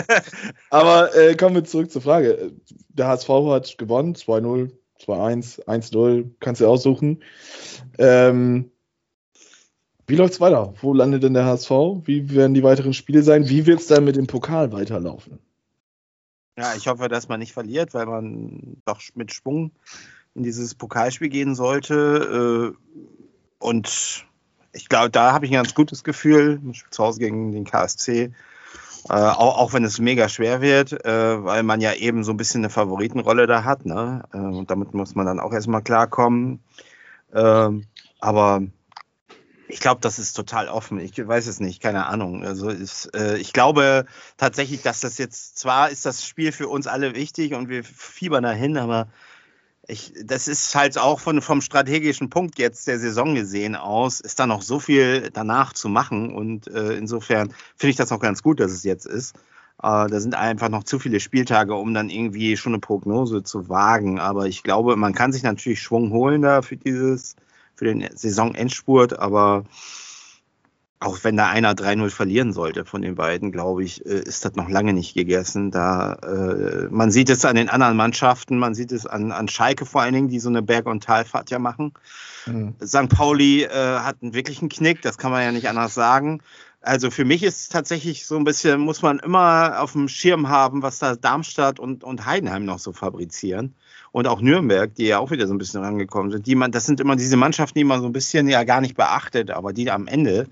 Aber 0.70 1.14
äh, 1.14 1.34
kommen 1.34 1.54
wir 1.54 1.64
zurück 1.64 1.90
zur 1.90 2.02
Frage. 2.02 2.52
Der 2.88 3.08
HSV 3.08 3.28
hat 3.28 3.78
gewonnen, 3.78 4.14
2-0, 4.14 4.70
2-1, 5.00 5.64
1-0, 5.66 6.30
kannst 6.40 6.60
du 6.60 6.66
aussuchen. 6.66 7.22
Ähm, 7.98 8.70
wie 10.06 10.16
läuft's 10.16 10.40
weiter? 10.40 10.74
Wo 10.80 10.92
landet 10.92 11.22
denn 11.22 11.34
der 11.34 11.46
HSV? 11.46 11.70
Wie 12.04 12.34
werden 12.34 12.54
die 12.54 12.62
weiteren 12.62 12.94
Spiele 12.94 13.22
sein? 13.22 13.48
Wie 13.48 13.66
wird's 13.66 13.86
dann 13.86 14.04
mit 14.04 14.16
dem 14.16 14.26
Pokal 14.26 14.72
weiterlaufen? 14.72 15.38
Ja, 16.56 16.74
ich 16.74 16.86
hoffe, 16.86 17.08
dass 17.08 17.28
man 17.28 17.40
nicht 17.40 17.52
verliert, 17.52 17.94
weil 17.94 18.06
man 18.06 18.82
doch 18.84 19.00
mit 19.14 19.32
Schwung 19.32 19.72
in 20.34 20.42
dieses 20.42 20.74
Pokalspiel 20.74 21.28
gehen 21.28 21.54
sollte. 21.54 22.74
Äh, 22.74 23.06
und 23.58 24.26
ich 24.72 24.88
glaube, 24.88 25.10
da 25.10 25.32
habe 25.32 25.46
ich 25.46 25.52
ein 25.52 25.56
ganz 25.56 25.74
gutes 25.74 26.04
Gefühl. 26.04 26.60
Zu 26.90 27.04
Hause 27.04 27.20
gegen 27.20 27.52
den 27.52 27.64
KSC. 27.64 28.32
Äh, 29.08 29.12
auch, 29.12 29.58
auch 29.58 29.72
wenn 29.72 29.84
es 29.84 29.98
mega 29.98 30.28
schwer 30.28 30.60
wird, 30.60 31.04
äh, 31.04 31.44
weil 31.44 31.62
man 31.62 31.80
ja 31.80 31.92
eben 31.94 32.22
so 32.22 32.32
ein 32.32 32.36
bisschen 32.36 32.60
eine 32.60 32.70
Favoritenrolle 32.70 33.46
da 33.46 33.64
hat. 33.64 33.84
Ne? 33.84 34.22
Äh, 34.32 34.38
und 34.38 34.70
damit 34.70 34.94
muss 34.94 35.14
man 35.14 35.26
dann 35.26 35.40
auch 35.40 35.52
erstmal 35.52 35.82
klarkommen. 35.82 36.62
Ähm, 37.34 37.84
aber 38.20 38.62
ich 39.72 39.80
glaube, 39.80 40.02
das 40.02 40.18
ist 40.18 40.34
total 40.34 40.68
offen. 40.68 41.00
Ich 41.00 41.16
weiß 41.16 41.46
es 41.46 41.58
nicht, 41.58 41.82
keine 41.82 42.06
Ahnung. 42.06 42.44
Also 42.44 42.68
ist, 42.68 43.14
äh, 43.16 43.38
ich 43.38 43.54
glaube 43.54 44.04
tatsächlich, 44.36 44.82
dass 44.82 45.00
das 45.00 45.16
jetzt 45.16 45.58
zwar 45.58 45.88
ist 45.90 46.04
das 46.04 46.26
Spiel 46.26 46.52
für 46.52 46.68
uns 46.68 46.86
alle 46.86 47.14
wichtig 47.14 47.54
und 47.54 47.70
wir 47.70 47.82
fiebern 47.82 48.42
dahin, 48.42 48.76
aber 48.76 49.08
ich, 49.88 50.12
das 50.24 50.46
ist 50.46 50.74
halt 50.74 50.98
auch 50.98 51.20
von, 51.20 51.40
vom 51.40 51.62
strategischen 51.62 52.28
Punkt 52.28 52.58
jetzt 52.58 52.86
der 52.86 52.98
Saison 52.98 53.34
gesehen 53.34 53.74
aus, 53.74 54.20
ist 54.20 54.38
da 54.38 54.46
noch 54.46 54.60
so 54.62 54.78
viel 54.78 55.30
danach 55.32 55.72
zu 55.72 55.88
machen. 55.88 56.34
Und 56.34 56.68
äh, 56.68 56.92
insofern 56.92 57.52
finde 57.76 57.90
ich 57.90 57.96
das 57.96 58.12
auch 58.12 58.20
ganz 58.20 58.42
gut, 58.42 58.60
dass 58.60 58.72
es 58.72 58.84
jetzt 58.84 59.06
ist. 59.06 59.36
Äh, 59.82 60.06
da 60.06 60.20
sind 60.20 60.34
einfach 60.34 60.68
noch 60.68 60.84
zu 60.84 60.98
viele 60.98 61.18
Spieltage, 61.18 61.74
um 61.74 61.94
dann 61.94 62.10
irgendwie 62.10 62.58
schon 62.58 62.74
eine 62.74 62.80
Prognose 62.80 63.42
zu 63.42 63.70
wagen. 63.70 64.20
Aber 64.20 64.46
ich 64.46 64.62
glaube, 64.62 64.96
man 64.96 65.14
kann 65.14 65.32
sich 65.32 65.42
natürlich 65.42 65.80
Schwung 65.80 66.12
holen 66.12 66.42
da 66.42 66.62
für 66.62 66.76
dieses, 66.76 67.36
für 67.82 67.92
den 67.92 68.08
Saisonendspurt, 68.16 69.18
aber 69.18 69.64
auch 71.00 71.18
wenn 71.24 71.36
da 71.36 71.48
einer 71.48 71.72
3-0 71.74 72.10
verlieren 72.10 72.52
sollte 72.52 72.84
von 72.84 73.02
den 73.02 73.16
beiden, 73.16 73.50
glaube 73.50 73.82
ich, 73.82 74.06
äh, 74.06 74.20
ist 74.20 74.44
das 74.44 74.54
noch 74.54 74.68
lange 74.68 74.92
nicht 74.92 75.14
gegessen. 75.14 75.72
Da, 75.72 76.12
äh, 76.12 76.86
man 76.90 77.10
sieht 77.10 77.28
es 77.28 77.44
an 77.44 77.56
den 77.56 77.68
anderen 77.68 77.96
Mannschaften, 77.96 78.56
man 78.56 78.76
sieht 78.76 78.92
es 78.92 79.04
an, 79.04 79.32
an 79.32 79.48
Schalke 79.48 79.84
vor 79.84 80.02
allen 80.02 80.14
Dingen, 80.14 80.28
die 80.28 80.38
so 80.38 80.48
eine 80.48 80.62
Berg- 80.62 80.86
und 80.86 81.02
Talfahrt 81.02 81.50
ja 81.50 81.58
machen. 81.58 81.92
Mhm. 82.46 82.76
St. 82.80 83.08
Pauli 83.08 83.64
äh, 83.64 83.68
hat 83.98 84.18
einen 84.22 84.32
wirklichen 84.32 84.68
Knick, 84.68 85.02
das 85.02 85.18
kann 85.18 85.32
man 85.32 85.42
ja 85.42 85.50
nicht 85.50 85.68
anders 85.68 85.94
sagen. 85.94 86.40
Also 86.82 87.10
für 87.10 87.24
mich 87.24 87.42
ist 87.42 87.62
es 87.62 87.68
tatsächlich 87.68 88.26
so 88.26 88.36
ein 88.36 88.44
bisschen, 88.44 88.80
muss 88.80 89.02
man 89.02 89.18
immer 89.18 89.80
auf 89.80 89.92
dem 89.92 90.06
Schirm 90.06 90.48
haben, 90.48 90.82
was 90.82 91.00
da 91.00 91.16
Darmstadt 91.16 91.80
und, 91.80 92.04
und 92.04 92.26
Heidenheim 92.26 92.64
noch 92.64 92.78
so 92.78 92.92
fabrizieren. 92.92 93.74
Und 94.12 94.26
auch 94.26 94.40
Nürnberg, 94.40 94.94
die 94.94 95.06
ja 95.06 95.18
auch 95.18 95.30
wieder 95.30 95.46
so 95.46 95.54
ein 95.54 95.58
bisschen 95.58 95.82
rangekommen 95.82 96.30
sind. 96.30 96.46
Die 96.46 96.54
man, 96.54 96.70
das 96.70 96.84
sind 96.84 97.00
immer 97.00 97.16
diese 97.16 97.36
Mannschaften, 97.36 97.78
die 97.78 97.84
man 97.84 98.00
so 98.02 98.06
ein 98.06 98.12
bisschen 98.12 98.46
ja 98.46 98.62
gar 98.64 98.80
nicht 98.80 98.94
beachtet, 98.94 99.50
aber 99.50 99.72
die 99.72 99.90
am 99.90 100.06
Ende 100.06 100.46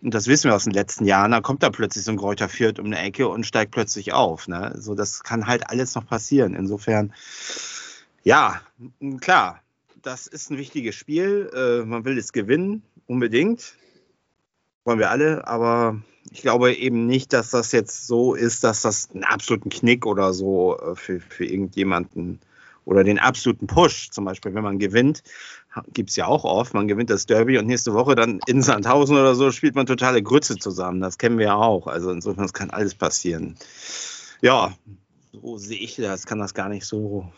und 0.00 0.14
das 0.14 0.28
wissen 0.28 0.48
wir 0.48 0.54
aus 0.54 0.64
den 0.64 0.72
letzten 0.72 1.04
Jahren, 1.04 1.32
da 1.32 1.40
kommt 1.40 1.62
da 1.62 1.70
plötzlich 1.70 2.04
so 2.04 2.12
ein 2.12 2.18
Kräuter 2.18 2.48
Fürth 2.48 2.78
um 2.78 2.86
eine 2.86 3.00
Ecke 3.00 3.28
und 3.28 3.44
steigt 3.44 3.72
plötzlich 3.72 4.12
auf. 4.12 4.46
Ne? 4.46 4.74
So, 4.78 4.94
das 4.94 5.24
kann 5.24 5.46
halt 5.46 5.68
alles 5.68 5.94
noch 5.94 6.06
passieren. 6.06 6.54
Insofern, 6.54 7.12
ja, 8.22 8.60
klar, 9.20 9.60
das 10.02 10.28
ist 10.28 10.50
ein 10.50 10.58
wichtiges 10.58 10.94
Spiel. 10.94 11.50
Äh, 11.52 11.84
man 11.84 12.04
will 12.04 12.16
es 12.16 12.32
gewinnen, 12.32 12.82
unbedingt. 13.06 13.74
Wollen 14.84 15.00
wir 15.00 15.10
alle, 15.10 15.46
aber 15.48 16.00
ich 16.30 16.42
glaube 16.42 16.72
eben 16.74 17.06
nicht, 17.06 17.32
dass 17.32 17.50
das 17.50 17.72
jetzt 17.72 18.06
so 18.06 18.34
ist, 18.34 18.62
dass 18.62 18.82
das 18.82 19.10
einen 19.12 19.24
absoluten 19.24 19.68
Knick 19.68 20.06
oder 20.06 20.32
so 20.32 20.78
äh, 20.78 20.94
für, 20.94 21.18
für 21.18 21.44
irgendjemanden 21.44 22.38
oder 22.88 23.04
den 23.04 23.18
absoluten 23.18 23.66
Push, 23.66 24.08
zum 24.10 24.24
Beispiel, 24.24 24.54
wenn 24.54 24.64
man 24.64 24.78
gewinnt, 24.78 25.22
gibt 25.92 26.08
es 26.08 26.16
ja 26.16 26.26
auch 26.26 26.44
oft, 26.44 26.72
man 26.72 26.88
gewinnt 26.88 27.10
das 27.10 27.26
Derby 27.26 27.58
und 27.58 27.66
nächste 27.66 27.92
Woche 27.92 28.14
dann 28.14 28.40
in 28.46 28.62
Sandhausen 28.62 29.14
oder 29.14 29.34
so 29.34 29.50
spielt 29.50 29.74
man 29.74 29.84
totale 29.84 30.22
Grütze 30.22 30.56
zusammen. 30.56 31.02
Das 31.02 31.18
kennen 31.18 31.36
wir 31.36 31.46
ja 31.46 31.56
auch. 31.56 31.86
Also 31.86 32.10
insofern, 32.10 32.46
es 32.46 32.54
kann 32.54 32.70
alles 32.70 32.94
passieren. 32.94 33.56
Ja, 34.40 34.72
so 35.32 35.58
sehe 35.58 35.78
ich 35.78 35.96
das, 35.96 36.24
kann 36.24 36.38
das 36.38 36.54
gar 36.54 36.70
nicht 36.70 36.86
so 36.86 37.30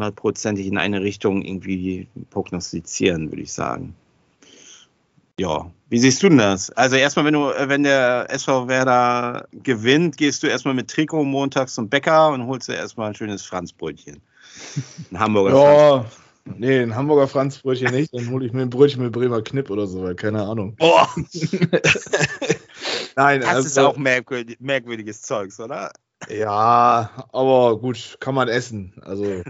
hundertprozentig 0.00 0.66
in 0.66 0.76
eine 0.76 1.00
Richtung 1.00 1.42
irgendwie 1.42 2.08
prognostizieren, 2.30 3.30
würde 3.30 3.42
ich 3.42 3.52
sagen. 3.52 3.94
Ja, 5.38 5.70
wie 5.88 5.98
siehst 5.98 6.20
du 6.22 6.30
denn 6.30 6.38
das? 6.38 6.70
Also 6.70 6.96
erstmal, 6.96 7.26
wenn 7.26 7.34
du, 7.34 7.52
wenn 7.68 7.84
der 7.84 8.26
SV 8.30 8.66
Werder 8.66 9.46
gewinnt, 9.52 10.16
gehst 10.16 10.42
du 10.42 10.48
erstmal 10.48 10.74
mit 10.74 10.88
Trikot 10.88 11.24
montags 11.24 11.74
zum 11.74 11.88
Bäcker 11.88 12.30
und 12.30 12.46
holst 12.48 12.68
dir 12.68 12.74
erstmal 12.74 13.08
ein 13.08 13.14
schönes 13.14 13.44
Franzbrötchen. 13.44 14.20
Ein 15.10 15.18
Hamburger 15.18 15.50
Franz. 15.50 16.16
Ja, 16.46 16.54
nee, 16.56 16.80
ein 16.80 16.94
Hamburger 16.94 17.28
Franzbrötchen 17.28 17.92
nicht, 17.92 18.14
dann 18.14 18.30
hole 18.30 18.46
ich 18.46 18.52
mir 18.52 18.62
ein 18.62 18.70
Brötchen 18.70 19.02
mit 19.02 19.12
Bremer 19.12 19.42
Knipp 19.42 19.70
oder 19.70 19.86
so, 19.86 20.02
weil 20.02 20.14
keine 20.14 20.42
Ahnung. 20.42 20.76
Boah, 20.76 21.08
Nein, 23.16 23.40
das 23.40 23.64
ist 23.64 23.78
auch 23.78 23.96
merkwürdig, 23.96 24.58
merkwürdiges 24.60 25.22
Zeugs, 25.22 25.58
oder? 25.58 25.90
Ja, 26.28 27.26
aber 27.32 27.78
gut, 27.78 28.16
kann 28.20 28.34
man 28.34 28.48
essen. 28.48 28.94
Also 29.02 29.24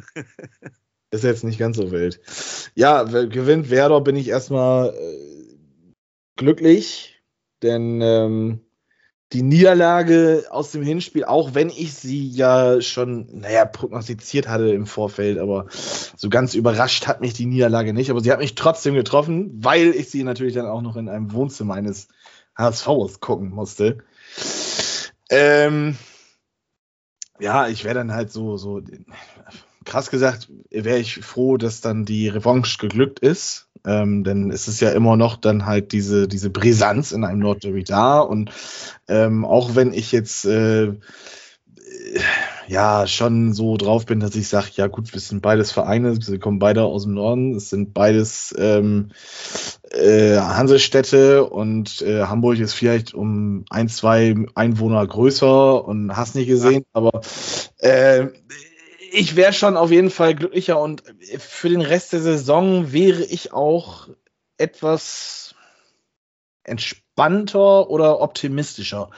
ist 1.11 1.25
jetzt 1.25 1.45
nicht 1.45 1.59
ganz 1.59 1.77
so 1.77 1.91
wild. 1.91 2.21
Ja, 2.75 3.05
gewinnt 3.05 3.71
Werder, 3.71 4.01
bin 4.01 4.17
ich 4.17 4.29
erstmal 4.29 4.95
äh, 4.95 5.95
glücklich, 6.37 7.23
denn 7.63 8.01
ähm, 8.03 8.66
die 9.33 9.43
Niederlage 9.43 10.45
aus 10.51 10.71
dem 10.71 10.83
Hinspiel, 10.83 11.25
auch 11.25 11.55
wenn 11.55 11.69
ich 11.69 11.95
sie 11.95 12.29
ja 12.29 12.81
schon, 12.81 13.41
naja, 13.41 13.65
prognostiziert 13.65 14.47
hatte 14.47 14.69
im 14.69 14.87
Vorfeld, 14.87 15.39
aber 15.39 15.67
so 15.71 16.29
ganz 16.29 16.55
überrascht 16.55 17.09
hat 17.09 17.21
mich 17.21 17.35
die 17.35 17.47
Niederlage 17.47 17.93
nicht. 17.93 18.11
Aber 18.11 18.21
sie 18.21 18.31
hat 18.31 18.39
mich 18.39 18.55
trotzdem 18.55 18.95
getroffen, 18.95 19.51
weil 19.63 19.89
ich 19.91 20.11
sie 20.11 20.23
natürlich 20.23 20.55
dann 20.55 20.67
auch 20.67 20.81
noch 20.81 20.97
in 20.97 21.09
einem 21.09 21.33
Wohnzimmer 21.33 21.75
eines 21.75 22.09
HSVs 22.57 23.21
gucken 23.21 23.51
musste. 23.51 23.99
Ähm, 25.29 25.97
ja, 27.41 27.67
ich 27.67 27.85
wäre 27.85 27.97
dann 27.97 28.13
halt 28.13 28.31
so, 28.31 28.57
so 28.57 28.81
krass 29.85 30.11
gesagt, 30.11 30.49
wäre 30.71 30.99
ich 30.99 31.17
froh, 31.25 31.57
dass 31.57 31.81
dann 31.81 32.05
die 32.05 32.29
Revanche 32.29 32.79
geglückt 32.79 33.19
ist. 33.19 33.69
Ähm, 33.87 34.25
denn 34.25 34.51
es 34.51 34.69
ist 34.69 34.81
ja 34.81 34.91
immer 34.91 35.17
noch 35.17 35.37
dann 35.37 35.65
halt 35.65 35.93
diese, 35.93 36.29
diese 36.29 36.51
Brisanz 36.51 37.13
in 37.13 37.25
einem 37.25 37.41
Nordderby 37.41 37.85
da. 37.85 38.19
Und 38.21 38.51
ähm, 39.09 39.45
auch 39.45 39.75
wenn 39.75 39.93
ich 39.93 40.13
jetzt 40.13 40.45
äh, 40.45 40.87
äh, 40.87 42.21
ja 42.69 43.07
schon 43.07 43.53
so 43.53 43.77
drauf 43.77 44.07
bin, 44.07 44.19
dass 44.19 44.35
ich 44.35 44.49
sage, 44.49 44.71
ja 44.75 44.89
gut, 44.89 45.13
wir 45.13 45.21
sind 45.21 45.41
beides 45.41 45.71
Vereine, 45.71 46.17
wir 46.17 46.39
kommen 46.41 46.59
beide 46.59 46.83
aus 46.83 47.05
dem 47.05 47.15
Norden, 47.15 47.55
es 47.55 47.71
sind 47.71 47.95
beides 47.95 48.53
ähm, 48.59 49.11
äh, 49.93 50.37
Hansestädte 50.37 51.45
und 51.45 52.03
äh, 52.03 52.25
Hamburg 52.25 52.59
ist 52.59 52.75
vielleicht 52.75 53.15
um 53.15 53.65
ein, 53.71 53.89
zwei 53.89 54.35
Einwohner 54.57 55.07
größer 55.07 55.85
und 55.85 56.17
hast 56.17 56.35
nicht 56.35 56.49
gesehen, 56.49 56.85
aber 56.93 57.21
äh, 57.79 58.27
ich 59.17 59.35
wäre 59.35 59.55
schon 59.55 59.77
auf 59.77 59.91
jeden 59.91 60.11
Fall 60.11 60.35
glücklicher 60.35 60.79
und 60.79 61.03
für 61.39 61.71
den 61.71 61.81
Rest 61.81 62.13
der 62.13 62.21
Saison 62.21 62.93
wäre 62.93 63.25
ich 63.25 63.53
auch 63.53 64.09
etwas 64.59 65.55
entspannter 66.65 67.89
oder 67.89 68.21
optimistischer. 68.21 69.11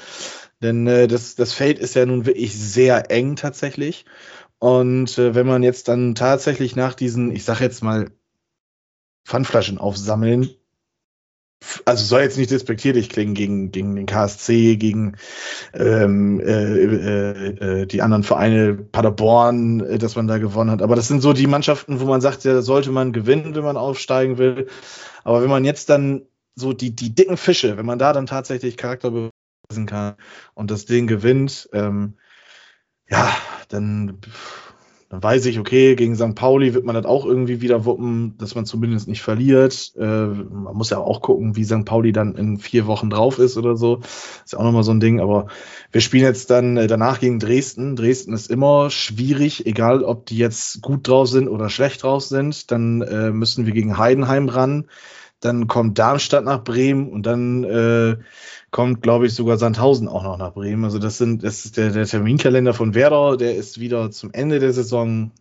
Denn 0.62 0.86
äh, 0.86 1.08
das, 1.08 1.34
das 1.34 1.52
Feld 1.52 1.78
ist 1.80 1.94
ja 1.94 2.06
nun 2.06 2.26
wirklich 2.26 2.56
sehr 2.56 3.10
eng 3.10 3.34
tatsächlich. 3.34 4.04
Und 4.60 5.18
äh, 5.18 5.34
wenn 5.34 5.46
man 5.46 5.62
jetzt 5.62 5.88
dann 5.88 6.14
tatsächlich 6.14 6.76
nach 6.76 6.94
diesen, 6.94 7.32
ich 7.32 7.44
sag 7.44 7.60
jetzt 7.60 7.82
mal, 7.82 8.10
Pfandflaschen 9.24 9.78
aufsammeln, 9.78 10.50
also 11.84 12.04
soll 12.04 12.20
jetzt 12.20 12.38
nicht 12.38 12.50
despektierlich 12.50 13.08
klingen 13.08 13.34
gegen, 13.34 13.72
gegen 13.72 13.96
den 13.96 14.06
KSC, 14.06 14.76
gegen 14.76 15.16
ähm, 15.74 16.40
äh, 16.40 16.84
äh, 16.84 17.82
äh, 17.82 17.86
die 17.86 18.02
anderen 18.02 18.22
Vereine, 18.22 18.74
Paderborn, 18.74 19.80
äh, 19.80 19.98
dass 19.98 20.16
man 20.16 20.28
da 20.28 20.38
gewonnen 20.38 20.70
hat. 20.70 20.82
Aber 20.82 20.96
das 20.96 21.08
sind 21.08 21.20
so 21.20 21.32
die 21.32 21.46
Mannschaften, 21.46 22.00
wo 22.00 22.04
man 22.04 22.20
sagt, 22.20 22.44
ja, 22.44 22.52
da 22.52 22.62
sollte 22.62 22.90
man 22.90 23.12
gewinnen, 23.12 23.54
wenn 23.54 23.64
man 23.64 23.76
aufsteigen 23.76 24.38
will. 24.38 24.68
Aber 25.24 25.42
wenn 25.42 25.50
man 25.50 25.64
jetzt 25.64 25.90
dann 25.90 26.22
so 26.54 26.72
die, 26.72 26.94
die 26.94 27.14
dicken 27.14 27.36
Fische, 27.36 27.76
wenn 27.76 27.86
man 27.86 27.98
da 27.98 28.12
dann 28.12 28.26
tatsächlich 28.26 28.76
Charakter 28.76 29.10
beweisen 29.10 29.86
kann 29.86 30.14
und 30.54 30.70
das 30.70 30.86
Ding 30.86 31.06
gewinnt, 31.06 31.68
ähm, 31.72 32.18
ja, 33.08 33.34
dann 33.68 34.20
dann 35.10 35.22
weiß 35.22 35.46
ich, 35.46 35.58
okay, 35.58 35.96
gegen 35.96 36.16
St. 36.16 36.34
Pauli 36.34 36.74
wird 36.74 36.84
man 36.84 36.94
das 36.94 37.06
auch 37.06 37.24
irgendwie 37.24 37.62
wieder 37.62 37.86
wuppen, 37.86 38.36
dass 38.36 38.54
man 38.54 38.66
zumindest 38.66 39.08
nicht 39.08 39.22
verliert. 39.22 39.92
Äh, 39.96 40.04
man 40.04 40.76
muss 40.76 40.90
ja 40.90 40.98
auch 40.98 41.22
gucken, 41.22 41.56
wie 41.56 41.64
St. 41.64 41.86
Pauli 41.86 42.12
dann 42.12 42.34
in 42.34 42.58
vier 42.58 42.86
Wochen 42.86 43.08
drauf 43.08 43.38
ist 43.38 43.56
oder 43.56 43.74
so. 43.74 44.00
Ist 44.44 44.52
ja 44.52 44.58
auch 44.58 44.64
nochmal 44.64 44.82
so 44.82 44.90
ein 44.90 45.00
Ding. 45.00 45.20
Aber 45.20 45.46
wir 45.92 46.02
spielen 46.02 46.24
jetzt 46.24 46.50
dann 46.50 46.76
äh, 46.76 46.86
danach 46.86 47.20
gegen 47.20 47.38
Dresden. 47.38 47.96
Dresden 47.96 48.34
ist 48.34 48.50
immer 48.50 48.90
schwierig, 48.90 49.64
egal 49.64 50.02
ob 50.02 50.26
die 50.26 50.36
jetzt 50.36 50.82
gut 50.82 51.08
drauf 51.08 51.28
sind 51.28 51.48
oder 51.48 51.70
schlecht 51.70 52.02
drauf 52.02 52.22
sind. 52.22 52.70
Dann 52.70 53.00
äh, 53.00 53.30
müssen 53.30 53.64
wir 53.64 53.72
gegen 53.72 53.96
Heidenheim 53.96 54.50
ran. 54.50 54.88
Dann 55.40 55.68
kommt 55.68 55.98
Darmstadt 55.98 56.44
nach 56.44 56.64
Bremen 56.64 57.08
und 57.08 57.24
dann 57.24 57.64
äh, 57.64 58.16
kommt, 58.70 59.02
glaube 59.02 59.26
ich, 59.26 59.34
sogar 59.34 59.58
Sandhausen 59.58 60.08
auch 60.08 60.22
noch 60.22 60.38
nach 60.38 60.52
Bremen. 60.52 60.84
Also 60.84 60.98
das 60.98 61.18
sind, 61.18 61.42
das 61.42 61.64
ist 61.64 61.76
der, 61.76 61.90
der 61.90 62.06
Terminkalender 62.06 62.74
von 62.74 62.94
Werder, 62.94 63.36
der 63.36 63.56
ist 63.56 63.80
wieder 63.80 64.10
zum 64.10 64.32
Ende 64.32 64.58
der 64.58 64.72
Saison 64.72 65.32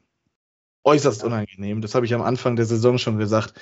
äußerst 0.84 1.24
unangenehm. 1.24 1.82
Das 1.82 1.96
habe 1.96 2.06
ich 2.06 2.14
am 2.14 2.22
Anfang 2.22 2.56
der 2.56 2.66
Saison 2.66 2.98
schon 2.98 3.18
gesagt, 3.18 3.54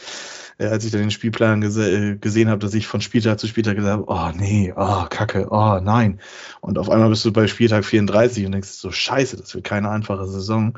äh, 0.60 0.68
als 0.68 0.86
ich 0.86 0.92
dann 0.92 1.02
den 1.02 1.12
Spielplan 1.12 1.62
gese 1.62 1.92
äh, 1.92 2.16
gesehen 2.18 2.50
habe, 2.50 2.60
dass 2.60 2.76
ich 2.76 2.86
von 2.86 3.02
Spieltag 3.02 3.40
zu 3.40 3.48
Spieltag 3.48 3.76
gesagt 3.76 3.98
habe, 3.98 4.06
oh 4.08 4.38
nee, 4.38 4.72
oh 4.76 5.06
Kacke, 5.10 5.48
oh 5.50 5.80
nein. 5.82 6.20
Und 6.62 6.78
auf 6.78 6.90
einmal 6.90 7.10
bist 7.10 7.26
du 7.26 7.34
bei 7.34 7.48
Spieltag 7.48 7.84
34 7.84 8.46
und 8.46 8.52
denkst 8.52 8.70
so, 8.70 8.92
scheiße, 8.92 9.38
das 9.38 9.56
wird 9.56 9.66
keine 9.66 9.90
einfache 9.90 10.28
Saison. 10.28 10.78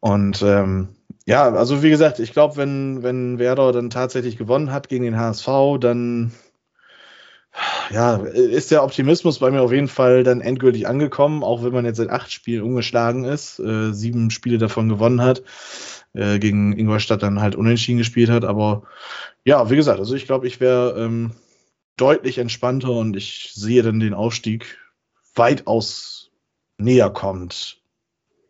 Und 0.00 0.42
ähm, 0.42 0.88
ja, 1.26 1.50
also 1.50 1.82
wie 1.82 1.90
gesagt, 1.90 2.20
ich 2.20 2.32
glaube, 2.32 2.56
wenn, 2.56 3.02
wenn 3.02 3.38
Werder 3.38 3.72
dann 3.72 3.90
tatsächlich 3.90 4.36
gewonnen 4.36 4.70
hat 4.70 4.88
gegen 4.88 5.04
den 5.04 5.18
HSV, 5.18 5.48
dann 5.80 6.32
ja, 7.90 8.16
ist 8.16 8.70
der 8.70 8.82
Optimismus 8.82 9.38
bei 9.38 9.50
mir 9.50 9.62
auf 9.62 9.72
jeden 9.72 9.88
Fall 9.88 10.24
dann 10.24 10.40
endgültig 10.40 10.86
angekommen, 10.86 11.42
auch 11.42 11.62
wenn 11.62 11.72
man 11.72 11.84
jetzt 11.84 11.98
in 11.98 12.10
acht 12.10 12.32
Spielen 12.32 12.62
ungeschlagen 12.62 13.24
ist, 13.24 13.58
äh, 13.58 13.92
sieben 13.92 14.30
Spiele 14.30 14.58
davon 14.58 14.88
gewonnen 14.88 15.22
hat, 15.22 15.42
äh, 16.12 16.38
gegen 16.38 16.76
Ingolstadt 16.76 17.22
dann 17.22 17.40
halt 17.40 17.54
unentschieden 17.54 17.98
gespielt 17.98 18.30
hat. 18.30 18.44
Aber 18.44 18.82
ja, 19.44 19.70
wie 19.70 19.76
gesagt, 19.76 19.98
also 19.98 20.14
ich 20.14 20.26
glaube, 20.26 20.46
ich 20.46 20.60
wäre 20.60 20.96
ähm, 20.98 21.32
deutlich 21.96 22.38
entspannter 22.38 22.90
und 22.90 23.16
ich 23.16 23.52
sehe 23.54 23.82
dann 23.82 24.00
den 24.00 24.14
Aufstieg 24.14 24.78
weitaus 25.34 26.30
näher 26.78 27.10
kommt. 27.10 27.78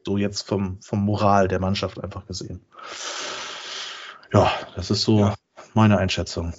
So 0.05 0.17
jetzt 0.17 0.43
vom, 0.43 0.81
vom 0.81 1.05
Moral 1.05 1.49
der 1.49 1.61
Mannschaft 1.61 2.03
einfach 2.03 2.27
gesehen. 2.27 2.65
Ja, 4.33 4.51
das 4.75 4.91
ist 4.91 5.03
so 5.03 5.21
ja. 5.21 5.35
meine 5.75 5.99
Einschätzung. 5.99 6.55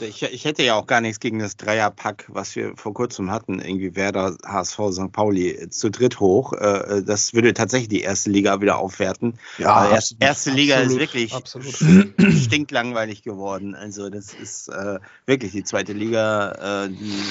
Ich, 0.00 0.22
ich, 0.22 0.44
hätte 0.44 0.62
ja 0.62 0.74
auch 0.74 0.86
gar 0.86 1.00
nichts 1.00 1.20
gegen 1.20 1.38
das 1.38 1.56
Dreierpack, 1.56 2.26
was 2.28 2.56
wir 2.56 2.76
vor 2.76 2.94
kurzem 2.94 3.30
hatten, 3.30 3.60
irgendwie 3.60 3.96
Werder, 3.96 4.36
HSV, 4.44 4.78
St. 4.90 5.12
Pauli 5.12 5.50
äh, 5.50 5.70
zu 5.70 5.90
dritt 5.90 6.20
hoch. 6.20 6.52
Äh, 6.52 6.98
äh, 6.98 7.02
das 7.02 7.34
würde 7.34 7.52
tatsächlich 7.54 7.88
die 7.88 8.00
erste 8.00 8.30
Liga 8.30 8.60
wieder 8.60 8.78
aufwerten. 8.78 9.38
Ja, 9.58 9.74
also 9.74 9.94
erste, 9.94 10.16
erste 10.20 10.50
Liga 10.50 10.76
absolut, 10.76 10.92
ist 10.92 10.98
wirklich 10.98 11.34
absolut. 11.34 11.76
stinklangweilig 12.44 13.22
geworden. 13.22 13.74
Also 13.74 14.10
das 14.10 14.34
ist 14.34 14.68
äh, 14.68 14.98
wirklich 15.26 15.52
die 15.52 15.64
zweite 15.64 15.92
Liga, 15.92 16.84
äh, 16.84 16.88
die 16.88 17.22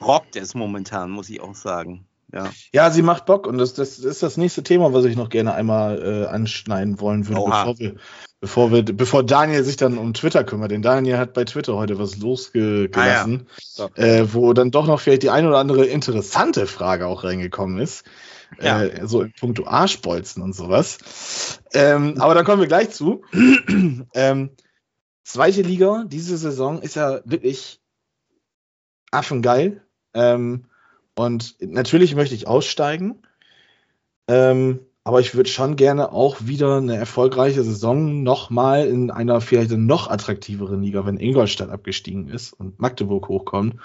rockt 0.00 0.36
es 0.36 0.54
momentan, 0.54 1.10
muss 1.10 1.28
ich 1.28 1.40
auch 1.40 1.54
sagen. 1.54 2.06
Ja. 2.32 2.50
ja, 2.72 2.90
sie 2.90 3.02
macht 3.02 3.26
Bock 3.26 3.46
und 3.46 3.58
das, 3.58 3.74
das 3.74 3.98
ist 3.98 4.22
das 4.22 4.38
nächste 4.38 4.62
Thema, 4.62 4.94
was 4.94 5.04
ich 5.04 5.16
noch 5.16 5.28
gerne 5.28 5.52
einmal 5.52 6.02
äh, 6.02 6.26
anschneiden 6.26 6.98
wollen 6.98 7.28
würde, 7.28 7.44
bevor 7.44 7.78
wir, 7.78 7.94
bevor 8.40 8.72
wir, 8.72 8.82
bevor 8.84 9.22
Daniel 9.22 9.62
sich 9.64 9.76
dann 9.76 9.98
um 9.98 10.14
Twitter 10.14 10.42
kümmert. 10.42 10.70
Denn 10.70 10.80
Daniel 10.80 11.18
hat 11.18 11.34
bei 11.34 11.44
Twitter 11.44 11.74
heute 11.76 11.98
was 11.98 12.16
losgelassen, 12.16 13.48
ah, 13.78 13.88
ja. 13.96 14.04
äh, 14.04 14.32
wo 14.32 14.54
dann 14.54 14.70
doch 14.70 14.86
noch 14.86 15.00
vielleicht 15.00 15.24
die 15.24 15.30
ein 15.30 15.46
oder 15.46 15.58
andere 15.58 15.84
interessante 15.84 16.66
Frage 16.66 17.06
auch 17.06 17.22
reingekommen 17.22 17.78
ist. 17.78 18.04
Ja. 18.60 18.82
Äh, 18.82 19.06
so 19.06 19.20
in 19.20 19.32
puncto 19.32 19.66
Arschbolzen 19.66 20.42
und 20.42 20.54
sowas. 20.54 21.60
Ähm, 21.74 22.14
aber 22.18 22.34
dann 22.34 22.46
kommen 22.46 22.60
wir 22.60 22.68
gleich 22.68 22.90
zu. 22.90 23.24
ähm, 24.14 24.50
zweite 25.22 25.62
Liga, 25.62 26.04
diese 26.06 26.38
Saison 26.38 26.80
ist 26.80 26.96
ja 26.96 27.20
wirklich 27.26 27.82
affengeil. 29.10 29.82
Ähm, 30.14 30.66
und 31.14 31.56
natürlich 31.60 32.14
möchte 32.14 32.34
ich 32.34 32.46
aussteigen. 32.46 33.22
Ähm, 34.28 34.80
aber 35.04 35.20
ich 35.20 35.34
würde 35.34 35.50
schon 35.50 35.74
gerne 35.76 36.12
auch 36.12 36.36
wieder 36.40 36.76
eine 36.76 36.96
erfolgreiche 36.96 37.64
Saison 37.64 38.22
nochmal 38.22 38.86
in 38.86 39.10
einer 39.10 39.40
vielleicht 39.40 39.72
noch 39.72 40.08
attraktiveren 40.08 40.82
Liga, 40.82 41.04
wenn 41.04 41.18
Ingolstadt 41.18 41.70
abgestiegen 41.70 42.28
ist 42.28 42.52
und 42.52 42.78
Magdeburg 42.78 43.28
hochkommt. 43.28 43.76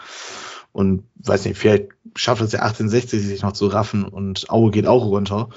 Und 0.74 1.04
weiß 1.16 1.46
nicht, 1.46 1.58
vielleicht 1.58 1.88
schafft 2.16 2.44
es 2.44 2.52
ja 2.52 2.60
1860 2.60 3.24
sich 3.24 3.42
noch 3.42 3.54
zu 3.54 3.66
raffen 3.68 4.06
und 4.06 4.52
Aue 4.52 4.70
geht 4.70 4.86
auch 4.86 5.06
runter. 5.06 5.50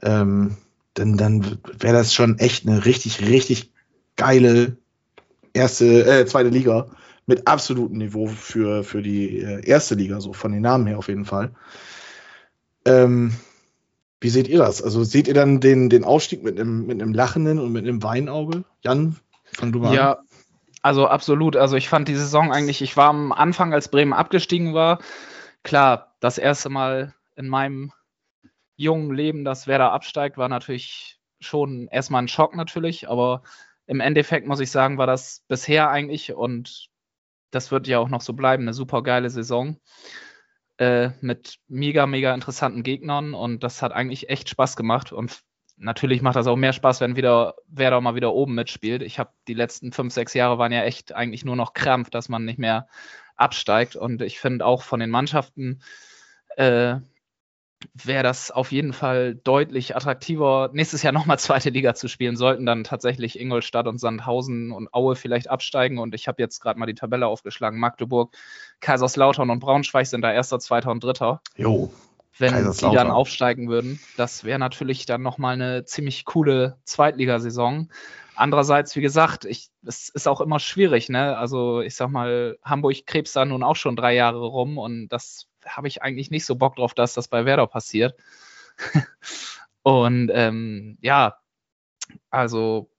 Ähm, 0.00 0.56
dann 0.94 1.18
dann 1.18 1.58
wäre 1.78 1.94
das 1.94 2.14
schon 2.14 2.38
echt 2.38 2.66
eine 2.66 2.86
richtig, 2.86 3.20
richtig 3.20 3.70
geile 4.16 4.78
erste, 5.52 6.06
äh, 6.06 6.26
zweite 6.26 6.48
Liga 6.48 6.86
mit 7.26 7.46
absolutem 7.46 7.98
Niveau 7.98 8.26
für, 8.26 8.84
für 8.84 9.02
die 9.02 9.38
äh, 9.40 9.64
erste 9.64 9.94
Liga, 9.94 10.20
so 10.20 10.32
von 10.32 10.52
den 10.52 10.62
Namen 10.62 10.86
her 10.86 10.98
auf 10.98 11.08
jeden 11.08 11.24
Fall. 11.24 11.52
Ähm, 12.84 13.32
wie 14.20 14.28
seht 14.28 14.48
ihr 14.48 14.58
das? 14.58 14.82
Also 14.82 15.04
seht 15.04 15.28
ihr 15.28 15.34
dann 15.34 15.60
den, 15.60 15.88
den 15.88 16.04
Aufstieg 16.04 16.42
mit 16.42 16.58
einem, 16.58 16.86
mit 16.86 17.00
einem 17.00 17.12
lachenden 17.12 17.58
und 17.58 17.72
mit 17.72 17.84
einem 17.84 18.02
Weinauge? 18.02 18.64
Jan, 18.82 19.16
fang 19.44 19.72
du 19.72 19.80
mal 19.80 19.94
ja, 19.94 20.12
an. 20.12 20.24
also 20.82 21.08
absolut. 21.08 21.56
Also 21.56 21.76
ich 21.76 21.88
fand 21.88 22.08
die 22.08 22.14
Saison 22.14 22.52
eigentlich, 22.52 22.82
ich 22.82 22.96
war 22.96 23.08
am 23.08 23.32
Anfang, 23.32 23.72
als 23.72 23.88
Bremen 23.88 24.12
abgestiegen 24.12 24.74
war, 24.74 25.00
klar, 25.62 26.14
das 26.20 26.38
erste 26.38 26.70
Mal 26.70 27.14
in 27.36 27.48
meinem 27.48 27.92
jungen 28.76 29.14
Leben, 29.14 29.44
dass 29.44 29.66
Werder 29.66 29.92
absteigt, 29.92 30.38
war 30.38 30.48
natürlich 30.48 31.20
schon 31.40 31.88
erstmal 31.88 32.22
ein 32.22 32.28
Schock 32.28 32.56
natürlich, 32.56 33.08
aber 33.08 33.42
im 33.86 34.00
Endeffekt 34.00 34.46
muss 34.46 34.60
ich 34.60 34.70
sagen, 34.70 34.98
war 34.98 35.06
das 35.06 35.42
bisher 35.48 35.90
eigentlich 35.90 36.32
und 36.32 36.90
das 37.52 37.70
wird 37.70 37.86
ja 37.86 37.98
auch 37.98 38.08
noch 38.08 38.20
so 38.20 38.32
bleiben, 38.32 38.64
eine 38.64 38.72
super 38.72 39.02
geile 39.02 39.30
Saison 39.30 39.78
äh, 40.78 41.10
mit 41.20 41.58
mega, 41.68 42.06
mega 42.06 42.34
interessanten 42.34 42.82
Gegnern 42.82 43.34
und 43.34 43.62
das 43.62 43.82
hat 43.82 43.92
eigentlich 43.92 44.28
echt 44.30 44.48
Spaß 44.48 44.76
gemacht 44.76 45.12
und 45.12 45.42
natürlich 45.76 46.22
macht 46.22 46.36
das 46.36 46.46
auch 46.46 46.56
mehr 46.56 46.72
Spaß, 46.72 47.00
wenn 47.00 47.16
wieder 47.16 47.54
Werder 47.66 48.00
mal 48.00 48.14
wieder 48.14 48.32
oben 48.34 48.54
mitspielt. 48.54 49.02
Ich 49.02 49.18
habe 49.18 49.30
die 49.48 49.54
letzten 49.54 49.92
fünf, 49.92 50.12
sechs 50.12 50.34
Jahre 50.34 50.58
waren 50.58 50.72
ja 50.72 50.82
echt 50.82 51.14
eigentlich 51.14 51.44
nur 51.44 51.56
noch 51.56 51.74
Krampf, 51.74 52.10
dass 52.10 52.28
man 52.28 52.44
nicht 52.44 52.58
mehr 52.58 52.88
absteigt 53.36 53.96
und 53.96 54.22
ich 54.22 54.40
finde 54.40 54.66
auch 54.66 54.82
von 54.82 55.00
den 55.00 55.10
Mannschaften 55.10 55.82
äh, 56.56 56.96
wäre 57.94 58.22
das 58.22 58.50
auf 58.50 58.72
jeden 58.72 58.92
Fall 58.92 59.34
deutlich 59.34 59.96
attraktiver, 59.96 60.70
nächstes 60.72 61.02
Jahr 61.02 61.12
nochmal 61.12 61.38
zweite 61.38 61.70
Liga 61.70 61.94
zu 61.94 62.08
spielen. 62.08 62.36
Sollten 62.36 62.66
dann 62.66 62.84
tatsächlich 62.84 63.38
Ingolstadt 63.38 63.86
und 63.86 63.98
Sandhausen 63.98 64.72
und 64.72 64.92
Aue 64.92 65.16
vielleicht 65.16 65.48
absteigen. 65.50 65.98
Und 65.98 66.14
ich 66.14 66.28
habe 66.28 66.42
jetzt 66.42 66.60
gerade 66.60 66.78
mal 66.78 66.86
die 66.86 66.94
Tabelle 66.94 67.26
aufgeschlagen. 67.26 67.78
Magdeburg, 67.78 68.36
Kaiserslautern 68.80 69.50
und 69.50 69.60
Braunschweig 69.60 70.06
sind 70.06 70.22
da 70.22 70.32
erster, 70.32 70.58
zweiter 70.58 70.90
und 70.90 71.02
dritter. 71.02 71.40
Jo. 71.56 71.92
Wenn 72.38 72.72
die 72.72 72.94
dann 72.94 73.10
aufsteigen 73.10 73.68
würden, 73.68 74.00
das 74.16 74.42
wäre 74.42 74.58
natürlich 74.58 75.04
dann 75.04 75.22
nochmal 75.22 75.54
eine 75.54 75.84
ziemlich 75.84 76.24
coole 76.24 76.78
Zweitligasaison. 76.84 77.90
Andererseits, 78.34 78.96
wie 78.96 79.02
gesagt, 79.02 79.44
ich, 79.44 79.68
es 79.86 80.08
ist 80.08 80.26
auch 80.26 80.40
immer 80.40 80.58
schwierig, 80.58 81.10
ne? 81.10 81.36
Also 81.36 81.82
ich 81.82 81.94
sag 81.94 82.08
mal, 82.08 82.56
Hamburg 82.64 83.06
krebst 83.06 83.36
da 83.36 83.44
nun 83.44 83.62
auch 83.62 83.76
schon 83.76 83.96
drei 83.96 84.14
Jahre 84.14 84.46
rum 84.46 84.78
und 84.78 85.08
das 85.08 85.46
habe 85.66 85.88
ich 85.88 86.02
eigentlich 86.02 86.30
nicht 86.30 86.44
so 86.44 86.56
Bock 86.56 86.76
drauf, 86.76 86.94
dass 86.94 87.14
das 87.14 87.28
bei 87.28 87.44
Werder 87.44 87.66
passiert. 87.66 88.16
und 89.82 90.30
ähm, 90.32 90.98
ja, 91.00 91.38
also 92.30 92.90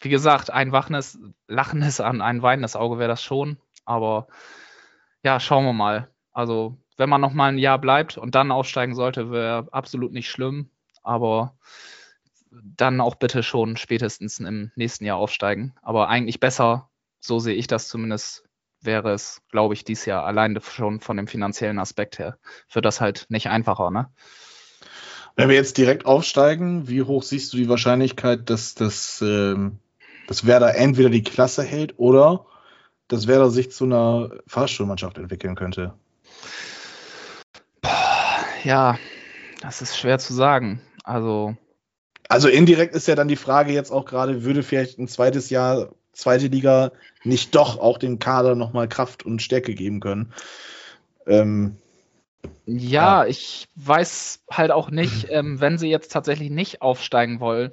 wie 0.00 0.08
gesagt, 0.08 0.50
ein 0.50 0.72
wachnes, 0.72 1.18
lachendes 1.46 2.00
an 2.00 2.22
ein 2.22 2.42
weinendes 2.42 2.76
Auge 2.76 2.98
wäre 2.98 3.08
das 3.08 3.22
schon. 3.22 3.58
Aber 3.84 4.28
ja, 5.22 5.40
schauen 5.40 5.64
wir 5.64 5.72
mal. 5.72 6.08
Also 6.32 6.78
wenn 6.96 7.08
man 7.08 7.20
noch 7.20 7.32
mal 7.32 7.48
ein 7.48 7.58
Jahr 7.58 7.78
bleibt 7.78 8.18
und 8.18 8.34
dann 8.34 8.52
aufsteigen 8.52 8.94
sollte, 8.94 9.30
wäre 9.30 9.68
absolut 9.72 10.12
nicht 10.12 10.30
schlimm. 10.30 10.70
Aber 11.02 11.56
dann 12.50 13.00
auch 13.00 13.14
bitte 13.14 13.42
schon 13.42 13.76
spätestens 13.76 14.38
im 14.40 14.70
nächsten 14.74 15.04
Jahr 15.04 15.18
aufsteigen. 15.18 15.74
Aber 15.82 16.08
eigentlich 16.08 16.40
besser, 16.40 16.90
so 17.20 17.38
sehe 17.38 17.54
ich 17.54 17.66
das 17.66 17.88
zumindest, 17.88 18.44
wäre 18.82 19.12
es, 19.12 19.42
glaube 19.50 19.74
ich, 19.74 19.84
dieses 19.84 20.06
Jahr 20.06 20.24
allein 20.24 20.58
schon 20.62 21.00
von 21.00 21.16
dem 21.16 21.26
finanziellen 21.26 21.78
Aspekt 21.78 22.18
her. 22.18 22.38
Für 22.68 22.80
das 22.80 23.00
halt 23.00 23.26
nicht 23.28 23.48
einfacher, 23.48 23.90
ne? 23.90 24.10
Wenn 25.36 25.48
wir 25.48 25.56
jetzt 25.56 25.78
direkt 25.78 26.06
aufsteigen, 26.06 26.88
wie 26.88 27.02
hoch 27.02 27.22
siehst 27.22 27.52
du 27.52 27.56
die 27.56 27.68
Wahrscheinlichkeit, 27.68 28.50
dass 28.50 28.74
das, 28.74 29.22
ähm, 29.22 29.78
dass 30.26 30.46
Werder 30.46 30.74
entweder 30.74 31.08
die 31.08 31.22
Klasse 31.22 31.62
hält 31.62 31.98
oder 31.98 32.46
dass 33.08 33.26
Werder 33.26 33.50
sich 33.50 33.70
zu 33.70 33.84
einer 33.84 34.30
Fahrstuhlmannschaft 34.46 35.18
entwickeln 35.18 35.54
könnte? 35.54 35.94
Ja, 38.64 38.98
das 39.60 39.82
ist 39.82 39.98
schwer 39.98 40.18
zu 40.18 40.34
sagen. 40.34 40.80
Also. 41.04 41.56
Also 42.28 42.48
indirekt 42.48 42.94
ist 42.94 43.08
ja 43.08 43.14
dann 43.16 43.28
die 43.28 43.36
Frage 43.36 43.72
jetzt 43.72 43.90
auch 43.90 44.04
gerade, 44.04 44.44
würde 44.44 44.62
vielleicht 44.62 44.98
ein 44.98 45.08
zweites 45.08 45.50
Jahr, 45.50 45.90
zweite 46.12 46.48
Liga 46.48 46.92
nicht 47.24 47.54
doch 47.54 47.78
auch 47.78 47.98
dem 47.98 48.18
Kader 48.18 48.54
nochmal 48.54 48.88
Kraft 48.88 49.24
und 49.24 49.42
Stärke 49.42 49.74
geben 49.74 50.00
können? 50.00 50.32
Ähm, 51.26 51.76
ja, 52.66 53.22
ja, 53.22 53.26
ich 53.26 53.68
weiß 53.76 54.44
halt 54.50 54.70
auch 54.70 54.90
nicht, 54.90 55.26
ähm, 55.30 55.60
wenn 55.60 55.78
sie 55.78 55.88
jetzt 55.88 56.12
tatsächlich 56.12 56.50
nicht 56.50 56.82
aufsteigen 56.82 57.40
wollen 57.40 57.72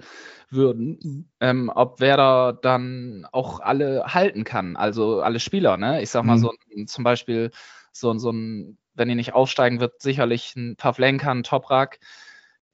würden, 0.49 1.29
ähm, 1.39 1.71
ob 1.73 1.99
Werder 1.99 2.53
dann 2.53 3.27
auch 3.31 3.59
alle 3.59 4.05
halten 4.13 4.43
kann, 4.43 4.75
also 4.75 5.21
alle 5.21 5.39
Spieler, 5.39 5.77
ne? 5.77 6.01
Ich 6.01 6.09
sag 6.09 6.23
mal 6.23 6.37
mhm. 6.37 6.41
so 6.41 6.51
zum 6.85 7.03
Beispiel 7.03 7.51
so, 7.91 8.17
so 8.17 8.31
ein, 8.31 8.77
wenn 8.93 9.09
ihr 9.09 9.15
nicht 9.15 9.33
aufsteigen 9.33 9.79
wird, 9.79 10.01
sicherlich 10.01 10.55
ein 10.55 10.75
Pavlenka, 10.77 11.31
ein 11.31 11.43
Toprak, 11.43 11.99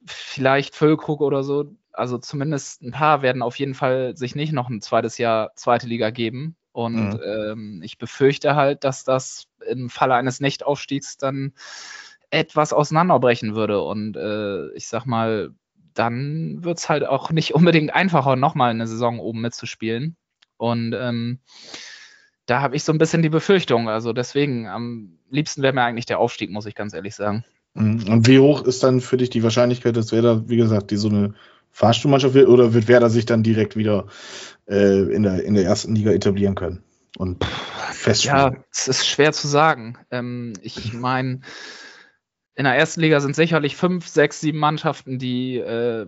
vielleicht 0.06 0.76
Füllkrug 0.76 1.20
oder 1.20 1.42
so. 1.42 1.74
Also 1.94 2.18
zumindest 2.18 2.82
ein 2.82 2.90
paar 2.90 3.22
werden 3.22 3.42
auf 3.42 3.58
jeden 3.58 3.74
Fall 3.74 4.16
sich 4.16 4.34
nicht 4.34 4.52
noch 4.52 4.68
ein 4.68 4.80
zweites 4.80 5.18
Jahr 5.18 5.52
zweite 5.54 5.86
Liga 5.86 6.10
geben. 6.10 6.56
Und 6.72 7.14
mhm. 7.14 7.20
ähm, 7.24 7.80
ich 7.84 7.98
befürchte 7.98 8.56
halt, 8.56 8.82
dass 8.84 9.04
das 9.04 9.46
im 9.66 9.90
Falle 9.90 10.14
eines 10.14 10.40
Nichtaufstiegs 10.40 11.16
dann 11.16 11.52
etwas 12.30 12.72
auseinanderbrechen 12.72 13.54
würde. 13.54 13.80
Und 13.82 14.16
äh, 14.16 14.72
ich 14.72 14.88
sag 14.88 15.06
mal, 15.06 15.50
dann 15.94 16.64
wird 16.64 16.78
es 16.78 16.88
halt 16.88 17.06
auch 17.06 17.30
nicht 17.30 17.54
unbedingt 17.54 17.94
einfacher, 17.94 18.34
nochmal 18.34 18.70
eine 18.70 18.88
Saison 18.88 19.20
oben 19.20 19.40
mitzuspielen. 19.40 20.16
Und 20.56 20.94
ähm, 20.98 21.38
da 22.46 22.60
habe 22.60 22.76
ich 22.76 22.84
so 22.84 22.92
ein 22.92 22.98
bisschen 22.98 23.22
die 23.22 23.28
Befürchtung. 23.28 23.88
Also 23.88 24.12
deswegen, 24.12 24.66
am 24.66 25.18
liebsten 25.30 25.62
wäre 25.62 25.72
mir 25.72 25.82
eigentlich 25.82 26.06
der 26.06 26.18
Aufstieg, 26.18 26.50
muss 26.50 26.66
ich 26.66 26.74
ganz 26.74 26.92
ehrlich 26.92 27.14
sagen. 27.14 27.44
Mhm. 27.74 28.04
Und 28.08 28.26
wie 28.26 28.38
hoch 28.38 28.62
ist 28.62 28.82
dann 28.82 29.00
für 29.00 29.16
dich 29.16 29.30
die 29.30 29.42
Wahrscheinlichkeit, 29.42 29.96
dass 29.96 30.12
Werder, 30.12 30.48
wie 30.48 30.56
gesagt, 30.56 30.90
die 30.90 30.96
so 30.96 31.08
eine 31.08 31.34
Fahrstuhlmannschaft 31.74 32.34
wird 32.34 32.48
oder 32.48 32.72
wird 32.72 32.86
Werder 32.86 33.10
sich 33.10 33.26
dann 33.26 33.42
direkt 33.42 33.74
wieder 33.74 34.06
äh, 34.68 35.12
in, 35.12 35.24
der, 35.24 35.44
in 35.44 35.54
der 35.54 35.64
ersten 35.64 35.96
Liga 35.96 36.12
etablieren 36.12 36.54
können 36.54 36.84
und 37.18 37.44
festspielen? 37.44 38.54
Ja, 38.54 38.64
es 38.70 38.86
ist 38.86 39.04
schwer 39.08 39.32
zu 39.32 39.48
sagen. 39.48 39.98
Ähm, 40.12 40.52
ich 40.62 40.92
meine, 40.92 41.40
in 42.54 42.62
der 42.62 42.76
ersten 42.76 43.00
Liga 43.00 43.18
sind 43.18 43.34
sicherlich 43.34 43.74
fünf, 43.74 44.06
sechs, 44.06 44.40
sieben 44.40 44.60
Mannschaften, 44.60 45.18
die 45.18 45.56
äh, 45.56 46.06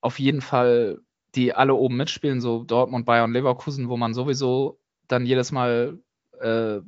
auf 0.00 0.18
jeden 0.18 0.40
Fall, 0.40 0.98
die 1.36 1.54
alle 1.54 1.74
oben 1.74 1.96
mitspielen, 1.96 2.40
so 2.40 2.64
Dortmund, 2.64 3.06
Bayern, 3.06 3.32
Leverkusen, 3.32 3.88
wo 3.88 3.96
man 3.96 4.12
sowieso 4.12 4.80
dann 5.06 5.24
jedes 5.24 5.52
Mal 5.52 6.00
äh, 6.40 6.80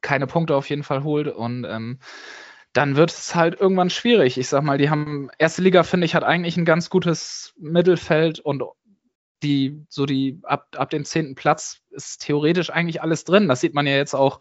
keine 0.00 0.28
Punkte 0.28 0.54
auf 0.54 0.70
jeden 0.70 0.84
Fall 0.84 1.02
holt 1.02 1.26
und 1.26 1.64
ähm, 1.64 1.98
dann 2.78 2.94
wird 2.94 3.10
es 3.10 3.34
halt 3.34 3.60
irgendwann 3.60 3.90
schwierig. 3.90 4.38
Ich 4.38 4.46
sag 4.46 4.62
mal, 4.62 4.78
die 4.78 4.88
haben, 4.88 5.30
erste 5.36 5.62
Liga, 5.62 5.82
finde 5.82 6.04
ich, 6.04 6.14
hat 6.14 6.22
eigentlich 6.22 6.56
ein 6.56 6.64
ganz 6.64 6.90
gutes 6.90 7.52
Mittelfeld 7.58 8.38
und 8.38 8.62
die, 9.42 9.84
so 9.88 10.06
die, 10.06 10.38
ab, 10.44 10.68
ab 10.76 10.88
dem 10.90 11.04
zehnten 11.04 11.34
Platz 11.34 11.80
ist 11.90 12.18
theoretisch 12.18 12.70
eigentlich 12.70 13.02
alles 13.02 13.24
drin. 13.24 13.48
Das 13.48 13.60
sieht 13.60 13.74
man 13.74 13.88
ja 13.88 13.96
jetzt 13.96 14.14
auch, 14.14 14.38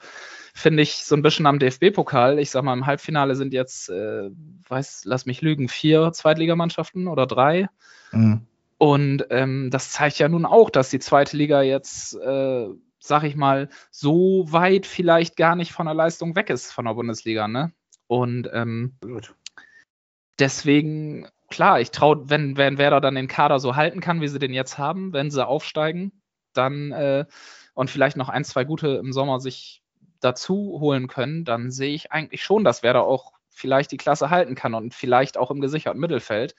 finde 0.54 0.84
ich, 0.84 0.98
so 0.98 1.16
ein 1.16 1.24
bisschen 1.24 1.48
am 1.48 1.58
DFB-Pokal. 1.58 2.38
Ich 2.38 2.52
sag 2.52 2.64
mal, 2.64 2.74
im 2.74 2.86
Halbfinale 2.86 3.36
sind 3.36 3.54
jetzt, 3.54 3.90
äh, 3.90 4.30
weiß, 4.70 5.06
lass 5.06 5.26
mich 5.26 5.42
lügen, 5.42 5.68
vier 5.68 6.12
Zweitligamannschaften 6.14 7.08
oder 7.08 7.26
drei. 7.26 7.70
Mhm. 8.12 8.42
Und 8.78 9.26
ähm, 9.32 9.72
das 9.72 9.90
zeigt 9.90 10.20
ja 10.20 10.30
nun 10.30 10.46
auch, 10.46 10.70
dass 10.70 10.92
die 10.92 11.00
zweite 11.00 11.36
Liga 11.36 11.64
jetzt, 11.64 12.14
äh, 12.14 12.68
sag 13.00 13.24
ich 13.24 13.36
mal, 13.36 13.70
so 13.90 14.46
weit 14.50 14.86
vielleicht 14.86 15.38
gar 15.38 15.56
nicht 15.56 15.72
von 15.72 15.88
der 15.88 15.96
Leistung 15.96 16.36
weg 16.36 16.52
ist 16.52 16.72
von 16.72 16.86
der 16.86 16.94
Bundesliga, 16.94 17.48
ne? 17.48 17.72
Und 18.08 18.50
ähm, 18.54 18.98
deswegen, 20.40 21.28
klar, 21.50 21.80
ich 21.80 21.92
traue, 21.92 22.30
wenn, 22.30 22.58
wenn 22.58 22.78
Werder 22.78 23.02
dann 23.02 23.16
den 23.16 23.28
Kader 23.28 23.60
so 23.60 23.76
halten 23.76 24.00
kann, 24.00 24.22
wie 24.22 24.28
sie 24.28 24.40
den 24.40 24.54
jetzt 24.54 24.78
haben, 24.78 25.14
wenn 25.14 25.32
sie 25.32 25.46
aufsteigen, 25.46 26.12
dann 26.54 26.92
äh, 26.92 27.26
und 27.74 27.90
vielleicht 27.90 28.18
noch 28.18 28.30
ein, 28.30 28.44
zwei 28.44 28.64
gute 28.64 28.88
im 28.96 29.14
Sommer 29.14 29.40
sich 29.40 29.84
dazu 30.20 30.78
holen 30.80 31.08
können, 31.08 31.46
dann 31.46 31.70
sehe 31.70 31.94
ich 31.94 32.12
eigentlich 32.12 32.44
schon, 32.44 32.64
dass 32.64 32.82
Werder 32.82 33.04
auch 33.04 33.34
vielleicht 33.50 33.92
die 33.92 33.98
Klasse 33.98 34.30
halten 34.30 34.56
kann 34.56 34.74
und 34.74 34.94
vielleicht 34.94 35.38
auch 35.38 35.52
im 35.52 35.62
gesicherten 35.62 36.00
Mittelfeld, 36.00 36.56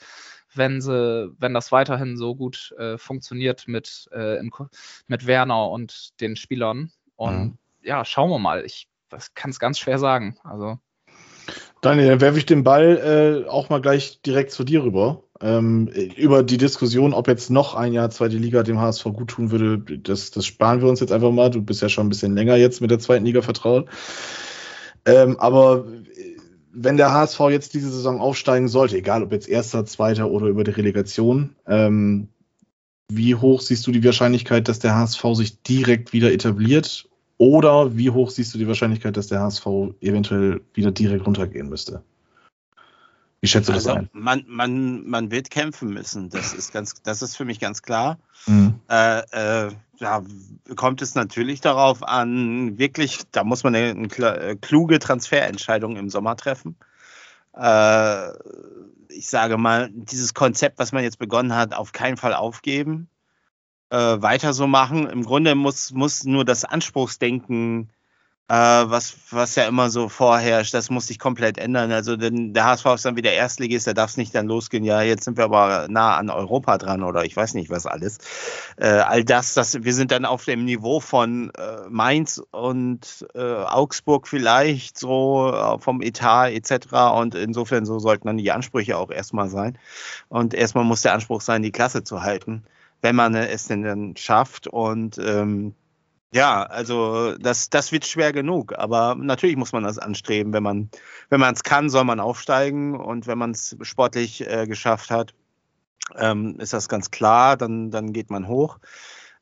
wenn 0.55 0.81
sie, 0.81 1.33
wenn 1.39 1.55
das 1.55 1.73
weiterhin 1.73 2.17
so 2.17 2.35
gut 2.35 2.75
äh, 2.79 2.99
funktioniert 2.99 3.69
mit, 3.69 4.09
äh, 4.13 4.39
in, 4.39 4.51
mit 5.07 5.27
Werner 5.27 5.71
und 5.71 6.21
den 6.21 6.37
Spielern. 6.37 6.93
Und 7.17 7.39
mhm. 7.39 7.59
ja, 7.83 8.05
schauen 8.05 8.31
wir 8.31 8.39
mal. 8.39 8.65
Ich 8.65 8.89
kann 9.35 9.51
es 9.51 9.59
ganz 9.59 9.79
schwer 9.79 9.99
sagen. 9.99 10.39
Also 10.45 10.79
Daniel, 11.81 12.09
dann 12.09 12.21
werfe 12.21 12.39
ich 12.39 12.47
den 12.47 12.65
Ball 12.65 13.45
äh, 13.47 13.49
auch 13.49 13.69
mal 13.69 13.81
gleich 13.81 14.21
direkt 14.23 14.51
zu 14.51 14.65
dir 14.65 14.83
rüber. 14.83 15.23
Ähm, 15.41 15.87
über 16.17 16.43
die 16.43 16.57
Diskussion, 16.57 17.15
ob 17.15 17.29
jetzt 17.29 17.51
noch 17.51 17.75
ein 17.75 17.93
Jahr 17.93 18.11
zweite 18.11 18.37
Liga 18.37 18.65
dem 18.65 18.81
HSV 18.81 19.05
gut 19.05 19.29
tun 19.29 19.53
würde, 19.53 19.79
das, 19.79 20.33
das 20.33 20.47
sparen 20.47 20.81
wir 20.81 20.89
uns 20.89 20.99
jetzt 20.99 21.13
einfach 21.13 21.31
mal. 21.31 21.51
Du 21.51 21.63
bist 21.63 21.81
ja 21.81 21.89
schon 21.89 22.07
ein 22.07 22.09
bisschen 22.09 22.35
länger 22.35 22.57
jetzt 22.57 22.81
mit 22.81 22.91
der 22.91 22.99
zweiten 22.99 23.25
Liga 23.25 23.43
vertraut. 23.43 23.89
Ähm, 25.05 25.39
aber 25.39 25.87
äh, 26.17 26.37
wenn 26.73 26.97
der 26.97 27.13
HSV 27.13 27.41
jetzt 27.51 27.75
diese 27.75 27.91
Saison 27.91 28.21
aufsteigen 28.21 28.69
sollte, 28.69 28.97
egal 28.97 29.23
ob 29.23 29.33
jetzt 29.33 29.49
erster, 29.49 29.85
zweiter 29.85 30.31
oder 30.31 30.47
über 30.47 30.65
die 30.65 30.73
Relegation, 30.73 31.55
ähm, 31.67 32.29
wie 33.11 33.37
hoch 33.37 33.61
siehst 33.61 33.87
du 33.87 33.93
die 33.93 34.05
Wahrscheinlichkeit, 34.05 34.69
dass 34.69 34.81
der 34.81 34.97
HSV 34.97 35.25
sich 35.35 35.63
direkt 35.63 36.13
wieder 36.13 36.33
etabliert 36.33 37.09
oder 37.39 37.97
wie 37.97 38.11
hoch 38.11 38.31
siehst 38.31 38.53
du 38.53 38.59
die 38.59 38.67
Wahrscheinlichkeit, 38.67 39.17
dass 39.17 39.29
der 39.29 39.41
HSV 39.41 39.67
eventuell 40.01 40.61
wieder 40.75 40.91
direkt 40.91 41.27
runtergehen 41.27 41.69
müsste? 41.69 42.03
Wie 43.41 43.47
schätzt 43.47 43.69
du 43.69 43.73
also, 43.73 43.89
das 43.89 43.97
ein? 43.97 44.11
Man, 44.13 44.45
man, 44.49 45.07
man 45.09 45.31
wird 45.31 45.51
kämpfen 45.51 45.91
müssen. 45.91 46.29
Das 46.29 46.53
ist 46.53 46.73
ganz, 46.73 47.01
das 47.03 47.23
ist 47.23 47.37
für 47.37 47.45
mich 47.45 47.61
ganz 47.61 47.83
klar. 47.83 48.19
Mhm. 48.47 48.81
Äh, 48.91 49.21
äh, 49.67 49.71
da 50.01 50.25
kommt 50.75 51.01
es 51.03 51.15
natürlich 51.15 51.61
darauf 51.61 52.03
an, 52.03 52.79
wirklich, 52.79 53.21
da 53.31 53.45
muss 53.45 53.63
man 53.63 53.75
eine, 53.75 53.91
eine 53.91 54.41
äh, 54.41 54.57
kluge 54.57 54.99
Transferentscheidung 54.99 55.97
im 55.97 56.11
Sommer 56.11 56.37
treffen. 56.37 56.77
Äh, 57.57 58.31
ich 59.11 59.29
sage 59.29 59.57
mal, 59.57 59.89
dieses 59.93 60.35
Konzept, 60.35 60.81
was 60.81 60.91
man 60.91 61.05
jetzt 61.05 61.19
begonnen 61.21 61.55
hat, 61.55 61.75
auf 61.75 61.93
keinen 61.93 62.17
Fall 62.17 62.35
aufgeben 62.35 63.09
äh, 63.91 63.97
weiter 63.97 64.53
so 64.53 64.67
machen. 64.67 65.09
Im 65.09 65.25
Grunde 65.25 65.55
muss, 65.55 65.93
muss 65.93 66.25
nur 66.25 66.45
das 66.45 66.65
Anspruchsdenken, 66.65 67.91
äh, 68.51 68.55
was, 68.55 69.15
was 69.31 69.57
ja 69.57 69.67
immer 69.69 69.91
so 69.91 70.09
vorherrscht, 70.09 70.73
das 70.73 70.89
muss 70.89 71.07
sich 71.07 71.19
komplett 71.19 71.59
ändern. 71.59 71.93
Also 71.93 72.17
denn 72.17 72.55
der 72.55 72.65
HSV 72.65 72.87
ist 72.95 73.05
dann 73.05 73.17
wieder 73.17 73.33
Erstligist, 73.33 73.87
da 73.87 73.93
darf 73.93 74.11
es 74.11 74.17
nicht 74.17 74.35
dann 74.35 74.47
losgehen, 74.47 74.85
ja, 74.85 75.03
jetzt 75.03 75.25
sind 75.25 75.37
wir 75.37 75.45
aber 75.45 75.87
nah 75.91 76.17
an 76.17 76.31
Europa 76.31 76.79
dran 76.79 77.03
oder 77.03 77.25
ich 77.25 77.37
weiß 77.37 77.53
nicht 77.55 77.69
was 77.69 77.85
alles. 77.85 78.19
Äh, 78.79 78.89
all 78.89 79.23
das, 79.23 79.53
das, 79.53 79.85
wir 79.85 79.93
sind 79.93 80.13
dann 80.13 80.25
auf 80.25 80.47
dem 80.47 80.65
Niveau 80.65 81.01
von 81.01 81.51
äh, 81.59 81.89
Mainz 81.91 82.43
und 82.51 83.27
äh, 83.35 83.41
Augsburg 83.41 84.27
vielleicht, 84.27 84.99
so 84.99 85.53
äh, 85.53 85.79
vom 85.79 86.01
Etat 86.01 86.49
etc. 86.49 86.87
Und 87.17 87.35
insofern 87.35 87.85
so 87.85 87.99
sollten 87.99 88.29
dann 88.29 88.39
die 88.39 88.51
Ansprüche 88.51 88.97
auch 88.97 89.11
erstmal 89.11 89.51
sein. 89.51 89.79
Und 90.29 90.55
erstmal 90.55 90.85
muss 90.85 91.03
der 91.03 91.13
Anspruch 91.13 91.43
sein, 91.43 91.63
die 91.63 91.73
Klasse 91.73 92.03
zu 92.03 92.23
halten 92.23 92.65
wenn 93.01 93.17
man 93.17 93.35
es 93.35 93.67
denn 93.67 93.83
dann 93.83 94.17
schafft. 94.17 94.67
Und 94.67 95.19
ähm, 95.19 95.75
ja, 96.33 96.63
also 96.63 97.37
das, 97.39 97.71
das 97.71 97.93
wird 97.93 98.07
schwer 98.07 98.33
genug. 98.33 98.79
Aber 98.79 99.15
natürlich 99.15 99.57
muss 99.57 99.73
man 99.73 99.85
das 99.85 99.99
anstreben. 99.99 100.53
Wenn 100.53 100.63
man 100.63 100.91
wenn 101.31 101.43
es 101.43 101.63
kann, 101.63 101.91
soll 101.91 102.05
man 102.05 102.21
aufsteigen. 102.21 102.95
Und 102.95 103.27
wenn 103.27 103.39
man 103.39 103.53
es 103.53 103.77
sportlich 103.83 104.47
äh, 104.47 104.67
geschafft 104.67 105.11
hat, 105.11 105.35
ähm, 106.17 106.59
ist 106.61 106.73
das 106.73 106.89
ganz 106.89 107.11
klar. 107.11 107.57
Dann, 107.57 107.91
dann 107.91 108.13
geht 108.13 108.31
man 108.31 108.49
hoch. 108.49 108.79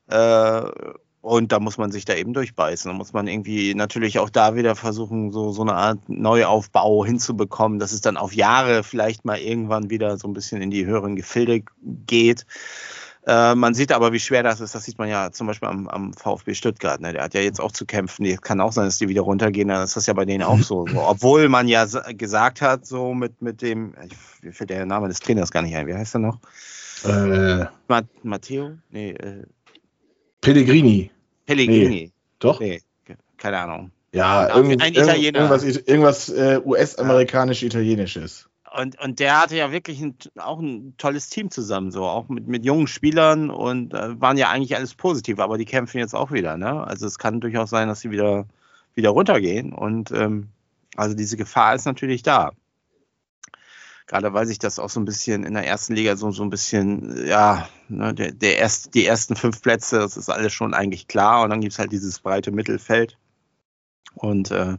Äh, 0.07 0.63
und 1.27 1.51
da 1.51 1.59
muss 1.59 1.77
man 1.77 1.91
sich 1.91 2.05
da 2.05 2.13
eben 2.13 2.31
durchbeißen. 2.33 2.89
Da 2.89 2.97
muss 2.97 3.11
man 3.11 3.27
irgendwie 3.27 3.75
natürlich 3.75 4.17
auch 4.19 4.29
da 4.29 4.55
wieder 4.55 4.77
versuchen, 4.77 5.33
so, 5.33 5.51
so 5.51 5.61
eine 5.61 5.73
Art 5.73 6.07
Neuaufbau 6.07 7.03
hinzubekommen, 7.03 7.79
dass 7.79 7.91
es 7.91 7.99
dann 7.99 8.15
auf 8.15 8.33
Jahre 8.33 8.81
vielleicht 8.83 9.25
mal 9.25 9.37
irgendwann 9.37 9.89
wieder 9.89 10.17
so 10.17 10.27
ein 10.29 10.33
bisschen 10.33 10.61
in 10.61 10.71
die 10.71 10.85
höheren 10.85 11.17
Gefilde 11.17 11.63
geht. 11.81 12.45
Äh, 13.27 13.55
man 13.55 13.73
sieht 13.73 13.91
aber, 13.91 14.13
wie 14.13 14.19
schwer 14.21 14.41
das 14.41 14.61
ist. 14.61 14.73
Das 14.73 14.85
sieht 14.85 14.97
man 14.97 15.09
ja 15.09 15.31
zum 15.31 15.47
Beispiel 15.47 15.67
am, 15.67 15.89
am 15.89 16.13
VfB 16.13 16.53
Stuttgart. 16.53 17.01
Ne? 17.01 17.11
Der 17.11 17.23
hat 17.23 17.33
ja 17.33 17.41
jetzt 17.41 17.59
auch 17.59 17.73
zu 17.73 17.85
kämpfen. 17.85 18.23
Die 18.23 18.37
kann 18.37 18.61
auch 18.61 18.71
sein, 18.71 18.85
dass 18.85 18.99
die 18.99 19.09
wieder 19.09 19.23
runtergehen. 19.23 19.67
Dann 19.67 19.83
ist 19.83 19.97
das 19.97 20.05
ja 20.05 20.13
bei 20.13 20.23
denen 20.23 20.43
auch 20.43 20.59
so. 20.59 20.87
so. 20.87 21.01
Obwohl 21.01 21.49
man 21.49 21.67
ja 21.67 21.85
gesagt 22.13 22.61
hat, 22.61 22.85
so 22.85 23.13
mit, 23.13 23.41
mit 23.41 23.61
dem, 23.61 23.93
ich 24.41 24.55
fällt 24.55 24.69
der 24.69 24.85
Name 24.85 25.09
des 25.09 25.19
Trainers 25.19 25.51
gar 25.51 25.61
nicht 25.61 25.75
ein. 25.75 25.87
Wie 25.87 25.93
heißt 25.93 26.15
er 26.15 26.19
noch? 26.19 26.39
Äh, 27.03 27.65
Matteo? 28.23 28.77
Nee. 28.91 29.11
Äh, 29.11 29.43
Pellegrini. 30.39 31.11
Pellegrini. 31.45 31.89
Nee. 31.89 32.11
Doch? 32.39 32.61
Nee, 32.61 32.81
keine 33.37 33.57
Ahnung. 33.57 33.91
Ja, 34.13 34.55
irgend, 34.55 34.81
ein 34.81 34.93
Italiener. 34.93 35.39
irgendwas, 35.39 35.63
irgendwas 35.63 36.29
äh, 36.29 36.61
US-amerikanisch-italienisches. 36.63 38.47
Und, 38.75 38.99
und 38.99 39.19
der 39.19 39.41
hatte 39.41 39.55
ja 39.55 39.71
wirklich 39.71 40.01
ein, 40.01 40.17
auch 40.37 40.59
ein 40.59 40.95
tolles 40.97 41.29
Team 41.29 41.51
zusammen, 41.51 41.91
so 41.91 42.03
auch 42.03 42.27
mit, 42.29 42.47
mit 42.47 42.65
jungen 42.65 42.87
Spielern 42.87 43.49
und 43.49 43.93
äh, 43.93 44.19
waren 44.19 44.37
ja 44.37 44.49
eigentlich 44.49 44.75
alles 44.75 44.93
positiv, 44.93 45.39
aber 45.39 45.57
die 45.57 45.65
kämpfen 45.65 45.99
jetzt 45.99 46.15
auch 46.15 46.31
wieder. 46.31 46.57
Ne? 46.57 46.85
Also 46.85 47.07
es 47.07 47.17
kann 47.17 47.41
durchaus 47.41 47.69
sein, 47.69 47.87
dass 47.87 48.01
sie 48.01 48.11
wieder, 48.11 48.45
wieder 48.95 49.09
runtergehen 49.09 49.73
und 49.73 50.11
ähm, 50.11 50.49
also 50.95 51.15
diese 51.15 51.37
Gefahr 51.37 51.75
ist 51.75 51.85
natürlich 51.85 52.23
da. 52.23 52.51
Gerade 54.07 54.33
weil 54.33 54.47
sich 54.47 54.57
das 54.57 54.79
auch 54.79 54.89
so 54.89 55.01
ein 55.01 55.05
bisschen 55.05 55.43
in 55.43 55.53
der 55.53 55.67
ersten 55.67 55.93
Liga 55.93 56.15
so, 56.15 56.31
so 56.31 56.43
ein 56.43 56.49
bisschen, 56.49 57.27
ja, 57.27 57.67
ne, 57.89 58.13
der, 58.13 58.31
der 58.31 58.57
erst, 58.57 58.93
die 58.93 59.05
ersten 59.05 59.35
fünf 59.35 59.61
Plätze, 59.61 59.99
das 59.99 60.15
ist 60.15 60.29
alles 60.29 60.53
schon 60.53 60.73
eigentlich 60.73 61.07
klar 61.07 61.43
und 61.43 61.49
dann 61.49 61.59
gibt 61.61 61.73
es 61.73 61.79
halt 61.79 61.91
dieses 61.91 62.19
breite 62.19 62.51
Mittelfeld. 62.51 63.17
Und 64.15 64.51
äh, 64.51 64.77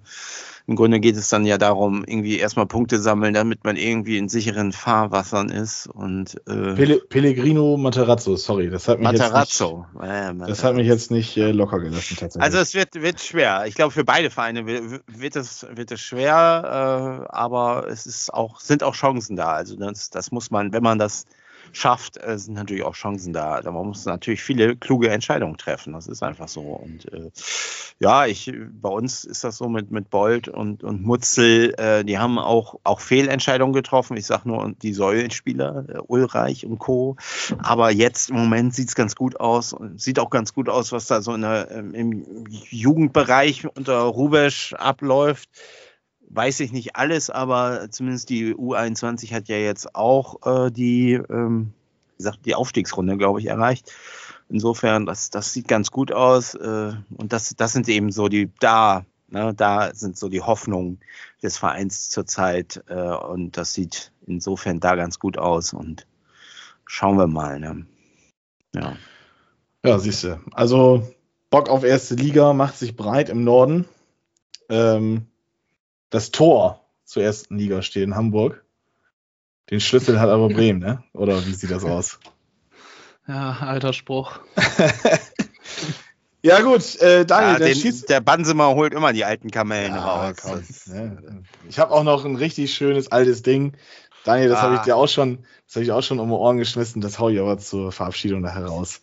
im 0.66 0.76
Grunde 0.76 1.00
geht 1.00 1.16
es 1.16 1.28
dann 1.30 1.46
ja 1.46 1.56
darum, 1.56 2.04
irgendwie 2.06 2.38
erstmal 2.38 2.66
Punkte 2.66 2.98
sammeln, 2.98 3.32
damit 3.32 3.64
man 3.64 3.76
irgendwie 3.76 4.18
in 4.18 4.28
sicheren 4.28 4.72
Fahrwassern 4.72 5.48
ist. 5.48 5.86
Und 5.86 6.34
äh, 6.46 6.74
Pele 6.74 6.98
Pellegrino 7.08 7.76
Materazzo, 7.76 8.36
sorry, 8.36 8.68
das 8.68 8.86
hat 8.86 8.98
mich 8.98 9.04
Materazzo. 9.04 9.86
jetzt 9.94 10.02
nicht, 10.02 10.42
äh, 10.42 10.46
das 10.46 10.64
hat 10.64 10.74
mich 10.74 10.86
jetzt 10.86 11.10
nicht 11.10 11.36
äh, 11.36 11.52
locker 11.52 11.78
gelassen 11.78 12.16
tatsächlich. 12.18 12.42
Also 12.42 12.58
es 12.58 12.74
wird, 12.74 12.94
wird 12.96 13.20
schwer. 13.20 13.64
Ich 13.66 13.76
glaube, 13.76 13.92
für 13.92 14.04
beide 14.04 14.28
Vereine 14.28 14.66
wird, 14.66 15.00
wird, 15.06 15.36
es, 15.36 15.66
wird 15.72 15.90
es 15.90 16.00
schwer, 16.00 17.24
äh, 17.24 17.34
aber 17.34 17.86
es 17.88 18.06
ist 18.06 18.34
auch, 18.34 18.60
sind 18.60 18.82
auch 18.82 18.94
Chancen 18.94 19.36
da. 19.36 19.52
Also 19.52 19.76
das, 19.76 20.10
das 20.10 20.32
muss 20.32 20.50
man, 20.50 20.72
wenn 20.72 20.82
man 20.82 20.98
das 20.98 21.24
schafft, 21.72 22.16
äh, 22.22 22.38
sind 22.38 22.54
natürlich 22.54 22.84
auch 22.84 22.94
Chancen 22.94 23.32
da. 23.32 23.60
Man 23.64 23.86
muss 23.86 24.04
natürlich 24.04 24.42
viele 24.42 24.76
kluge 24.76 25.10
Entscheidungen 25.10 25.56
treffen. 25.56 25.92
Das 25.92 26.06
ist 26.06 26.22
einfach 26.22 26.48
so. 26.48 26.60
Und 26.60 27.12
äh, 27.12 27.30
ja, 28.00 28.26
ich, 28.26 28.52
bei 28.80 28.88
uns 28.88 29.24
ist 29.24 29.44
das 29.44 29.56
so 29.56 29.68
mit, 29.68 29.90
mit 29.90 30.10
Bolt 30.10 30.48
und, 30.48 30.84
und 30.84 31.02
Mutzel, 31.02 31.74
äh, 31.78 32.04
die 32.04 32.18
haben 32.18 32.38
auch, 32.38 32.78
auch 32.84 33.00
Fehlentscheidungen 33.00 33.72
getroffen. 33.72 34.16
Ich 34.16 34.26
sage 34.26 34.48
nur 34.48 34.72
die 34.82 34.92
Säulenspieler, 34.92 35.84
äh, 35.88 35.98
Ulreich 36.06 36.64
und 36.64 36.78
Co. 36.78 37.16
Aber 37.58 37.90
jetzt 37.90 38.30
im 38.30 38.36
Moment 38.36 38.74
sieht 38.74 38.88
es 38.88 38.94
ganz 38.94 39.16
gut 39.16 39.40
aus. 39.40 39.74
Sieht 39.96 40.18
auch 40.18 40.30
ganz 40.30 40.54
gut 40.54 40.68
aus, 40.68 40.92
was 40.92 41.06
da 41.06 41.22
so 41.22 41.34
in 41.34 41.42
der, 41.42 41.70
ähm, 41.70 41.94
im 41.94 42.44
Jugendbereich 42.70 43.66
unter 43.76 43.98
Rubesch 44.00 44.74
abläuft 44.74 45.48
weiß 46.30 46.60
ich 46.60 46.72
nicht 46.72 46.96
alles, 46.96 47.30
aber 47.30 47.90
zumindest 47.90 48.28
die 48.28 48.54
U21 48.54 49.32
hat 49.32 49.48
ja 49.48 49.56
jetzt 49.56 49.94
auch 49.94 50.66
äh, 50.66 50.70
die, 50.70 51.14
ähm, 51.14 51.72
wie 52.12 52.16
gesagt, 52.18 52.40
die 52.44 52.54
Aufstiegsrunde, 52.54 53.16
glaube 53.16 53.40
ich, 53.40 53.46
erreicht. 53.46 53.92
Insofern, 54.48 55.06
das, 55.06 55.30
das 55.30 55.52
sieht 55.52 55.68
ganz 55.68 55.90
gut 55.90 56.12
aus. 56.12 56.54
Äh, 56.54 56.92
und 57.16 57.32
das, 57.32 57.54
das 57.56 57.72
sind 57.72 57.88
eben 57.88 58.10
so 58.12 58.28
die, 58.28 58.50
da, 58.60 59.04
ne, 59.28 59.54
da 59.54 59.94
sind 59.94 60.16
so 60.16 60.28
die 60.28 60.40
Hoffnungen 60.40 61.00
des 61.42 61.58
Vereins 61.58 62.08
zurzeit. 62.08 62.82
Äh, 62.88 62.94
und 62.94 63.56
das 63.56 63.74
sieht 63.74 64.12
insofern 64.26 64.80
da 64.80 64.96
ganz 64.96 65.18
gut 65.18 65.38
aus. 65.38 65.72
Und 65.72 66.06
schauen 66.86 67.18
wir 67.18 67.26
mal. 67.26 67.60
Ne? 67.60 67.86
Ja. 68.74 68.96
Ja, 69.84 69.98
siehst 69.98 70.24
du. 70.24 70.40
Also 70.52 71.08
Bock 71.50 71.68
auf 71.68 71.84
erste 71.84 72.14
Liga 72.14 72.52
macht 72.52 72.76
sich 72.76 72.96
breit 72.96 73.28
im 73.28 73.44
Norden. 73.44 73.86
Ähm, 74.68 75.26
das 76.10 76.30
Tor 76.30 76.84
zur 77.04 77.22
ersten 77.22 77.58
Liga 77.58 77.82
steht 77.82 78.04
in 78.04 78.14
Hamburg. 78.14 78.64
Den 79.70 79.80
Schlüssel 79.80 80.20
hat 80.20 80.28
aber 80.28 80.48
Bremen, 80.48 80.80
ne? 80.80 81.02
Oder 81.12 81.44
wie 81.46 81.54
sieht 81.54 81.70
das 81.70 81.84
aus? 81.84 82.18
Ja, 83.26 83.58
alter 83.60 83.92
Spruch. 83.92 84.40
ja, 86.42 86.60
gut, 86.62 86.96
äh, 87.00 87.26
Daniel, 87.26 87.52
ja, 87.52 87.58
der, 87.58 87.74
schießt... 87.74 88.08
der 88.08 88.20
Bansemer 88.20 88.74
holt 88.74 88.94
immer 88.94 89.12
die 89.12 89.24
alten 89.24 89.50
Kamellen 89.50 89.94
ja, 89.94 90.00
raus. 90.00 90.36
Komm, 90.40 90.62
ne? 90.94 91.42
Ich 91.68 91.78
habe 91.78 91.92
auch 91.92 92.04
noch 92.04 92.24
ein 92.24 92.36
richtig 92.36 92.72
schönes 92.72 93.12
altes 93.12 93.42
Ding. 93.42 93.74
Daniel, 94.28 94.50
das 94.50 94.58
ah. 94.58 94.62
habe 94.64 94.74
ich 94.74 94.82
dir 94.82 94.94
auch 94.94 95.08
schon, 95.08 95.38
das 95.64 95.76
habe 95.76 95.84
ich 95.84 95.90
auch 95.90 96.02
schon 96.02 96.20
um 96.20 96.28
die 96.28 96.34
Ohren 96.34 96.58
geschmissen. 96.58 97.00
Das 97.00 97.18
hau 97.18 97.30
ich 97.30 97.40
aber 97.40 97.56
zur 97.56 97.92
Verabschiedung 97.92 98.42
nachher 98.42 98.66
raus. 98.66 99.00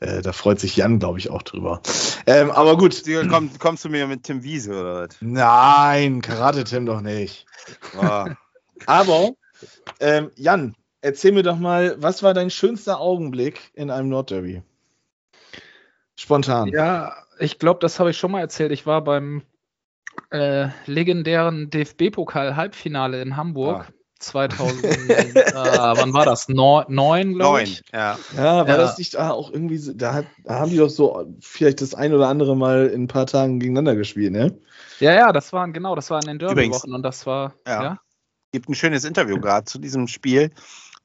Äh, 0.00 0.20
da 0.20 0.34
freut 0.34 0.60
sich 0.60 0.76
Jan, 0.76 0.98
glaube 0.98 1.18
ich, 1.18 1.30
auch 1.30 1.40
drüber. 1.40 1.80
Ähm, 2.26 2.50
aber 2.50 2.76
gut. 2.76 3.02
Komm, 3.30 3.58
kommst 3.58 3.86
du 3.86 3.88
mir 3.88 4.06
mit 4.06 4.24
Tim 4.24 4.42
Wiese 4.42 4.78
oder 4.78 4.94
was? 5.00 5.16
Nein, 5.20 6.20
Karate 6.20 6.64
Tim 6.64 6.84
doch 6.84 7.00
nicht. 7.00 7.46
Oh. 7.98 8.26
aber 8.86 9.30
ähm, 9.98 10.30
Jan, 10.36 10.76
erzähl 11.00 11.32
mir 11.32 11.42
doch 11.42 11.56
mal, 11.56 11.96
was 11.98 12.22
war 12.22 12.34
dein 12.34 12.50
schönster 12.50 13.00
Augenblick 13.00 13.70
in 13.72 13.90
einem 13.90 14.10
Nordderby? 14.10 14.60
Spontan. 16.16 16.68
Ja, 16.68 17.14
ich 17.38 17.58
glaube, 17.58 17.80
das 17.80 17.98
habe 17.98 18.10
ich 18.10 18.18
schon 18.18 18.30
mal 18.30 18.40
erzählt. 18.40 18.72
Ich 18.72 18.84
war 18.84 19.02
beim 19.02 19.40
äh, 20.30 20.68
legendären 20.84 21.70
DFB-Pokal-Halbfinale 21.70 23.22
in 23.22 23.38
Hamburg. 23.38 23.86
Ah. 23.88 23.95
2000, 24.18 24.84
äh, 24.84 25.44
wann 25.54 26.12
war 26.12 26.24
das? 26.24 26.48
Neun, 26.48 27.34
glaube 27.34 27.62
ich. 27.62 27.82
Ja. 27.92 28.18
ja, 28.36 28.42
war 28.42 28.68
ja. 28.68 28.76
das 28.76 28.98
nicht 28.98 29.14
da 29.14 29.30
auch 29.30 29.52
irgendwie, 29.52 29.76
so, 29.78 29.92
da, 29.92 30.24
da, 30.44 30.60
haben 30.60 30.70
die 30.70 30.78
doch 30.78 30.90
so 30.90 31.26
vielleicht 31.40 31.80
das 31.80 31.94
ein 31.94 32.12
oder 32.14 32.28
andere 32.28 32.56
Mal 32.56 32.86
in 32.86 33.04
ein 33.04 33.08
paar 33.08 33.26
Tagen 33.26 33.60
gegeneinander 33.60 33.94
gespielt, 33.96 34.32
ne? 34.32 34.58
Ja, 35.00 35.12
ja, 35.12 35.32
das 35.32 35.52
waren, 35.52 35.72
genau, 35.72 35.94
das 35.94 36.10
war 36.10 36.20
in 36.20 36.28
den 36.28 36.38
Derby-Wochen 36.38 36.94
und 36.94 37.02
das 37.02 37.26
war, 37.26 37.54
ja. 37.66 37.82
ja. 37.82 38.00
Gibt 38.52 38.68
ein 38.68 38.74
schönes 38.74 39.04
Interview 39.04 39.38
gerade 39.38 39.66
zu 39.66 39.78
diesem 39.78 40.08
Spiel 40.08 40.50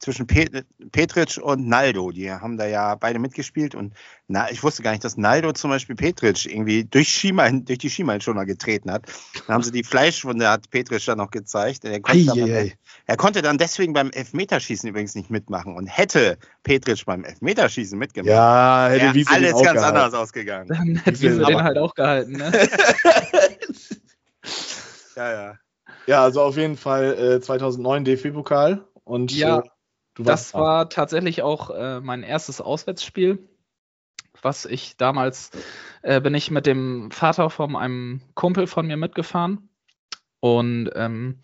zwischen 0.02 0.26
Pet 0.26 0.66
Petric 0.90 1.38
und 1.40 1.68
Naldo. 1.68 2.10
Die 2.10 2.30
haben 2.30 2.56
da 2.56 2.66
ja 2.66 2.96
beide 2.96 3.18
mitgespielt 3.18 3.74
und 3.74 3.94
na, 4.26 4.50
ich 4.50 4.62
wusste 4.62 4.82
gar 4.82 4.90
nicht, 4.90 5.04
dass 5.04 5.16
Naldo 5.16 5.52
zum 5.52 5.70
Beispiel 5.70 5.94
Petric 5.94 6.44
irgendwie 6.46 6.84
durch, 6.84 7.08
Schienbein, 7.08 7.64
durch 7.64 7.78
die 7.78 7.88
Schienbeinschoner 7.88 8.44
getreten 8.44 8.90
hat. 8.90 9.06
Dann 9.46 9.54
haben 9.54 9.62
sie 9.62 9.70
die 9.70 9.84
Fleischwunde, 9.84 10.48
hat 10.48 10.70
Petric 10.70 11.04
dann 11.06 11.18
noch 11.18 11.30
gezeigt. 11.30 11.84
Er 11.84 12.00
konnte, 12.00 12.24
dann, 12.24 12.72
er 13.06 13.16
konnte, 13.16 13.42
dann, 13.42 13.58
deswegen 13.58 13.92
beim 13.92 14.10
Elfmeterschießen 14.10 14.88
übrigens 14.88 15.14
nicht 15.14 15.30
mitmachen 15.30 15.76
und 15.76 15.86
hätte 15.86 16.36
Petric 16.64 17.04
beim 17.06 17.24
Elfmeterschießen 17.24 17.98
mitgemacht. 17.98 18.30
Ja, 18.30 18.88
hätte 18.88 19.14
Wiese 19.14 19.30
alles 19.30 19.52
ganz 19.52 19.62
gehalten. 19.62 19.96
anders 19.96 20.14
ausgegangen. 20.14 20.68
Dann 20.68 20.96
hätte 20.96 21.20
Wiese 21.20 21.38
den 21.38 21.62
halt 21.62 21.78
auch 21.78 21.94
gehalten, 21.94 22.32
ne? 22.32 22.50
ja, 25.16 25.32
ja. 25.32 25.54
Ja, 26.06 26.24
also 26.24 26.42
auf 26.42 26.56
jeden 26.56 26.76
Fall 26.76 27.36
äh, 27.36 27.40
2009 27.40 28.04
DFB-Pokal 28.04 28.84
und 29.04 29.30
ja. 29.32 29.60
Äh, 29.60 29.62
das 30.18 30.54
war 30.54 30.88
tatsächlich 30.88 31.42
auch 31.42 31.70
äh, 31.70 32.00
mein 32.00 32.22
erstes 32.22 32.60
Auswärtsspiel, 32.60 33.48
was 34.42 34.64
ich 34.66 34.96
damals 34.96 35.50
äh, 36.02 36.20
bin 36.20 36.34
ich 36.34 36.50
mit 36.50 36.66
dem 36.66 37.10
Vater 37.10 37.50
von 37.50 37.76
einem 37.76 38.22
Kumpel 38.34 38.66
von 38.66 38.86
mir 38.86 38.96
mitgefahren 38.96 39.68
und 40.40 40.90
ähm, 40.96 41.38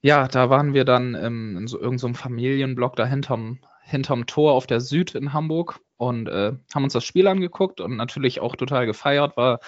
ja, 0.00 0.26
da 0.28 0.48
waren 0.48 0.72
wir 0.72 0.84
dann 0.84 1.14
ähm, 1.14 1.58
in 1.58 1.66
so 1.66 1.78
irgendeinem 1.78 2.14
so 2.14 2.22
Familienblock 2.22 2.96
da 2.96 3.04
hinterm, 3.04 3.58
hinterm 3.82 4.26
Tor 4.26 4.54
auf 4.54 4.66
der 4.66 4.80
Süd 4.80 5.14
in 5.14 5.34
Hamburg 5.34 5.80
und 5.98 6.26
äh, 6.28 6.52
haben 6.74 6.84
uns 6.84 6.94
das 6.94 7.04
Spiel 7.04 7.26
angeguckt 7.26 7.82
und 7.82 7.96
natürlich 7.96 8.40
auch 8.40 8.56
total 8.56 8.86
gefeiert. 8.86 9.36
War, 9.36 9.60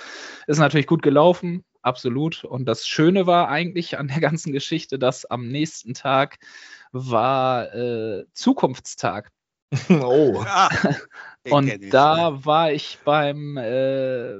ist 0.47 0.59
natürlich 0.59 0.87
gut 0.87 1.03
gelaufen, 1.03 1.65
absolut. 1.83 2.45
Und 2.45 2.65
das 2.65 2.89
Schöne 2.89 3.27
war 3.27 3.49
eigentlich 3.49 3.99
an 3.99 4.09
der 4.09 4.21
ganzen 4.21 4.53
Geschichte, 4.53 4.99
dass 4.99 5.27
am 5.27 5.49
nächsten 5.49 5.93
Tag 5.93 6.39
war 6.93 7.75
äh, 7.75 8.25
Zukunftstag. 8.33 9.31
Oh. 9.91 10.45
Ja, 11.45 11.57
und 11.57 11.93
da 11.93 12.45
war 12.45 12.71
ich 12.71 13.01
beim 13.05 13.57
äh, 13.57 14.37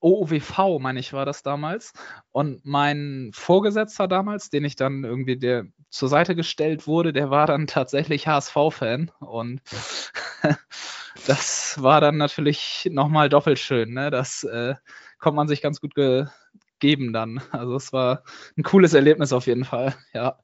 OOWV, 0.00 0.78
meine 0.80 0.98
ich, 0.98 1.12
war 1.12 1.26
das 1.26 1.42
damals. 1.42 1.92
Und 2.32 2.64
mein 2.64 3.30
Vorgesetzter 3.34 4.08
damals, 4.08 4.48
den 4.48 4.64
ich 4.64 4.74
dann 4.74 5.04
irgendwie 5.04 5.36
der 5.36 5.66
zur 5.90 6.08
Seite 6.08 6.34
gestellt 6.34 6.86
wurde, 6.86 7.12
der 7.12 7.30
war 7.30 7.46
dann 7.46 7.66
tatsächlich 7.66 8.26
HSV-Fan. 8.26 9.10
Und 9.20 9.60
das 11.26 11.82
war 11.82 12.00
dann 12.00 12.16
natürlich 12.16 12.88
nochmal 12.90 13.28
doppelt 13.28 13.58
schön. 13.58 13.92
Ne? 13.92 14.10
Das 14.10 14.44
äh, 14.44 14.76
konnte 15.18 15.36
man 15.36 15.48
sich 15.48 15.62
ganz 15.62 15.80
gut 15.80 15.94
ge 15.94 16.26
geben 16.78 17.12
dann. 17.12 17.42
Also 17.50 17.76
es 17.76 17.92
war 17.92 18.24
ein 18.56 18.62
cooles 18.62 18.94
Erlebnis 18.94 19.34
auf 19.34 19.46
jeden 19.46 19.66
Fall, 19.66 19.94
ja. 20.14 20.38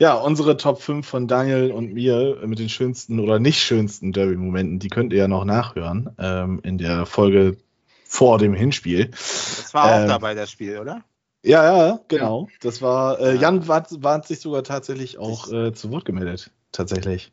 Ja, 0.00 0.14
unsere 0.14 0.56
Top 0.56 0.80
5 0.80 1.06
von 1.06 1.26
Daniel 1.26 1.72
und 1.72 1.92
mir 1.92 2.38
mit 2.46 2.60
den 2.60 2.68
schönsten 2.68 3.18
oder 3.18 3.40
nicht 3.40 3.60
schönsten 3.60 4.12
Derby-Momenten, 4.12 4.78
die 4.78 4.88
könnt 4.88 5.12
ihr 5.12 5.18
ja 5.18 5.28
noch 5.28 5.44
nachhören 5.44 6.10
ähm, 6.18 6.60
in 6.62 6.78
der 6.78 7.04
Folge 7.04 7.56
vor 8.04 8.38
dem 8.38 8.54
Hinspiel. 8.54 9.06
Das 9.10 9.74
war 9.74 9.84
auch 9.84 10.00
ähm, 10.02 10.08
dabei 10.08 10.34
das 10.34 10.52
Spiel, 10.52 10.78
oder? 10.78 11.02
Ja, 11.42 11.64
ja, 11.64 12.00
genau. 12.06 12.46
Ja. 12.48 12.56
Das 12.60 12.80
war, 12.80 13.20
äh, 13.20 13.36
Jan 13.36 13.66
war, 13.66 13.86
war 13.90 14.22
sich 14.22 14.40
sogar 14.40 14.62
tatsächlich 14.62 15.18
auch 15.18 15.52
äh, 15.52 15.72
zu 15.72 15.90
Wort 15.90 16.04
gemeldet, 16.04 16.52
tatsächlich. 16.70 17.32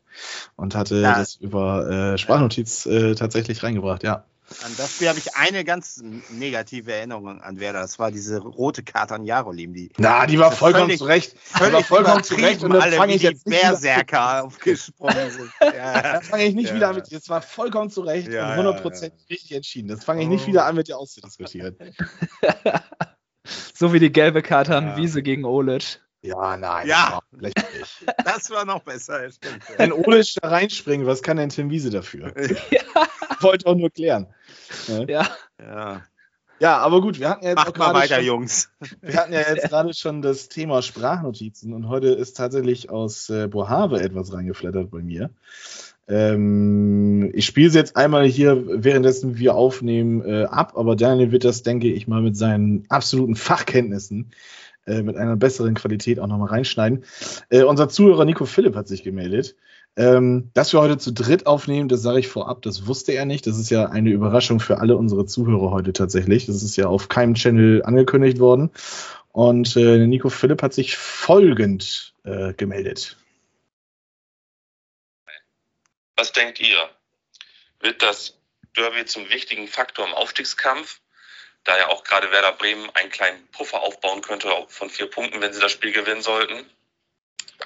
Und 0.56 0.74
hatte 0.74 1.00
ja. 1.00 1.18
das 1.18 1.36
über 1.36 1.88
äh, 1.88 2.18
Sprachnotiz 2.18 2.86
äh, 2.86 3.14
tatsächlich 3.14 3.62
reingebracht, 3.62 4.02
ja. 4.02 4.24
An 4.64 4.72
das 4.76 4.92
Spiel 4.92 5.08
habe 5.08 5.18
ich 5.18 5.34
eine 5.34 5.64
ganz 5.64 6.00
negative 6.30 6.92
Erinnerung 6.92 7.40
an 7.40 7.58
Werder. 7.58 7.80
Das 7.80 7.98
war 7.98 8.12
diese 8.12 8.38
rote 8.38 8.84
Karte 8.84 9.14
an 9.14 9.24
Jarolim. 9.24 9.74
Die, 9.74 9.90
Na, 9.98 10.24
die 10.24 10.38
war 10.38 10.52
vollkommen 10.52 10.84
völlig, 10.84 10.98
zurecht. 10.98 11.36
Völlig 11.38 11.74
war 11.74 11.82
vollkommen 11.82 12.22
zurecht. 12.22 12.62
Und 12.62 12.72
dann 12.72 12.92
fange 12.92 13.14
ich 13.14 13.22
jetzt 13.22 13.44
Berserker 13.44 14.44
aufgesprungen 14.44 15.30
sind. 15.30 15.50
Ja. 15.60 16.12
Das 16.14 16.28
fange 16.28 16.44
ich 16.44 16.54
nicht 16.54 16.68
ja. 16.68 16.76
wieder 16.76 16.88
an 16.90 16.94
mit 16.94 17.10
dir. 17.10 17.18
Das 17.18 17.28
war 17.28 17.42
vollkommen 17.42 17.90
zurecht 17.90 18.28
ja, 18.28 18.54
und 18.54 18.66
100% 18.66 19.02
ja, 19.02 19.10
richtig 19.28 19.52
entschieden. 19.52 19.88
Das 19.88 20.04
fange 20.04 20.22
ich 20.22 20.28
nicht 20.28 20.44
oh. 20.44 20.48
wieder 20.48 20.64
an 20.64 20.76
mit 20.76 20.86
dir 20.86 20.96
auszudiskutieren. 20.96 21.76
so 23.74 23.92
wie 23.92 23.98
die 23.98 24.12
gelbe 24.12 24.42
Karte 24.42 24.76
an 24.76 24.96
Wiese 24.96 25.22
gegen 25.22 25.44
Olic. 25.44 26.00
Ja, 26.22 26.56
nein. 26.56 26.88
Ja. 26.88 27.04
das 27.04 27.12
war 27.12 27.40
lächerlich. 27.40 28.06
Das 28.24 28.50
war 28.50 28.64
noch 28.64 28.82
besser, 28.82 29.30
stimmt. 29.30 29.62
Wenn 29.76 29.92
Olisch 29.92 30.34
da 30.34 30.48
reinspringt, 30.48 31.06
was 31.06 31.22
kann 31.22 31.36
denn 31.36 31.50
Tim 31.50 31.70
Wiese 31.70 31.90
dafür? 31.90 32.34
Wollte 33.40 33.66
auch 33.66 33.76
nur 33.76 33.90
klären. 33.90 34.26
Ne? 34.88 35.06
Ja, 35.08 35.28
Ja. 35.60 36.02
Ja, 36.58 36.78
aber 36.78 37.02
gut, 37.02 37.20
wir 37.20 37.28
hatten 37.28 37.44
ja 37.44 37.50
jetzt 37.50 37.58
auch 37.58 37.66
Macht 37.66 37.78
mal 37.78 37.84
gerade 37.92 37.98
weiter, 37.98 38.16
schon, 38.16 38.24
Jungs. 38.24 38.70
wir 39.02 39.14
hatten 39.16 39.32
ja 39.32 39.40
jetzt 39.40 39.68
gerade 39.68 39.92
schon 39.92 40.22
das 40.22 40.48
Thema 40.48 40.80
Sprachnotizen 40.80 41.74
und 41.74 41.88
heute 41.88 42.08
ist 42.08 42.36
tatsächlich 42.36 42.88
aus 42.88 43.28
äh, 43.28 43.46
Bohave 43.46 44.00
etwas 44.00 44.32
reingeflattert 44.32 44.90
bei 44.90 45.02
mir. 45.02 45.30
Ähm, 46.08 47.30
ich 47.34 47.44
spiele 47.44 47.68
es 47.68 47.74
jetzt 47.74 47.96
einmal 47.96 48.24
hier, 48.26 48.82
währenddessen 48.82 49.38
wir 49.38 49.54
aufnehmen, 49.54 50.22
äh, 50.24 50.44
ab, 50.44 50.72
aber 50.76 50.96
Daniel 50.96 51.32
wird 51.32 51.44
das, 51.44 51.62
denke 51.62 51.92
ich 51.92 52.08
mal, 52.08 52.22
mit 52.22 52.36
seinen 52.36 52.86
absoluten 52.88 53.36
Fachkenntnissen 53.36 54.30
äh, 54.86 55.02
mit 55.02 55.16
einer 55.16 55.36
besseren 55.36 55.74
Qualität 55.74 56.20
auch 56.20 56.26
nochmal 56.26 56.48
reinschneiden. 56.48 57.04
Äh, 57.48 57.62
unser 57.62 57.88
Zuhörer 57.88 58.24
Nico 58.24 58.44
Philipp 58.44 58.74
hat 58.76 58.88
sich 58.88 59.02
gemeldet. 59.02 59.56
Ähm, 59.98 60.50
dass 60.52 60.74
wir 60.74 60.80
heute 60.80 60.98
zu 60.98 61.10
dritt 61.10 61.46
aufnehmen, 61.46 61.88
das 61.88 62.02
sage 62.02 62.18
ich 62.18 62.28
vorab, 62.28 62.60
das 62.62 62.86
wusste 62.86 63.12
er 63.12 63.24
nicht. 63.24 63.46
Das 63.46 63.58
ist 63.58 63.70
ja 63.70 63.86
eine 63.86 64.10
Überraschung 64.10 64.60
für 64.60 64.78
alle 64.78 64.96
unsere 64.96 65.24
Zuhörer 65.24 65.70
heute 65.70 65.94
tatsächlich. 65.94 66.46
Das 66.46 66.62
ist 66.62 66.76
ja 66.76 66.86
auf 66.86 67.08
keinem 67.08 67.34
Channel 67.34 67.82
angekündigt 67.82 68.38
worden. 68.38 68.70
Und 69.32 69.76
äh, 69.76 70.06
Nico 70.06 70.28
Philipp 70.28 70.62
hat 70.62 70.74
sich 70.74 70.96
folgend 70.96 72.14
äh, 72.24 72.52
gemeldet. 72.54 73.16
Was 76.16 76.32
denkt 76.32 76.60
ihr? 76.60 76.76
Wird 77.80 78.02
das 78.02 78.38
Derby 78.76 79.04
zum 79.06 79.28
wichtigen 79.30 79.66
Faktor 79.68 80.06
im 80.06 80.14
Aufstiegskampf, 80.14 81.00
da 81.66 81.76
ja 81.76 81.88
auch 81.88 82.04
gerade 82.04 82.30
Werder 82.30 82.52
Bremen 82.52 82.88
einen 82.94 83.10
kleinen 83.10 83.46
Puffer 83.48 83.80
aufbauen 83.80 84.22
könnte 84.22 84.50
von 84.68 84.88
vier 84.88 85.10
Punkten, 85.10 85.40
wenn 85.40 85.52
sie 85.52 85.60
das 85.60 85.72
Spiel 85.72 85.92
gewinnen 85.92 86.22
sollten? 86.22 86.70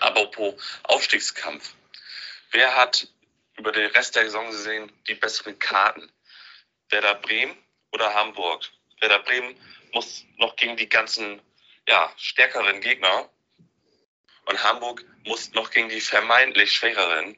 Apropos 0.01 0.55
Aufstiegskampf. 0.85 1.75
Wer 2.51 2.77
hat 2.77 3.09
über 3.57 3.73
den 3.73 3.91
Rest 3.91 4.17
der 4.17 4.25
Saison 4.25 4.51
gesehen 4.51 4.91
die 5.07 5.15
besseren 5.15 5.59
Karten? 5.59 6.11
Werder 6.89 7.15
Bremen 7.17 7.57
oder 7.93 8.15
Hamburg? 8.15 8.65
Werder 9.01 9.21
Bremen 9.21 9.57
muss 9.93 10.25
noch 10.39 10.57
gegen 10.57 10.77
die 10.77 10.89
ganzen 10.89 11.41
ja, 11.87 12.13
stärkeren 12.17 12.81
Gegner 12.81 13.29
und 14.47 14.65
Hamburg 14.65 15.05
muss 15.25 15.53
noch 15.53 15.71
gegen 15.71 15.89
die 15.89 16.01
vermeintlich 16.01 16.73
schwächeren. 16.73 17.37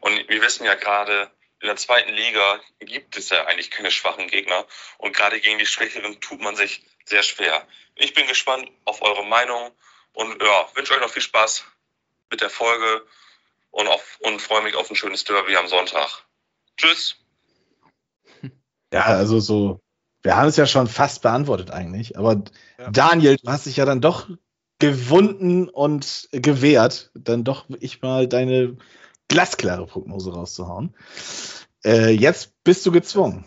Und 0.00 0.28
wir 0.28 0.40
wissen 0.40 0.64
ja 0.64 0.74
gerade, 0.74 1.30
in 1.60 1.66
der 1.66 1.76
zweiten 1.76 2.12
Liga 2.12 2.60
gibt 2.80 3.16
es 3.16 3.30
ja 3.30 3.46
eigentlich 3.46 3.70
keine 3.70 3.90
schwachen 3.90 4.28
Gegner. 4.28 4.64
Und 4.98 5.14
gerade 5.14 5.40
gegen 5.40 5.58
die 5.58 5.66
Schwächeren 5.66 6.20
tut 6.20 6.40
man 6.40 6.56
sich 6.56 6.84
sehr 7.04 7.22
schwer. 7.22 7.66
Ich 7.96 8.14
bin 8.14 8.26
gespannt 8.26 8.70
auf 8.84 9.02
eure 9.02 9.24
Meinung 9.24 9.72
und 10.12 10.40
ja, 10.42 10.68
wünsche 10.74 10.94
euch 10.94 11.00
noch 11.00 11.10
viel 11.10 11.22
Spaß 11.22 11.64
mit 12.30 12.40
der 12.40 12.50
Folge 12.50 13.04
und, 13.70 13.88
auf, 13.88 14.18
und 14.20 14.40
freue 14.40 14.62
mich 14.62 14.76
auf 14.76 14.88
ein 14.90 14.96
schönes 14.96 15.24
Derby 15.24 15.56
am 15.56 15.68
Sonntag. 15.68 16.24
Tschüss. 16.76 17.16
Ja, 18.90 19.02
also 19.02 19.38
so, 19.38 19.82
wir 20.22 20.36
haben 20.36 20.48
es 20.48 20.56
ja 20.56 20.66
schon 20.66 20.88
fast 20.88 21.20
beantwortet 21.20 21.70
eigentlich, 21.70 22.16
aber 22.16 22.42
Ja. 22.78 22.90
Daniel, 22.90 23.36
du 23.36 23.50
hast 23.50 23.66
dich 23.66 23.76
ja 23.76 23.84
dann 23.84 24.00
doch 24.00 24.30
gewunden 24.78 25.68
und 25.68 26.28
gewehrt, 26.32 27.10
dann 27.14 27.44
doch 27.44 27.66
ich 27.80 28.00
mal 28.00 28.26
deine 28.26 28.78
glasklare 29.28 29.86
Prognose 29.86 30.32
rauszuhauen. 30.32 30.94
Äh, 31.84 32.10
jetzt 32.10 32.52
bist 32.64 32.84
du 32.86 32.92
gezwungen. 32.92 33.44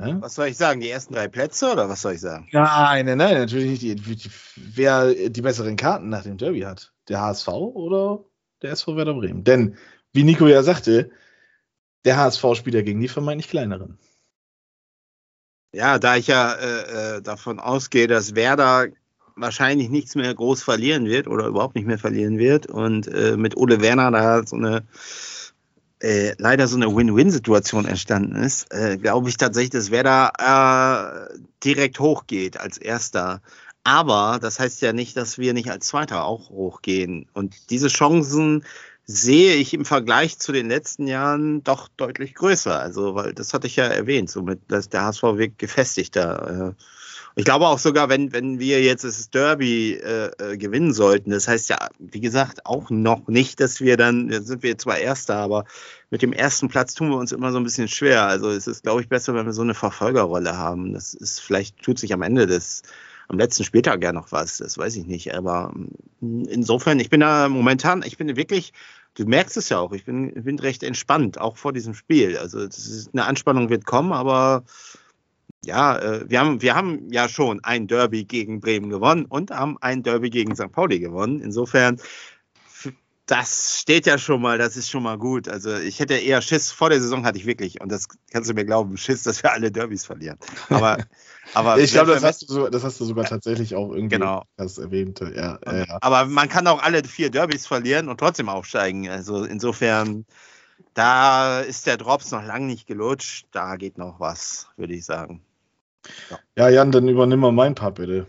Ja? 0.00 0.20
Was 0.20 0.34
soll 0.34 0.48
ich 0.48 0.56
sagen? 0.56 0.80
Die 0.80 0.90
ersten 0.90 1.14
drei 1.14 1.28
Plätze 1.28 1.72
oder 1.72 1.88
was 1.88 2.02
soll 2.02 2.14
ich 2.14 2.20
sagen? 2.20 2.48
Nein, 2.52 3.06
nein, 3.06 3.18
nein, 3.18 3.34
natürlich 3.34 3.82
nicht. 3.82 3.82
Die, 3.82 3.94
die, 4.16 4.30
wer 4.56 5.12
die 5.14 5.42
besseren 5.42 5.76
Karten 5.76 6.08
nach 6.08 6.22
dem 6.22 6.38
Derby 6.38 6.60
hat. 6.60 6.92
Der 7.08 7.20
HSV 7.20 7.48
oder 7.48 8.24
der 8.62 8.72
SV 8.72 8.96
Werder 8.96 9.14
Bremen? 9.14 9.44
Denn, 9.44 9.76
wie 10.12 10.24
Nico 10.24 10.46
ja 10.46 10.62
sagte, 10.62 11.10
der 12.04 12.16
HSV 12.16 12.44
spielt 12.54 12.74
ja 12.74 12.82
gegen 12.82 13.00
die 13.00 13.08
vermeintlich 13.08 13.50
kleineren. 13.50 13.98
Ja, 15.72 15.98
da 15.98 16.16
ich 16.16 16.26
ja 16.26 16.54
äh, 16.54 17.16
äh, 17.16 17.22
davon 17.22 17.60
ausgehe, 17.60 18.06
dass 18.08 18.34
Werder 18.34 18.88
wahrscheinlich 19.40 19.88
nichts 19.88 20.14
mehr 20.14 20.34
groß 20.34 20.62
verlieren 20.62 21.06
wird 21.06 21.26
oder 21.26 21.46
überhaupt 21.46 21.74
nicht 21.74 21.86
mehr 21.86 21.98
verlieren 21.98 22.38
wird 22.38 22.66
und 22.66 23.08
äh, 23.08 23.36
mit 23.36 23.56
Ole 23.56 23.80
Werner 23.80 24.10
da 24.10 24.46
so 24.46 24.56
eine 24.56 24.82
äh, 26.02 26.34
leider 26.38 26.66
so 26.66 26.76
eine 26.76 26.94
Win-Win-Situation 26.94 27.84
entstanden 27.84 28.36
ist, 28.36 28.72
äh, 28.72 28.96
glaube 28.96 29.28
ich 29.28 29.36
tatsächlich, 29.36 29.70
dass 29.70 29.90
Werder 29.90 30.32
äh, 30.38 31.38
direkt 31.62 32.00
hochgeht 32.00 32.58
als 32.58 32.78
Erster. 32.78 33.42
Aber 33.84 34.38
das 34.40 34.58
heißt 34.60 34.82
ja 34.82 34.92
nicht, 34.92 35.16
dass 35.16 35.38
wir 35.38 35.52
nicht 35.52 35.70
als 35.70 35.86
Zweiter 35.86 36.24
auch 36.24 36.50
hochgehen. 36.50 37.26
Und 37.32 37.70
diese 37.70 37.88
Chancen 37.88 38.64
sehe 39.06 39.56
ich 39.56 39.74
im 39.74 39.84
Vergleich 39.84 40.38
zu 40.38 40.52
den 40.52 40.68
letzten 40.68 41.06
Jahren 41.06 41.64
doch 41.64 41.88
deutlich 41.96 42.34
größer. 42.34 42.78
Also, 42.78 43.14
weil 43.14 43.34
das 43.34 43.52
hatte 43.52 43.66
ich 43.66 43.76
ja 43.76 43.84
erwähnt, 43.84 44.30
somit, 44.30 44.60
dass 44.68 44.88
der 44.88 45.04
HSV 45.04 45.22
wirkt 45.22 45.58
gefestigter. 45.58 46.74
Äh, 46.78 46.82
ich 47.36 47.44
glaube 47.44 47.66
auch 47.66 47.78
sogar, 47.78 48.08
wenn, 48.08 48.32
wenn 48.32 48.58
wir 48.58 48.82
jetzt 48.82 49.04
das 49.04 49.30
Derby 49.30 49.94
äh, 49.94 50.30
äh, 50.38 50.56
gewinnen 50.56 50.92
sollten, 50.92 51.30
das 51.30 51.48
heißt 51.48 51.68
ja, 51.70 51.88
wie 51.98 52.20
gesagt, 52.20 52.66
auch 52.66 52.90
noch 52.90 53.28
nicht, 53.28 53.60
dass 53.60 53.80
wir 53.80 53.96
dann, 53.96 54.30
jetzt 54.30 54.48
sind 54.48 54.62
wir 54.62 54.76
zwar 54.78 54.98
Erster, 54.98 55.36
aber 55.36 55.64
mit 56.10 56.22
dem 56.22 56.32
ersten 56.32 56.68
Platz 56.68 56.94
tun 56.94 57.10
wir 57.10 57.16
uns 57.16 57.32
immer 57.32 57.52
so 57.52 57.58
ein 57.58 57.64
bisschen 57.64 57.88
schwer. 57.88 58.24
Also 58.26 58.50
es 58.50 58.66
ist, 58.66 58.82
glaube 58.82 59.00
ich, 59.00 59.08
besser, 59.08 59.34
wenn 59.34 59.46
wir 59.46 59.52
so 59.52 59.62
eine 59.62 59.74
Verfolgerrolle 59.74 60.56
haben. 60.58 60.92
Das 60.92 61.14
ist, 61.14 61.40
vielleicht 61.40 61.80
tut 61.82 61.98
sich 61.98 62.12
am 62.12 62.22
Ende 62.22 62.46
des, 62.46 62.82
am 63.28 63.38
letzten 63.38 63.62
Spieltag 63.62 64.02
ja 64.02 64.12
noch 64.12 64.32
was, 64.32 64.58
das 64.58 64.76
weiß 64.76 64.96
ich 64.96 65.06
nicht. 65.06 65.34
Aber 65.34 65.72
mm, 66.20 66.44
insofern, 66.48 66.98
ich 66.98 67.10
bin 67.10 67.20
da 67.20 67.48
momentan, 67.48 68.02
ich 68.04 68.18
bin 68.18 68.36
wirklich, 68.36 68.72
du 69.14 69.24
merkst 69.24 69.56
es 69.56 69.68
ja 69.68 69.78
auch, 69.78 69.92
ich 69.92 70.04
bin, 70.04 70.34
bin 70.34 70.58
recht 70.58 70.82
entspannt, 70.82 71.40
auch 71.40 71.56
vor 71.56 71.72
diesem 71.72 71.94
Spiel. 71.94 72.36
Also 72.36 72.58
ist, 72.58 73.10
eine 73.12 73.26
Anspannung 73.26 73.70
wird 73.70 73.86
kommen, 73.86 74.12
aber 74.12 74.64
ja, 75.64 75.98
äh, 75.98 76.28
wir 76.28 76.40
haben, 76.40 76.62
wir 76.62 76.74
haben 76.74 77.12
ja 77.12 77.28
schon 77.28 77.62
ein 77.62 77.86
Derby 77.86 78.24
gegen 78.24 78.60
Bremen 78.60 78.90
gewonnen 78.90 79.26
und 79.26 79.50
haben 79.50 79.76
ein 79.80 80.02
Derby 80.02 80.30
gegen 80.30 80.54
St. 80.56 80.72
Pauli 80.72 81.00
gewonnen. 81.00 81.40
Insofern, 81.40 82.00
das 83.26 83.78
steht 83.78 84.06
ja 84.06 84.18
schon 84.18 84.42
mal, 84.42 84.58
das 84.58 84.76
ist 84.76 84.90
schon 84.90 85.04
mal 85.04 85.16
gut. 85.16 85.48
Also 85.48 85.76
ich 85.76 86.00
hätte 86.00 86.14
eher 86.14 86.42
Schiss, 86.42 86.72
vor 86.72 86.90
der 86.90 87.00
Saison 87.00 87.24
hatte 87.24 87.38
ich 87.38 87.46
wirklich, 87.46 87.80
und 87.80 87.92
das 87.92 88.08
kannst 88.32 88.50
du 88.50 88.54
mir 88.54 88.64
glauben, 88.64 88.96
Schiss, 88.96 89.22
dass 89.22 89.42
wir 89.42 89.52
alle 89.52 89.70
Derbys 89.70 90.04
verlieren. 90.04 90.38
Aber, 90.68 90.96
aber 91.54 91.78
ich 91.78 91.92
glaube, 91.92 92.12
das 92.12 92.24
hast, 92.24 92.42
du 92.42 92.52
so, 92.52 92.68
das 92.68 92.82
hast 92.82 92.98
du 92.98 93.04
sogar 93.04 93.26
tatsächlich 93.26 93.76
auch 93.76 93.92
irgendwie 93.92 94.16
Genau. 94.16 94.44
das 94.56 94.78
erwähnt. 94.78 95.20
Ja, 95.20 95.58
ja, 95.64 95.76
ja. 95.76 95.98
Aber 96.00 96.24
man 96.24 96.48
kann 96.48 96.66
auch 96.66 96.82
alle 96.82 97.04
vier 97.04 97.30
Derbys 97.30 97.66
verlieren 97.66 98.08
und 98.08 98.18
trotzdem 98.18 98.48
aufsteigen. 98.48 99.08
Also 99.08 99.44
insofern, 99.44 100.24
da 100.94 101.60
ist 101.60 101.86
der 101.86 101.98
Drops 101.98 102.32
noch 102.32 102.44
lang 102.44 102.66
nicht 102.66 102.88
gelutscht. 102.88 103.46
Da 103.52 103.76
geht 103.76 103.96
noch 103.96 104.18
was, 104.18 104.68
würde 104.76 104.94
ich 104.94 105.04
sagen. 105.04 105.40
Ja, 106.56 106.68
Jan, 106.68 106.92
dann 106.92 107.08
übernimm 107.08 107.40
mal 107.40 107.52
mein 107.52 107.74
Part 107.74 107.96
bitte. 107.96 108.26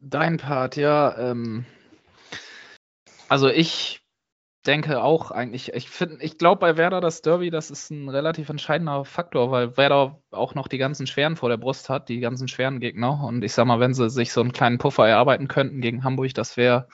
Dein 0.00 0.36
Part, 0.36 0.76
ja. 0.76 1.16
Ähm, 1.16 1.64
also 3.28 3.48
ich 3.48 4.02
denke 4.66 5.02
auch 5.02 5.30
eigentlich, 5.30 5.72
ich 5.74 5.88
ich 6.20 6.38
glaube 6.38 6.60
bei 6.60 6.76
Werder 6.76 7.00
das 7.00 7.22
Derby, 7.22 7.50
das 7.50 7.70
ist 7.70 7.90
ein 7.90 8.08
relativ 8.08 8.48
entscheidender 8.48 9.04
Faktor, 9.04 9.50
weil 9.50 9.76
Werder 9.76 10.20
auch 10.30 10.54
noch 10.54 10.68
die 10.68 10.78
ganzen 10.78 11.06
schweren 11.06 11.36
vor 11.36 11.48
der 11.48 11.56
Brust 11.56 11.88
hat, 11.88 12.08
die 12.08 12.20
ganzen 12.20 12.48
schweren 12.48 12.80
Gegner. 12.80 13.24
Und 13.24 13.42
ich 13.42 13.52
sag 13.52 13.66
mal, 13.66 13.80
wenn 13.80 13.94
sie 13.94 14.10
sich 14.10 14.32
so 14.32 14.40
einen 14.40 14.52
kleinen 14.52 14.78
Puffer 14.78 15.08
erarbeiten 15.08 15.48
könnten 15.48 15.80
gegen 15.80 16.04
Hamburg, 16.04 16.34
das 16.34 16.56
wäre 16.56 16.88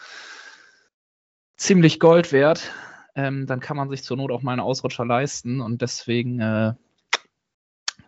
ziemlich 1.57 2.01
Gold 2.01 2.33
wert. 2.33 2.71
Ähm, 3.14 3.47
dann 3.47 3.61
kann 3.61 3.77
man 3.77 3.89
sich 3.91 4.05
zur 4.05 4.16
Not 4.16 4.31
auch 4.31 4.43
mal 4.43 4.53
einen 4.53 4.61
Ausrutscher 4.61 5.05
leisten. 5.05 5.61
Und 5.61 5.83
deswegen 5.83 6.41
äh, 6.41 6.75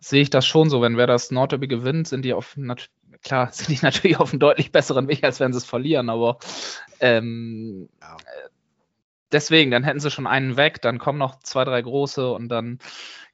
sehe 0.01 0.23
ich 0.23 0.31
das 0.31 0.47
schon 0.47 0.71
so, 0.71 0.81
wenn 0.83 0.97
wer 0.97 1.07
das 1.07 1.31
Nordderby 1.31 1.69
gewinnt, 1.69 2.09
sind 2.09 2.25
die 2.25 2.33
auf 2.33 2.57
klar, 3.23 3.49
sind 3.53 3.69
die 3.69 3.85
natürlich 3.85 4.19
auf 4.19 4.33
einem 4.33 4.41
deutlich 4.41 4.73
besseren 4.73 5.09
Weg, 5.09 5.23
als 5.25 5.41
wenn 5.41 5.53
sie 5.53 5.59
es 5.59 5.65
verlieren, 5.65 6.09
aber 6.09 6.39
ähm, 7.01 7.89
Ja. 8.01 8.17
äh, 8.17 8.49
deswegen, 9.33 9.71
dann 9.71 9.85
hätten 9.85 10.01
sie 10.01 10.11
schon 10.11 10.27
einen 10.27 10.57
weg, 10.57 10.83
dann 10.83 10.99
kommen 10.99 11.19
noch 11.19 11.41
zwei, 11.41 11.65
drei 11.65 11.81
große 11.83 12.31
und 12.33 12.49
dann 12.49 12.79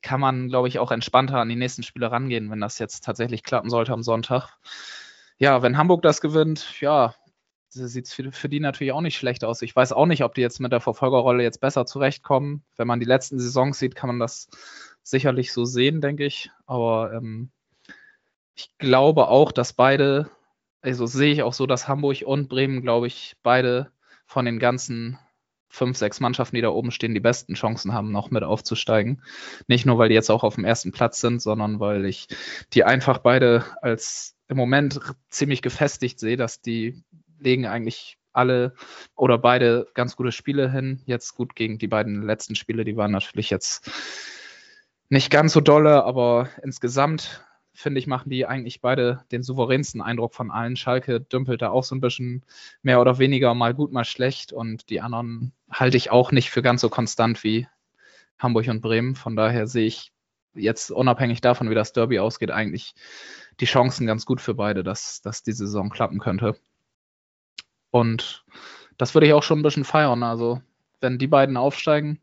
kann 0.03 0.21
man, 0.21 0.49
glaube 0.49 0.69
ich, 0.69 0.79
auch 0.79 0.91
entspannter 0.93 1.39
an 1.39 1.49
die 1.49 1.57
nächsten 1.57 1.83
Spiele 1.83 2.11
rangehen, 2.11 2.51
wenn 2.51 2.61
das 2.61 2.79
jetzt 2.79 3.05
tatsächlich 3.05 3.43
klappen 3.43 3.71
sollte 3.71 3.93
am 3.93 4.03
Sonntag. 4.03 4.59
Ja, 5.39 5.63
wenn 5.63 5.77
Hamburg 5.77 6.03
das 6.03 6.21
gewinnt, 6.21 6.81
ja, 6.81 7.15
sieht 7.69 8.07
es 8.07 8.13
für, 8.15 8.31
für 8.33 8.49
die 8.49 8.61
natürlich 8.61 8.93
auch 8.93 9.01
nicht 9.01 9.17
schlecht 9.19 9.45
aus. 9.45 9.63
Ich 9.63 9.75
weiß 9.77 9.93
auch 9.93 10.07
nicht, 10.07 10.25
ob 10.25 10.35
die 10.35 10.41
jetzt 10.41 10.61
mit 10.61 10.73
der 10.73 10.81
Verfolgerrolle 10.81 11.43
jetzt 11.43 11.61
besser 11.61 11.85
zurechtkommen. 11.85 12.65
Wenn 12.77 12.87
man 12.87 13.01
die 13.01 13.07
letzten 13.07 13.39
Saisons 13.39 13.79
sieht, 13.79 13.95
kann 13.95 14.09
man 14.09 14.19
das 14.19 14.49
sicherlich 15.07 15.53
so 15.53 15.65
sehen, 15.65 16.01
denke 16.01 16.27
ich. 16.27 16.51
Aber 16.67 17.13
ähm, 17.13 17.51
ich 18.55 18.77
glaube 18.79 19.29
auch, 19.29 19.53
dass 19.53 19.73
beide, 19.73 20.31
also 20.81 21.07
sehe 21.07 21.33
ich 21.33 21.43
auch 21.43 21.53
so, 21.53 21.67
dass 21.67 21.87
Hamburg 21.87 22.23
und 22.27 22.49
Bremen, 22.49 22.83
glaube 22.83 23.07
ich, 23.07 23.37
beide 23.43 23.93
von 24.27 24.45
den 24.45 24.59
ganzen 24.59 25.19
fünf, 25.69 25.97
sechs 25.97 26.21
Mannschaften, 26.21 26.57
die 26.57 26.63
da 26.63 26.71
oben 26.71 26.91
stehen, 26.91 27.15
die 27.15 27.21
besten 27.21 27.55
Chancen 27.55 27.93
haben, 27.93 28.11
noch 28.11 28.31
mit 28.31 28.43
aufzusteigen. 28.43 29.23
Nicht 29.69 29.87
nur, 29.87 29.99
weil 29.99 30.09
die 30.09 30.15
jetzt 30.15 30.31
auch 30.31 30.43
auf 30.43 30.57
dem 30.57 30.65
ersten 30.65 30.91
Platz 30.91 31.21
sind, 31.21 31.41
sondern 31.41 31.79
weil 31.79 32.05
ich 32.05 32.27
die 32.73 32.83
einfach 32.83 33.19
beide 33.19 33.65
als 33.83 34.35
im 34.49 34.57
Moment 34.57 35.01
ziemlich 35.29 35.63
gefestigt 35.63 36.19
sehe, 36.19 36.37
dass 36.37 36.63
die 36.63 37.05
legen 37.39 37.67
eigentlich 37.67 38.19
alle 38.33 38.75
oder 39.15 39.39
beide 39.39 39.87
ganz 39.95 40.17
gute 40.17 40.33
Spiele 40.33 40.71
hin. 40.71 41.03
Jetzt 41.05 41.35
gut 41.35 41.55
gegen 41.55 41.79
die 41.79 41.89
beiden 41.89 42.23
letzten 42.23 42.55
Spiele, 42.55 42.85
die 42.85 42.97
waren 42.97 43.13
natürlich 43.13 43.51
jetzt 43.51 43.91
nicht 45.09 45.31
ganz 45.31 45.53
so 45.53 45.61
dolle, 45.61 46.05
aber 46.05 46.49
insgesamt 46.63 47.43
finde 47.77 47.99
ich, 47.99 48.07
machen 48.07 48.31
die 48.31 48.47
eigentlich 48.47 48.81
beide 48.81 49.25
den 49.31 49.43
souveränsten 49.43 50.01
Eindruck 50.01 50.35
von 50.35 50.51
allen. 50.51 50.77
Schalke 50.77 51.21
dümpelt 51.21 51.63
da 51.63 51.71
auch 51.71 51.85
so 51.85 51.95
ein 51.95 52.01
bisschen 52.01 52.45
mehr 52.83 53.01
oder 53.01 53.19
weniger 53.19 53.55
mal 53.55 53.75
gut, 53.75 53.93
mal 53.93 54.05
schlecht 54.05 54.53
und 54.53 54.89
die 54.91 55.01
anderen 55.01 55.53
halte 55.71 55.97
ich 55.97 56.11
auch 56.11 56.33
nicht 56.33 56.51
für 56.51 56.63
ganz 56.63 56.81
so 56.81 56.89
konstant 56.89 57.45
wie 57.45 57.69
Hamburg 58.39 58.69
und 58.69 58.81
Bremen. 58.81 59.15
Von 59.15 59.37
daher 59.37 59.67
sehe 59.67 59.87
ich 59.87 60.13
jetzt 60.55 60.91
unabhängig 60.91 61.41
davon, 61.41 61.69
wie 61.71 61.75
das 61.75 61.93
Derby 61.93 62.19
ausgeht, 62.19 62.51
eigentlich 62.51 62.95
die 63.61 63.67
Chancen 63.67 64.07
ganz 64.07 64.27
gut 64.27 64.41
für 64.41 64.55
beide, 64.55 64.83
dass, 64.83 65.21
dass 65.21 65.43
die 65.43 65.53
Saison 65.53 65.91
klappen 65.91 66.19
könnte. 66.19 66.59
Und 67.91 68.45
das 68.97 69.15
würde 69.15 69.27
ich 69.27 69.33
auch 69.35 69.43
schon 69.43 69.61
ein 69.61 69.63
bisschen 69.63 69.85
feiern. 69.85 70.23
Also, 70.23 70.63
wenn 71.01 71.19
die 71.19 71.27
beiden 71.27 71.57
aufsteigen, 71.57 72.21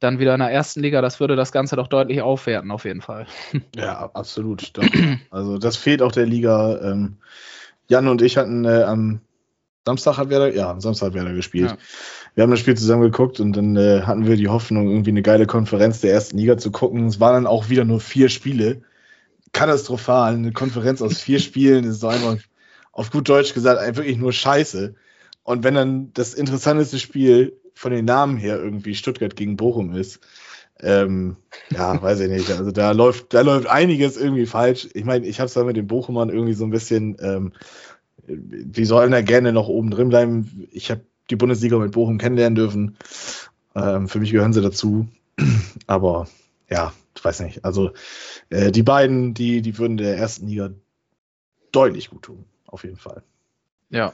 dann 0.00 0.18
wieder 0.18 0.34
in 0.34 0.40
der 0.40 0.50
ersten 0.50 0.80
Liga, 0.80 1.02
das 1.02 1.20
würde 1.20 1.36
das 1.36 1.52
Ganze 1.52 1.76
doch 1.76 1.86
deutlich 1.86 2.22
aufwerten, 2.22 2.70
auf 2.70 2.84
jeden 2.84 3.02
Fall. 3.02 3.26
Ja, 3.76 4.10
absolut. 4.14 4.76
Doch. 4.76 4.84
Also 5.30 5.58
das 5.58 5.76
fehlt 5.76 6.02
auch 6.02 6.12
der 6.12 6.26
Liga. 6.26 6.80
Ähm, 6.82 7.18
Jan 7.88 8.08
und 8.08 8.22
ich 8.22 8.36
hatten 8.36 8.64
äh, 8.64 8.82
am 8.82 9.20
Samstag 9.86 10.18
hat 10.18 10.30
Werder, 10.30 10.54
ja, 10.54 10.70
am 10.70 10.80
Samstag 10.80 11.08
hat 11.08 11.14
Werder 11.14 11.32
gespielt. 11.32 11.70
Ja. 11.70 11.76
Wir 12.34 12.42
haben 12.42 12.50
das 12.50 12.60
Spiel 12.60 12.76
zusammen 12.76 13.02
geguckt 13.02 13.40
und 13.40 13.56
dann 13.56 13.76
äh, 13.76 14.02
hatten 14.02 14.26
wir 14.26 14.36
die 14.36 14.48
Hoffnung, 14.48 14.88
irgendwie 14.88 15.10
eine 15.10 15.22
geile 15.22 15.46
Konferenz 15.46 16.00
der 16.00 16.12
ersten 16.12 16.36
Liga 16.36 16.58
zu 16.58 16.70
gucken. 16.70 17.06
Es 17.06 17.20
waren 17.20 17.34
dann 17.34 17.46
auch 17.46 17.68
wieder 17.68 17.84
nur 17.84 18.00
vier 18.00 18.28
Spiele. 18.28 18.82
Katastrophal. 19.52 20.34
Eine 20.34 20.52
Konferenz 20.52 21.02
aus 21.02 21.18
vier 21.18 21.38
Spielen 21.40 21.84
ist 21.84 22.00
so 22.00 22.08
einfach, 22.08 22.36
auf 22.92 23.10
gut 23.10 23.28
Deutsch 23.28 23.54
gesagt, 23.54 23.96
wirklich 23.96 24.18
nur 24.18 24.32
Scheiße. 24.32 24.94
Und 25.42 25.64
wenn 25.64 25.74
dann 25.74 26.12
das 26.12 26.34
interessanteste 26.34 26.98
Spiel 26.98 27.59
von 27.80 27.92
den 27.92 28.04
Namen 28.04 28.36
her 28.36 28.62
irgendwie 28.62 28.94
Stuttgart 28.94 29.34
gegen 29.36 29.56
Bochum 29.56 29.94
ist, 29.94 30.20
ähm, 30.80 31.36
ja, 31.70 32.00
weiß 32.00 32.20
ich 32.20 32.28
nicht. 32.28 32.50
Also 32.50 32.72
da 32.72 32.92
läuft, 32.92 33.32
da 33.32 33.40
läuft 33.40 33.68
einiges 33.68 34.18
irgendwie 34.18 34.44
falsch. 34.44 34.90
Ich 34.92 35.06
meine, 35.06 35.26
ich 35.26 35.40
habe 35.40 35.46
es 35.46 35.54
da 35.54 35.64
mit 35.64 35.78
den 35.78 35.86
Bochumern 35.86 36.28
irgendwie 36.28 36.52
so 36.52 36.64
ein 36.64 36.70
bisschen, 36.70 37.16
ähm, 37.20 37.54
die 38.26 38.84
sollen 38.84 39.12
da 39.12 39.22
gerne 39.22 39.54
noch 39.54 39.68
oben 39.68 39.90
drin 39.90 40.10
bleiben. 40.10 40.68
Ich 40.72 40.90
habe 40.90 41.00
die 41.30 41.36
Bundesliga 41.36 41.78
mit 41.78 41.92
Bochum 41.92 42.18
kennenlernen 42.18 42.54
dürfen. 42.54 42.98
Ähm, 43.74 44.08
für 44.08 44.20
mich 44.20 44.30
gehören 44.30 44.52
sie 44.52 44.60
dazu. 44.60 45.08
Aber 45.86 46.28
ja, 46.68 46.92
ich 47.16 47.24
weiß 47.24 47.40
nicht. 47.40 47.64
Also 47.64 47.92
äh, 48.50 48.70
die 48.70 48.82
beiden, 48.82 49.32
die, 49.32 49.62
die 49.62 49.78
würden 49.78 49.96
der 49.96 50.18
ersten 50.18 50.48
Liga 50.48 50.68
deutlich 51.72 52.10
gut 52.10 52.24
tun. 52.24 52.44
Auf 52.66 52.84
jeden 52.84 52.98
Fall. 52.98 53.22
Ja. 53.88 54.12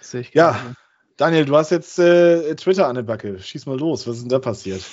Sehe 0.00 0.22
ich 0.22 0.32
ja, 0.32 0.74
Daniel, 1.18 1.46
du 1.46 1.56
hast 1.56 1.70
jetzt 1.70 1.98
äh, 1.98 2.54
Twitter 2.54 2.86
an 2.86 2.94
der 2.94 3.02
Backe. 3.02 3.40
Schieß 3.40 3.66
mal 3.66 3.76
los. 3.76 4.06
Was 4.06 4.18
ist 4.18 4.22
denn 4.22 4.28
da 4.28 4.38
passiert? 4.38 4.84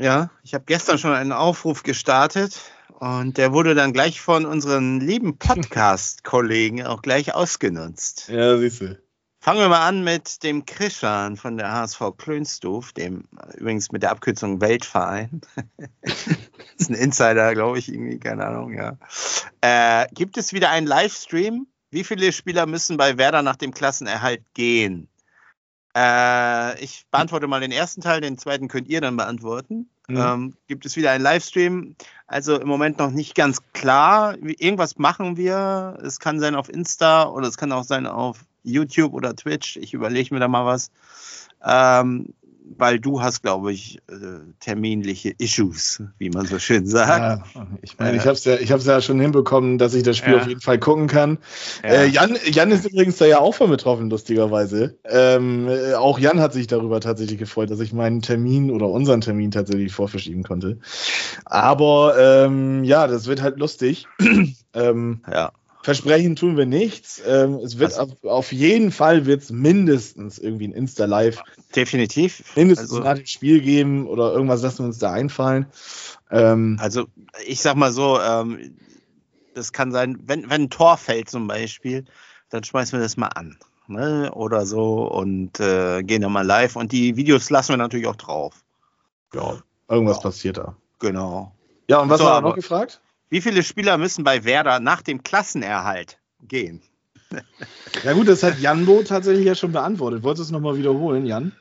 Ja, 0.00 0.28
ich 0.42 0.54
habe 0.54 0.64
gestern 0.66 0.98
schon 0.98 1.12
einen 1.12 1.30
Aufruf 1.30 1.84
gestartet 1.84 2.60
und 2.98 3.38
der 3.38 3.52
wurde 3.52 3.76
dann 3.76 3.92
gleich 3.92 4.20
von 4.20 4.44
unseren 4.44 4.98
lieben 4.98 5.38
Podcast-Kollegen 5.38 6.84
auch 6.84 7.00
gleich 7.00 7.32
ausgenutzt. 7.32 8.28
Ja, 8.28 8.58
siehst 8.58 8.80
du. 8.80 8.98
Fangen 9.38 9.60
wir 9.60 9.68
mal 9.68 9.86
an 9.86 10.02
mit 10.02 10.42
dem 10.42 10.66
Krishan 10.66 11.36
von 11.36 11.56
der 11.56 11.70
HSV 11.70 12.16
Klönstuf, 12.18 12.92
dem 12.92 13.28
übrigens 13.54 13.92
mit 13.92 14.02
der 14.02 14.10
Abkürzung 14.10 14.60
Weltverein. 14.60 15.42
das 16.02 16.26
ist 16.78 16.90
ein 16.90 16.96
Insider, 16.96 17.54
glaube 17.54 17.78
ich, 17.78 17.88
irgendwie, 17.88 18.18
keine 18.18 18.46
Ahnung, 18.46 18.72
ja. 18.76 18.98
Äh, 19.60 20.08
gibt 20.12 20.38
es 20.38 20.52
wieder 20.52 20.70
einen 20.70 20.88
Livestream? 20.88 21.68
Wie 21.90 22.02
viele 22.02 22.32
Spieler 22.32 22.66
müssen 22.66 22.96
bei 22.96 23.16
Werder 23.16 23.42
nach 23.42 23.56
dem 23.56 23.72
Klassenerhalt 23.72 24.42
gehen? 24.54 25.08
Äh, 25.96 26.82
ich 26.82 27.06
beantworte 27.10 27.46
mal 27.46 27.60
den 27.60 27.72
ersten 27.72 28.00
Teil, 28.00 28.20
den 28.20 28.38
zweiten 28.38 28.68
könnt 28.68 28.88
ihr 28.88 29.00
dann 29.00 29.16
beantworten. 29.16 29.90
Mhm. 30.08 30.16
Ähm, 30.16 30.54
gibt 30.66 30.86
es 30.86 30.96
wieder 30.96 31.10
einen 31.10 31.22
Livestream? 31.22 31.96
Also 32.26 32.58
im 32.58 32.68
Moment 32.68 32.98
noch 32.98 33.10
nicht 33.10 33.34
ganz 33.34 33.60
klar. 33.72 34.36
Irgendwas 34.38 34.98
machen 34.98 35.36
wir. 35.36 35.98
Es 36.02 36.18
kann 36.18 36.40
sein 36.40 36.54
auf 36.54 36.68
Insta 36.68 37.28
oder 37.28 37.48
es 37.48 37.56
kann 37.56 37.72
auch 37.72 37.84
sein 37.84 38.06
auf 38.06 38.44
YouTube 38.62 39.12
oder 39.12 39.36
Twitch. 39.36 39.76
Ich 39.76 39.92
überlege 39.92 40.34
mir 40.34 40.40
da 40.40 40.48
mal 40.48 40.64
was. 40.64 40.90
Ähm, 41.64 42.34
weil 42.64 43.00
du 43.00 43.20
hast, 43.20 43.42
glaube 43.42 43.72
ich, 43.72 43.98
äh, 44.08 44.40
terminliche 44.60 45.34
Issues, 45.38 46.02
wie 46.18 46.30
man 46.30 46.46
so 46.46 46.58
schön 46.58 46.86
sagt. 46.86 47.54
Ja, 47.54 47.66
ich 47.82 47.98
meine, 47.98 48.16
ich 48.16 48.22
habe 48.22 48.32
es 48.32 48.44
ja, 48.44 48.56
ich 48.56 48.72
hab's 48.72 48.86
ja 48.86 49.00
schon 49.00 49.20
hinbekommen, 49.20 49.78
dass 49.78 49.94
ich 49.94 50.02
das 50.02 50.16
Spiel 50.16 50.34
ja. 50.34 50.40
auf 50.40 50.46
jeden 50.46 50.60
Fall 50.60 50.78
gucken 50.78 51.06
kann. 51.06 51.38
Ja. 51.82 51.90
Äh, 51.90 52.06
Jan, 52.06 52.36
Jan 52.44 52.70
ist 52.70 52.86
übrigens 52.86 53.16
da 53.16 53.26
ja 53.26 53.40
auch 53.40 53.54
von 53.54 53.70
betroffen, 53.70 54.10
lustigerweise. 54.10 54.96
Ähm, 55.04 55.68
äh, 55.68 55.94
auch 55.94 56.18
Jan 56.18 56.40
hat 56.40 56.52
sich 56.52 56.66
darüber 56.66 57.00
tatsächlich 57.00 57.38
gefreut, 57.38 57.70
dass 57.70 57.80
ich 57.80 57.92
meinen 57.92 58.22
Termin 58.22 58.70
oder 58.70 58.86
unseren 58.88 59.20
Termin 59.20 59.50
tatsächlich 59.50 59.92
vorverschieben 59.92 60.42
konnte. 60.42 60.78
Aber 61.44 62.14
ähm, 62.18 62.84
ja, 62.84 63.06
das 63.06 63.26
wird 63.26 63.42
halt 63.42 63.58
lustig. 63.58 64.06
ähm, 64.74 65.20
ja. 65.30 65.52
Versprechen 65.82 66.36
tun 66.36 66.56
wir 66.56 66.66
nichts. 66.66 67.20
Ähm, 67.26 67.56
es 67.56 67.78
wird 67.78 67.98
also, 67.98 68.14
auf, 68.22 68.24
auf, 68.24 68.52
jeden 68.52 68.92
Fall 68.92 69.26
wird 69.26 69.42
es 69.42 69.50
mindestens 69.50 70.38
irgendwie 70.38 70.68
ein 70.68 70.72
Insta-Live. 70.72 71.42
Definitiv. 71.74 72.44
Mindestens 72.56 72.90
also, 72.90 73.02
nach 73.02 73.16
dem 73.16 73.26
Spiel 73.26 73.60
geben 73.60 74.06
oder 74.06 74.32
irgendwas 74.32 74.62
lassen 74.62 74.80
wir 74.80 74.86
uns 74.86 74.98
da 74.98 75.12
einfallen. 75.12 75.66
Ähm, 76.30 76.78
also 76.80 77.06
ich 77.46 77.60
sag 77.60 77.74
mal 77.74 77.92
so, 77.92 78.20
ähm, 78.20 78.76
das 79.54 79.72
kann 79.72 79.92
sein, 79.92 80.18
wenn, 80.24 80.48
wenn 80.48 80.62
ein 80.62 80.70
Tor 80.70 80.96
fällt 80.96 81.28
zum 81.28 81.48
Beispiel, 81.48 82.04
dann 82.48 82.62
schmeißen 82.62 82.98
wir 82.98 83.02
das 83.02 83.16
mal 83.16 83.28
an. 83.28 83.58
Ne? 83.88 84.30
Oder 84.32 84.64
so 84.64 85.10
und 85.10 85.58
äh, 85.58 86.02
gehen 86.02 86.22
dann 86.22 86.32
mal 86.32 86.46
live. 86.46 86.76
Und 86.76 86.92
die 86.92 87.16
Videos 87.16 87.50
lassen 87.50 87.72
wir 87.72 87.76
natürlich 87.76 88.06
auch 88.06 88.16
drauf. 88.16 88.54
Ja, 89.34 89.58
irgendwas 89.88 90.18
ja. 90.18 90.22
passiert 90.22 90.56
da. 90.58 90.76
Genau. 91.00 91.52
Ja, 91.88 91.98
und 92.00 92.08
was 92.08 92.20
so, 92.20 92.24
war 92.24 92.40
noch 92.40 92.54
gefragt? 92.54 93.01
Wie 93.32 93.40
viele 93.40 93.62
Spieler 93.62 93.96
müssen 93.96 94.24
bei 94.24 94.44
Werder 94.44 94.78
nach 94.78 95.00
dem 95.00 95.22
Klassenerhalt 95.22 96.18
gehen? 96.42 96.82
Ja 98.04 98.12
gut, 98.12 98.28
das 98.28 98.42
hat 98.42 98.60
Janbo 98.60 99.02
tatsächlich 99.04 99.46
ja 99.46 99.54
schon 99.54 99.72
beantwortet. 99.72 100.22
Wolltest 100.22 100.40
du 100.40 100.42
es 100.42 100.50
nochmal 100.50 100.76
wiederholen, 100.76 101.24
Jan? 101.24 101.56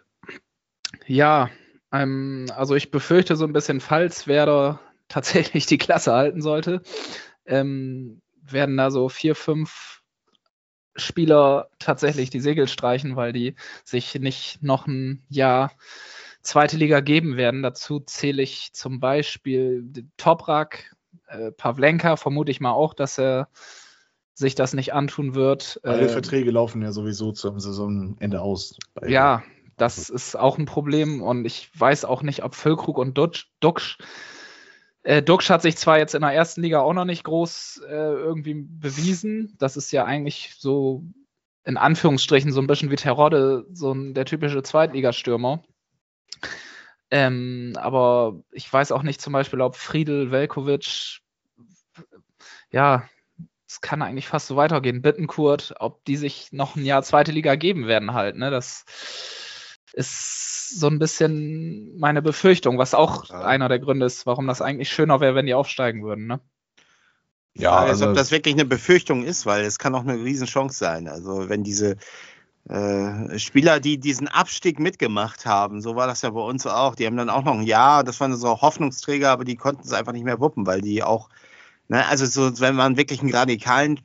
Ja, 1.07 1.49
ähm, 1.93 2.47
also 2.57 2.75
ich 2.75 2.91
befürchte 2.91 3.37
so 3.37 3.45
ein 3.45 3.53
bisschen, 3.53 3.79
falls 3.79 4.27
Werder 4.27 4.81
tatsächlich 5.07 5.65
die 5.65 5.77
Klasse 5.77 6.11
halten 6.11 6.41
sollte, 6.41 6.81
ähm, 7.45 8.21
werden 8.41 8.75
da 8.75 8.91
so 8.91 9.07
vier, 9.07 9.33
fünf 9.33 10.01
Spieler 10.97 11.69
tatsächlich 11.79 12.29
die 12.29 12.41
Segel 12.41 12.67
streichen, 12.67 13.15
weil 13.15 13.31
die 13.31 13.55
sich 13.85 14.13
nicht 14.15 14.61
noch 14.61 14.87
ein 14.87 15.23
Jahr 15.29 15.71
zweite 16.41 16.75
Liga 16.75 16.99
geben 16.99 17.37
werden. 17.37 17.63
Dazu 17.63 18.01
zähle 18.01 18.41
ich 18.41 18.73
zum 18.73 18.99
Beispiel 18.99 19.89
Toprak, 20.17 20.97
äh, 21.31 21.51
Pavlenka 21.51 22.15
vermute 22.15 22.51
ich 22.51 22.59
mal 22.59 22.71
auch, 22.71 22.93
dass 22.93 23.17
er 23.17 23.49
sich 24.33 24.55
das 24.55 24.73
nicht 24.73 24.93
antun 24.93 25.35
wird. 25.35 25.79
Alle 25.83 26.03
äh, 26.03 26.09
Verträge 26.09 26.51
laufen 26.51 26.81
ja 26.81 26.91
sowieso 26.91 27.31
zum 27.31 27.59
Saisonende 27.59 28.41
aus. 28.41 28.77
Ja, 29.05 29.43
das 29.77 30.09
ist 30.09 30.35
auch 30.35 30.57
ein 30.57 30.65
Problem 30.65 31.21
und 31.21 31.45
ich 31.45 31.69
weiß 31.77 32.05
auch 32.05 32.23
nicht, 32.23 32.43
ob 32.43 32.55
Füllkrug 32.55 32.97
und 32.97 33.17
Dutsch, 33.17 33.47
Duxch 33.59 33.97
äh, 35.03 35.23
Duxch 35.23 35.49
hat 35.49 35.61
sich 35.61 35.77
zwar 35.77 35.97
jetzt 35.97 36.15
in 36.15 36.21
der 36.21 36.31
ersten 36.31 36.61
Liga 36.61 36.81
auch 36.81 36.93
noch 36.93 37.05
nicht 37.05 37.23
groß 37.23 37.81
äh, 37.87 37.93
irgendwie 37.93 38.53
bewiesen. 38.53 39.55
Das 39.57 39.77
ist 39.77 39.91
ja 39.91 40.05
eigentlich 40.05 40.53
so 40.57 41.03
in 41.63 41.77
Anführungsstrichen 41.77 42.51
so 42.51 42.59
ein 42.59 42.67
bisschen 42.67 42.91
wie 42.91 42.95
Terodde, 42.95 43.65
so 43.71 43.93
ein, 43.93 44.13
der 44.13 44.25
typische 44.25 44.63
Zweitligastürmer. 44.63 45.63
Ähm, 47.11 47.73
aber 47.75 48.41
ich 48.51 48.71
weiß 48.71 48.93
auch 48.93 49.03
nicht 49.03 49.21
zum 49.21 49.33
Beispiel, 49.33 49.61
ob 49.61 49.75
Friedel, 49.75 50.31
Velkovic, 50.31 51.19
ja, 52.71 53.09
es 53.67 53.81
kann 53.81 54.01
eigentlich 54.01 54.27
fast 54.27 54.47
so 54.47 54.55
weitergehen. 54.55 55.01
Bittenkurt, 55.01 55.75
ob 55.79 56.03
die 56.05 56.17
sich 56.17 56.51
noch 56.51 56.75
ein 56.75 56.85
Jahr 56.85 57.03
zweite 57.03 57.31
Liga 57.31 57.55
geben 57.55 57.87
werden 57.87 58.13
halt. 58.13 58.35
Ne? 58.35 58.49
Das 58.49 58.85
ist 59.93 60.69
so 60.79 60.87
ein 60.87 60.99
bisschen 60.99 61.97
meine 61.97 62.21
Befürchtung, 62.21 62.77
was 62.77 62.93
auch 62.93 63.29
ja. 63.29 63.41
einer 63.41 63.69
der 63.69 63.79
Gründe 63.79 64.05
ist, 64.05 64.25
warum 64.25 64.47
das 64.47 64.61
eigentlich 64.61 64.89
schöner 64.89 65.19
wäre, 65.19 65.35
wenn 65.35 65.45
die 65.45 65.53
aufsteigen 65.53 66.03
würden. 66.03 66.27
Ne? 66.27 66.39
Ja, 67.53 67.77
also 67.77 68.09
ob 68.09 68.15
das 68.15 68.31
wirklich 68.31 68.55
eine 68.55 68.65
Befürchtung 68.65 69.23
ist, 69.23 69.45
weil 69.45 69.63
es 69.65 69.79
kann 69.79 69.95
auch 69.95 70.01
eine 70.01 70.15
Riesenchance 70.15 70.77
sein. 70.77 71.07
Also 71.09 71.49
wenn 71.49 71.63
diese 71.63 71.97
äh, 72.69 73.39
Spieler, 73.39 73.79
die 73.79 73.99
diesen 73.99 74.27
Abstieg 74.27 74.79
mitgemacht 74.79 75.45
haben, 75.45 75.81
so 75.81 75.95
war 75.95 76.07
das 76.07 76.21
ja 76.21 76.29
bei 76.29 76.41
uns 76.41 76.67
auch, 76.67 76.95
die 76.95 77.05
haben 77.05 77.17
dann 77.17 77.29
auch 77.29 77.43
noch 77.43 77.55
ein 77.55 77.63
Jahr, 77.63 78.03
das 78.03 78.19
waren 78.19 78.35
so 78.35 78.61
Hoffnungsträger, 78.61 79.29
aber 79.31 79.45
die 79.45 79.55
konnten 79.55 79.83
es 79.83 79.93
einfach 79.93 80.13
nicht 80.13 80.25
mehr 80.25 80.39
wuppen, 80.39 80.65
weil 80.67 80.81
die 80.81 81.03
auch, 81.03 81.29
ne, 81.87 82.05
also 82.07 82.25
so, 82.25 82.59
wenn 82.59 82.75
man 82.75 82.97
wirklich 82.97 83.21
einen 83.21 83.33
radikalen 83.33 83.99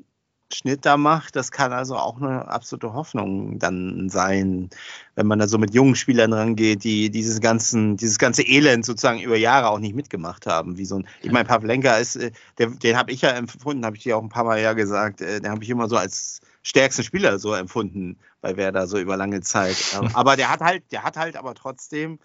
Schnitt 0.53 0.87
da 0.87 0.97
macht, 0.97 1.35
das 1.35 1.51
kann 1.51 1.73
also 1.73 1.97
auch 1.97 2.21
eine 2.21 2.49
absolute 2.49 2.93
Hoffnung 2.93 3.59
dann 3.59 4.09
sein, 4.09 4.71
wenn 5.17 5.27
man 5.27 5.39
da 5.39 5.49
so 5.49 5.59
mit 5.59 5.75
jungen 5.75 5.97
Spielern 5.97 6.33
rangeht, 6.33 6.85
die 6.85 7.11
dieses 7.11 7.41
ganzen, 7.41 7.97
dieses 7.97 8.19
ganze 8.19 8.43
Elend 8.43 8.85
sozusagen 8.85 9.21
über 9.21 9.37
Jahre 9.37 9.69
auch 9.69 9.81
nicht 9.81 9.97
mitgemacht 9.97 10.47
haben. 10.47 10.79
Wie 10.79 10.85
so 10.85 11.01
ein, 11.01 11.09
ich 11.23 11.33
meine, 11.33 11.47
Pavlenka 11.47 11.97
ist, 11.97 12.17
äh, 12.17 12.31
der, 12.59 12.69
den 12.69 12.97
habe 12.97 13.11
ich 13.11 13.23
ja 13.23 13.31
empfunden, 13.31 13.85
habe 13.85 13.97
ich 13.97 14.05
dir 14.05 14.17
auch 14.17 14.23
ein 14.23 14.29
paar 14.29 14.45
Mal 14.45 14.61
ja 14.61 14.73
gesagt, 14.73 15.21
äh, 15.21 15.41
den 15.41 15.51
habe 15.51 15.65
ich 15.65 15.71
immer 15.71 15.89
so 15.89 15.97
als 15.97 16.41
stärksten 16.63 17.03
Spieler 17.03 17.39
so 17.39 17.55
empfunden 17.55 18.19
bei 18.41 18.57
Werder 18.57 18.87
so 18.87 18.99
über 18.99 19.17
lange 19.17 19.41
Zeit. 19.41 19.77
Aber 20.15 20.37
der 20.37 20.51
hat 20.51 20.61
halt, 20.61 20.85
der 20.93 21.03
hat 21.03 21.17
halt 21.17 21.37
aber 21.37 21.55
trotzdem 21.55 22.19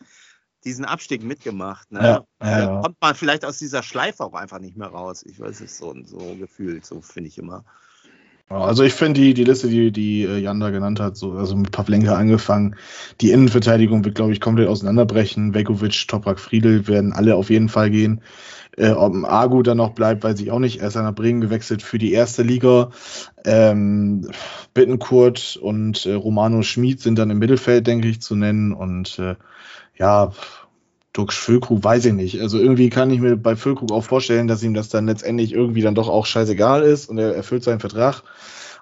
diesen 0.64 0.86
Abstieg 0.86 1.24
mitgemacht. 1.24 1.92
Ne? 1.92 2.00
Ja, 2.00 2.48
ja, 2.48 2.60
ja. 2.60 2.82
kommt 2.82 2.98
man 3.02 3.16
vielleicht 3.16 3.46
aus 3.46 3.58
dieser 3.58 3.82
Schleife 3.84 4.24
auch 4.24 4.34
einfach 4.34 4.60
nicht 4.60 4.78
mehr 4.78 4.90
raus. 4.90 5.24
Ich 5.24 5.40
weiß 5.40 5.62
es 5.62 5.78
so, 5.78 5.96
so 6.06 6.36
gefühlt, 6.36 6.86
so 6.86 7.02
finde 7.02 7.30
ich 7.30 7.38
immer. 7.38 7.64
Ja, 8.52 8.58
Also 8.66 8.84
ich 8.84 8.94
finde 8.94 9.22
die, 9.22 9.34
die 9.34 9.46
Liste, 9.46 9.70
die, 9.70 9.92
die 9.92 10.24
äh, 10.24 10.38
Jan 10.38 10.60
da 10.60 10.72
genannt 10.72 11.00
hat, 11.00 11.16
so, 11.16 11.32
also 11.34 11.56
mit 11.56 11.72
Pavlenka 11.72 12.16
angefangen, 12.16 12.76
die 13.22 13.32
Innenverteidigung 13.32 14.04
wird, 14.04 14.16
glaube 14.16 14.34
ich, 14.34 14.42
komplett 14.42 14.68
auseinanderbrechen. 14.68 15.54
Vekovic, 15.54 16.06
Toprak, 16.08 16.38
Friedel 16.38 16.86
werden 16.88 17.14
alle 17.14 17.36
auf 17.36 17.50
jeden 17.50 17.70
Fall 17.70 17.90
gehen. 17.90 18.22
Äh, 18.78 18.92
ob 18.92 19.14
ein 19.14 19.24
Agu 19.24 19.64
dann 19.64 19.78
noch 19.78 19.92
bleibt, 19.92 20.24
weiß 20.26 20.40
ich 20.42 20.52
auch 20.52 20.60
nicht. 20.60 20.82
Er 20.82 20.90
ist 20.90 20.96
nach 20.96 21.16
Bremen 21.16 21.40
gewechselt 21.40 21.82
für 21.82 21.98
die 21.98 22.12
erste 22.12 22.44
Liga. 22.44 22.92
Ähm, 23.46 24.30
Bittenkurt 24.74 25.58
und 25.62 26.06
äh, 26.06 26.14
Romano 26.14 26.62
Schmid 26.62 27.00
sind 27.00 27.20
dann 27.20 27.30
im 27.30 27.40
Mittelfeld, 27.40 27.88
denke 27.88 28.10
ich, 28.10 28.22
zu 28.22 28.36
nennen. 28.36 28.74
Und 28.74 29.18
äh, 29.18 29.36
ja, 29.98 30.34
Dirk 31.16 31.34
Füllkrug 31.34 31.84
weiß 31.84 32.06
ich 32.06 32.14
nicht. 32.14 32.42
Also 32.42 32.58
irgendwie 32.58 32.90
kann 32.90 33.12
ich 33.12 33.20
mir 33.20 33.36
bei 33.36 33.56
Füllkrug 33.56 33.92
auch 33.92 34.04
vorstellen, 34.04 34.48
dass 34.48 34.64
ihm 34.64 34.74
das 34.74 34.90
dann 34.90 35.08
letztendlich 35.08 35.54
irgendwie 35.54 35.82
dann 35.82 35.96
doch 35.96 36.08
auch 36.08 36.26
scheißegal 36.26 36.84
ist 36.84 37.10
und 37.10 37.18
er 37.18 37.36
erfüllt 37.36 37.64
seinen 37.64 37.80
Vertrag. 37.80 38.24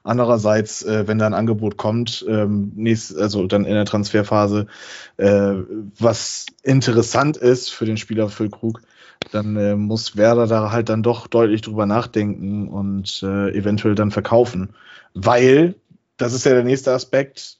Andererseits, 0.03 0.83
äh, 0.83 1.07
wenn 1.07 1.17
da 1.17 1.25
ein 1.25 1.33
Angebot 1.33 1.77
kommt, 1.77 2.25
ähm, 2.27 2.71
nächst, 2.75 3.17
also 3.17 3.47
dann 3.47 3.65
in 3.65 3.73
der 3.73 3.85
Transferphase, 3.85 4.67
äh, 5.17 5.53
was 5.99 6.45
interessant 6.63 7.35
ist 7.35 7.69
für 7.69 7.85
den 7.85 7.97
Spieler 7.97 8.29
Füllkrug, 8.29 8.81
dann 9.31 9.57
äh, 9.57 9.75
muss 9.75 10.15
Werder 10.15 10.47
da 10.47 10.71
halt 10.71 10.89
dann 10.89 11.03
doch 11.03 11.27
deutlich 11.27 11.61
drüber 11.61 11.85
nachdenken 11.85 12.69
und 12.69 13.21
äh, 13.23 13.51
eventuell 13.51 13.95
dann 13.95 14.11
verkaufen. 14.11 14.73
Weil, 15.13 15.75
das 16.17 16.33
ist 16.33 16.45
ja 16.45 16.53
der 16.53 16.63
nächste 16.63 16.93
Aspekt, 16.93 17.58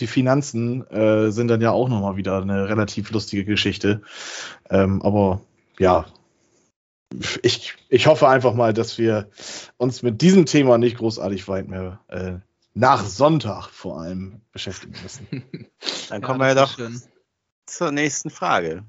die 0.00 0.06
Finanzen 0.06 0.86
äh, 0.88 1.30
sind 1.30 1.48
dann 1.48 1.60
ja 1.60 1.70
auch 1.70 1.88
nochmal 1.88 2.16
wieder 2.16 2.40
eine 2.40 2.68
relativ 2.68 3.10
lustige 3.10 3.44
Geschichte. 3.44 4.02
Ähm, 4.70 5.02
aber 5.02 5.40
ja, 5.78 6.06
ich, 7.42 7.74
ich 7.88 8.06
hoffe 8.06 8.28
einfach 8.28 8.54
mal, 8.54 8.72
dass 8.72 8.98
wir 8.98 9.28
uns 9.76 10.02
mit 10.02 10.20
diesem 10.20 10.46
Thema 10.46 10.78
nicht 10.78 10.98
großartig 10.98 11.46
weit 11.48 11.68
mehr 11.68 12.00
äh, 12.08 12.34
nach 12.74 13.04
Sonntag 13.04 13.68
vor 13.68 14.00
allem 14.00 14.40
beschäftigen 14.52 14.94
müssen. 15.02 15.44
Dann 16.08 16.22
kommen 16.22 16.40
wir 16.40 16.48
ja 16.48 16.54
doch 16.54 16.74
schön. 16.74 17.00
zur 17.66 17.92
nächsten 17.92 18.30
Frage. 18.30 18.84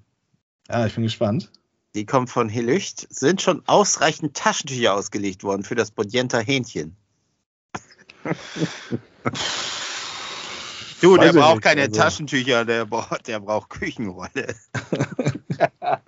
Ja, 0.68 0.88
ich 0.88 0.96
bin 0.96 1.04
gespannt. 1.04 1.52
Die 1.94 2.06
kommt 2.06 2.30
von 2.30 2.50
Hillücht. 2.50 3.08
Sind 3.10 3.42
schon 3.42 3.62
ausreichend 3.68 4.36
Taschentücher 4.36 4.96
ausgelegt 4.96 5.44
worden 5.44 5.64
für 5.64 5.76
das 5.76 5.92
Bodienter 5.92 6.42
Hähnchen? 6.42 6.98
Du, 11.02 11.18
der 11.18 11.34
braucht 11.34 11.62
keine 11.62 11.82
also- 11.82 12.00
Taschentücher, 12.00 12.66
der 12.66 12.86
braucht, 12.86 13.28
der 13.28 13.40
braucht 13.40 13.70
Küchenrolle. 13.70 14.56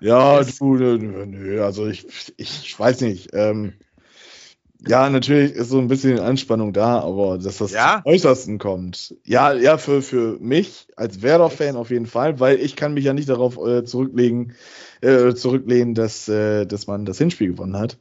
Ja, 0.00 0.42
du, 0.42 0.74
nö, 0.76 0.98
nö, 1.26 1.64
also 1.64 1.86
ich, 1.86 2.06
ich 2.36 2.78
weiß 2.78 3.00
nicht. 3.00 3.30
Ähm, 3.32 3.74
ja, 4.86 5.08
natürlich 5.08 5.52
ist 5.52 5.70
so 5.70 5.78
ein 5.78 5.88
bisschen 5.88 6.20
Anspannung 6.20 6.72
da, 6.72 7.00
aber 7.00 7.38
dass 7.38 7.58
das 7.58 7.72
Ja? 7.72 8.02
zum 8.02 8.12
Äußersten 8.12 8.58
kommt. 8.58 9.14
Ja, 9.24 9.52
ja, 9.54 9.78
für, 9.78 10.02
für 10.02 10.38
mich 10.38 10.86
als 10.96 11.22
Werder-Fan 11.22 11.76
auf 11.76 11.90
jeden 11.90 12.06
Fall, 12.06 12.38
weil 12.40 12.60
ich 12.60 12.76
kann 12.76 12.92
mich 12.94 13.04
ja 13.04 13.14
nicht 13.14 13.28
darauf 13.28 13.56
äh, 13.56 13.84
zurücklegen, 13.84 14.54
äh, 15.00 15.34
zurücklehnen, 15.34 15.94
dass, 15.94 16.28
äh, 16.28 16.66
dass 16.66 16.86
man 16.86 17.06
das 17.06 17.18
Hinspiel 17.18 17.48
gewonnen 17.48 17.78
hat. 17.78 17.96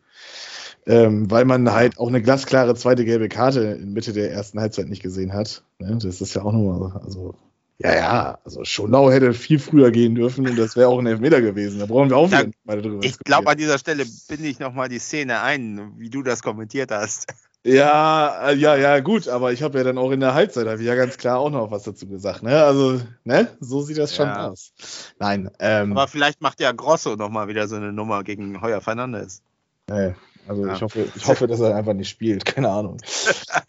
Ähm, 0.88 1.30
weil 1.32 1.46
man 1.46 1.72
halt 1.72 1.98
auch 1.98 2.08
eine 2.08 2.22
glasklare 2.22 2.76
zweite 2.76 3.06
gelbe 3.06 3.28
Karte 3.28 3.62
in 3.82 3.94
Mitte 3.94 4.14
der 4.14 4.32
ersten 4.32 4.60
Halbzeit 4.60 4.88
nicht 4.88 5.02
gesehen 5.02 5.34
hat. 5.34 5.64
Ne? 5.80 5.98
Das 6.02 6.22
ist 6.22 6.36
ja 6.36 6.44
auch 6.44 6.52
nochmal, 6.52 7.02
also, 7.04 7.34
ja, 7.80 7.94
ja, 7.96 8.38
also 8.46 8.64
Schonau 8.64 9.10
hätte 9.12 9.34
viel 9.34 9.60
früher 9.60 9.92
gehen 9.92 10.16
dürfen 10.16 10.48
und 10.48 10.58
das 10.58 10.76
wäre 10.76 10.90
auch 10.90 11.00
ein 11.00 11.08
Elfmeter 11.08 11.42
gewesen. 11.42 11.80
Da 11.80 11.88
brauchen 11.88 12.10
wir 12.10 12.18
auch 12.18 12.30
nicht 12.30 12.56
weiter 12.66 12.84
drüber 12.84 13.04
Ich 13.04 13.18
glaube, 13.20 13.50
an 13.50 13.58
dieser 13.58 13.80
Stelle 13.80 14.06
binde 14.30 14.48
ich 14.48 14.60
nochmal 14.60 14.88
die 14.88 15.00
Szene 15.00 15.42
ein, 15.42 15.94
wie 15.98 16.10
du 16.10 16.22
das 16.22 16.44
kommentiert 16.44 16.92
hast. 16.92 17.26
Ja, 17.66 18.50
äh, 18.50 18.56
ja, 18.56 18.76
ja, 18.76 19.00
gut, 19.00 19.28
aber 19.28 19.52
ich 19.52 19.64
habe 19.64 19.80
ja 19.80 19.84
dann 19.84 19.98
auch 19.98 20.12
in 20.12 20.20
der 20.20 20.36
Halbzeit, 20.36 20.68
habe 20.68 20.80
ich 20.82 20.88
ja 20.88 20.94
ganz 20.94 21.18
klar 21.18 21.40
auch 21.40 21.50
noch 21.50 21.72
was 21.72 21.82
dazu 21.82 22.08
gesagt, 22.08 22.44
ne? 22.44 22.64
Also, 22.64 23.02
ne? 23.24 23.48
So 23.60 23.82
sieht 23.82 23.98
das 23.98 24.16
schon 24.16 24.28
Ja. 24.28 24.50
aus. 24.50 24.72
Nein, 25.18 25.50
ähm, 25.58 25.94
Aber 25.94 26.08
vielleicht 26.08 26.42
macht 26.42 26.60
ja 26.60 26.72
Grosso 26.72 27.16
nochmal 27.16 27.48
wieder 27.48 27.68
so 27.68 27.76
eine 27.76 27.92
Nummer 27.92 28.24
gegen 28.24 28.62
Heuer 28.62 28.82
Fernandes. 28.82 29.42
nee, 29.90 30.14
also 30.48 30.66
Ja. 30.66 30.74
ich 30.74 30.82
hoffe, 30.82 31.08
ich 31.16 31.28
hoffe, 31.28 31.48
dass 31.48 31.60
er 31.60 31.76
einfach 31.76 31.94
nicht 31.94 32.10
spielt, 32.10 32.46
keine 32.46 32.70
Ahnung. 32.70 32.98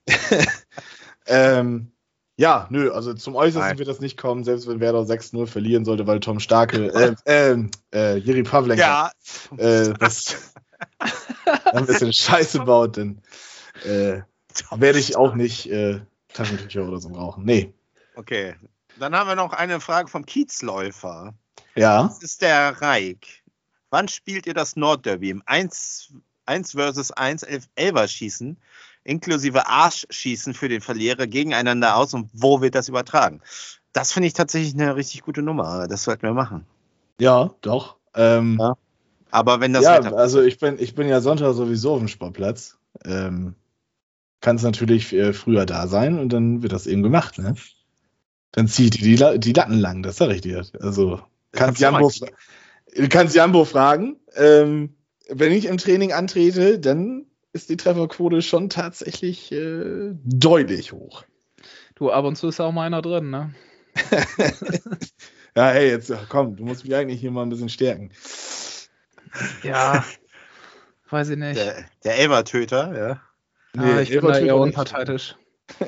ähm, 1.27 1.93
ja, 2.39 2.66
nö, 2.70 2.93
also 2.93 3.14
zum 3.14 3.35
Äußersten 3.35 3.70
Nein. 3.70 3.79
wird 3.79 3.89
das 3.89 4.01
nicht 4.01 4.18
kommen, 4.18 4.45
selbst 4.45 4.68
wenn 4.68 4.81
Werder 4.81 5.01
6-0 5.01 5.47
verlieren 5.47 5.87
sollte, 5.87 6.07
weil 6.07 6.20
Tom 6.20 6.39
Starke, 6.39 6.93
äh, 6.93 7.14
äh, 7.24 7.68
äh, 7.95 8.16
Jiri 8.16 8.43
Pavlenka 8.43 9.11
Ja, 9.57 9.57
äh, 9.57 9.95
das 9.99 10.53
ein 11.72 11.87
bisschen 11.87 12.12
Scheiße 12.12 12.61
baut, 12.61 12.99
dann 12.99 13.22
äh, 13.85 14.20
werde 14.70 14.99
ich 14.99 15.16
auch 15.16 15.35
nicht 15.35 15.70
äh, 15.70 16.01
Taschentücher 16.35 16.87
oder 16.87 16.99
so 16.99 17.09
brauchen. 17.09 17.45
Nee. 17.45 17.72
Okay. 18.16 18.55
Dann 18.99 19.14
haben 19.14 19.29
wir 19.29 19.37
noch 19.37 19.53
eine 19.53 19.81
Frage 19.81 20.09
vom 20.09 20.27
Kiezläufer. 20.27 21.35
Ja. 21.74 22.05
Das 22.05 22.22
ist 22.22 22.43
der 22.43 22.81
Reik. 22.81 23.27
Wann 23.91 24.09
spielt 24.09 24.47
ihr 24.47 24.55
das 24.55 24.77
Nordderby? 24.77 25.31
Im 25.31 25.43
1, 25.47 26.12
1 26.47 26.72
versus 26.72 27.11
1 27.12 27.42
Elf 27.42 27.68
Elfer 27.74 28.09
schießen, 28.09 28.57
inklusive 29.05 29.66
Arschschießen 29.66 30.55
für 30.55 30.68
den 30.68 30.80
Verlierer 30.80 31.26
gegeneinander 31.26 31.97
aus 31.97 32.14
und 32.14 32.30
wo 32.32 32.61
wird 32.61 32.74
das 32.74 32.88
übertragen? 32.88 33.40
Das 33.92 34.12
finde 34.12 34.26
ich 34.26 34.34
tatsächlich 34.34 34.74
eine 34.74 34.97
richtig 34.97 35.22
gute 35.22 35.42
Nummer. 35.42 35.86
Das 35.88 36.05
sollten 36.05 36.22
wir 36.22 36.34
machen. 36.34 36.66
Ja, 37.20 37.51
doch. 37.62 37.97
Ähm, 38.14 38.59
Ja, 38.61 38.76
Aber 39.30 39.61
wenn 39.61 39.72
das 39.72 39.84
ja, 39.84 40.01
also 40.01 40.42
ich 40.42 40.59
bin, 40.59 40.78
ich 40.78 40.94
bin 40.94 41.09
ja 41.09 41.20
Sonntag 41.20 41.55
sowieso 41.55 41.94
auf 41.94 41.99
dem 41.99 42.09
Sportplatz. 42.09 42.76
Ähm, 43.05 43.55
Kann 44.40 44.57
es 44.57 44.62
natürlich 44.62 45.12
äh, 45.12 45.32
früher 45.32 45.66
da 45.66 45.86
sein 45.86 46.18
und 46.18 46.32
dann 46.32 46.62
wird 46.62 46.72
das 46.72 46.86
eben 46.86 47.03
gemacht, 47.03 47.38
ne? 47.38 47.55
Dann 48.53 48.68
zieht 48.68 48.94
die, 48.94 49.16
die, 49.16 49.38
die 49.38 49.53
Latten 49.53 49.78
lang, 49.78 50.03
das 50.03 50.16
sag 50.16 50.30
ich 50.30 50.40
dir. 50.40 50.64
Also, 50.80 51.20
kannst 51.53 51.80
Jambo, 51.80 52.11
kannst 53.11 53.34
Jambo 53.34 53.64
fragen. 53.64 54.16
Ähm, 54.34 54.94
wenn 55.29 55.53
ich 55.53 55.66
im 55.66 55.79
Training 55.79 56.12
antrete, 56.12 56.79
dann 56.79 57.27
ist 57.53 57.70
die 57.70 57.77
Trefferquote 57.77 58.43
schon 58.43 58.68
tatsächlich 58.68 59.51
äh, 59.53 60.12
deutlich 60.24 60.93
hoch. 60.93 61.24
Du, 61.95 62.11
ab 62.11 62.24
und 62.24 62.37
zu 62.37 62.49
ist 62.49 62.61
auch 62.61 62.72
mal 62.72 62.85
einer 62.85 63.03
drin, 63.03 63.31
ne? 63.31 63.55
Ja, 65.57 65.70
hey, 65.70 65.89
jetzt 65.89 66.12
komm, 66.29 66.55
du 66.55 66.66
musst 66.66 66.85
mich 66.85 66.95
eigentlich 66.95 67.18
hier 67.18 67.31
mal 67.31 67.43
ein 67.43 67.49
bisschen 67.49 67.70
stärken. 67.70 68.11
Ja. 69.62 70.05
Weiß 71.09 71.31
ich 71.31 71.39
nicht. 71.39 71.57
Der, 71.57 71.87
der 72.05 72.18
Elbertöter, 72.18 72.95
ja. 72.95 73.20
ah, 73.79 74.01
ich 74.01 74.11
bin 74.11 74.20
da 74.20 74.37
eher 74.37 74.43
nicht. 74.43 74.53
unparteiisch. 74.53 75.37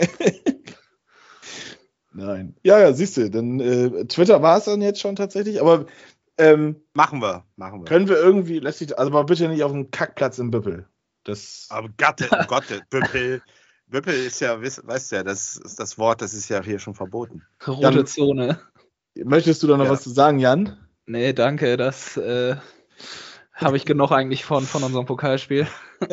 Nein. 2.13 2.57
Ja, 2.63 2.79
ja, 2.79 2.95
siehst 2.95 3.19
du, 3.19 3.29
dann 3.29 3.61
äh, 3.61 4.07
Twitter 4.07 4.41
war 4.41 4.57
es 4.57 4.65
dann 4.65 4.81
jetzt 4.81 5.01
schon 5.01 5.17
tatsächlich, 5.17 5.61
aber 5.61 5.85
ähm, 6.39 6.77
Machen 6.95 7.21
wir, 7.21 7.45
machen 7.57 7.81
wir. 7.81 7.85
können 7.85 8.09
wir 8.09 8.17
irgendwie, 8.17 8.59
lässt 8.61 8.79
sich, 8.79 8.97
also 8.99 9.11
aber 9.11 9.25
bitte 9.25 9.49
nicht 9.49 9.63
auf 9.63 9.73
dem 9.73 9.91
Kackplatz 9.91 10.39
im 10.39 10.51
Büppel. 10.51 10.87
Das, 11.25 11.67
Aber 11.71 11.89
Gatte, 11.97 12.29
oh 12.33 12.45
Gott, 12.47 12.65
Büppel. 12.91 13.43
Büppel 13.87 14.15
ist 14.15 14.41
ja, 14.41 14.61
weißt 14.61 15.13
du 15.13 15.17
ja, 15.17 15.23
das 15.25 15.61
das 15.77 15.99
Wort, 15.99 16.21
das 16.23 16.35
ist 16.35 16.49
ja 16.49 16.63
hier 16.63 16.79
schon 16.79 16.95
verboten. 16.95 17.43
Rote 17.67 17.81
Dann- 17.83 18.07
Zone. 18.07 18.61
möchtest 19.15 19.63
du 19.63 19.67
da 19.67 19.77
noch 19.77 19.87
Ja. 19.87 19.91
was 19.91 20.03
zu 20.03 20.11
sagen, 20.11 20.39
Jan? 20.39 20.77
Nee, 21.07 21.33
danke. 21.33 21.77
Das 21.79 22.17
äh, 22.19 22.57
habe 23.55 23.77
ich 23.79 23.85
genug 23.87 24.13
eigentlich 24.13 24.45
von, 24.45 24.65
von 24.65 24.83
unserem 24.83 25.07
Pokalspiel. 25.07 25.67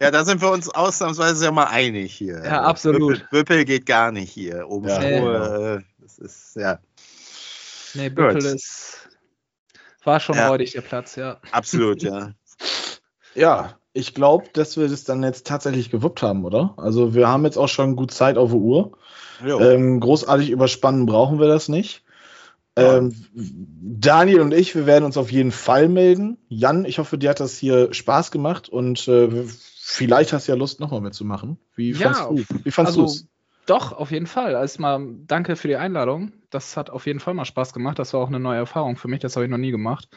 Ja, 0.00 0.10
da 0.10 0.24
sind 0.24 0.40
wir 0.42 0.50
uns 0.50 0.68
ausnahmsweise 0.68 1.44
ja 1.46 1.50
mal 1.50 1.64
einig 1.66 2.14
hier. 2.14 2.42
Ja, 2.44 2.62
absolut. 2.62 3.18
Büppel, 3.18 3.28
Büppel 3.30 3.64
geht 3.64 3.86
gar 3.86 4.12
nicht 4.12 4.30
hier. 4.30 4.68
Oben 4.68 4.88
Ja, 4.88 5.00
äh, 5.02 5.80
das 5.98 6.18
ist, 6.18 6.56
ja, 6.56 6.78
Nee, 7.94 8.08
Büppel 8.10 8.34
Gut. 8.34 8.44
ist. 8.44 9.08
War 10.06 10.20
schon 10.20 10.36
Ja. 10.36 10.48
räudig, 10.48 10.72
der 10.72 10.80
Platz, 10.82 11.16
ja. 11.16 11.40
absolut, 11.52 12.02
ja. 12.02 12.32
Ja, 13.34 13.78
ich 13.92 14.14
glaube, 14.14 14.46
dass 14.54 14.78
wir 14.78 14.88
das 14.88 15.04
dann 15.04 15.22
jetzt 15.22 15.46
tatsächlich 15.46 15.90
gewuppt 15.90 16.22
haben, 16.22 16.46
oder? 16.46 16.72
Also 16.78 17.14
wir 17.14 17.28
haben 17.28 17.44
jetzt 17.44 17.58
auch 17.58 17.68
schon 17.68 17.94
gut 17.94 18.10
Zeit 18.10 18.38
auf 18.38 18.50
der 18.50 18.60
Uhr. 18.60 18.92
Ähm, 19.44 20.00
großartig 20.00 20.48
überspannen 20.48 21.04
brauchen 21.04 21.38
wir 21.38 21.46
das 21.46 21.68
nicht. 21.68 22.02
Ähm, 22.76 23.14
Daniel 23.34 24.40
und 24.40 24.54
ich, 24.54 24.74
wir 24.74 24.86
werden 24.86 25.04
uns 25.04 25.16
auf 25.16 25.30
jeden 25.30 25.52
Fall 25.52 25.88
melden. 25.88 26.38
Jan, 26.48 26.84
ich 26.86 26.98
hoffe, 26.98 27.18
dir 27.18 27.30
hat 27.30 27.40
das 27.40 27.58
hier 27.58 27.92
Spaß 27.92 28.30
gemacht 28.30 28.68
und 28.68 29.06
äh, 29.08 29.44
vielleicht 29.46 30.32
hast 30.32 30.48
du 30.48 30.52
ja 30.52 30.58
Lust, 30.58 30.80
nochmal 30.80 31.00
mitzumachen. 31.00 31.58
Wie 31.74 31.92
Ja, 31.92 32.12
fandst 32.14 32.22
du? 32.30 32.44
Wie 32.64 32.70
fandst 32.70 32.90
also, 32.96 33.02
du's? 33.02 33.26
Doch, 33.66 33.92
auf 33.92 34.10
jeden 34.12 34.26
Fall. 34.26 34.52
Erstmal 34.52 35.04
danke 35.26 35.56
für 35.56 35.68
die 35.68 35.76
Einladung. 35.76 36.32
Das 36.50 36.76
hat 36.76 36.88
auf 36.90 37.06
jeden 37.06 37.20
Fall 37.20 37.34
mal 37.34 37.44
Spaß 37.44 37.72
gemacht. 37.72 37.98
Das 37.98 38.12
war 38.14 38.20
auch 38.20 38.28
eine 38.28 38.38
neue 38.40 38.58
Erfahrung 38.58 38.96
für 38.96 39.08
mich. 39.08 39.20
Das 39.20 39.34
habe 39.36 39.44
ich 39.44 39.50
noch 39.50 39.58
nie 39.58 39.72
gemacht. 39.72 40.08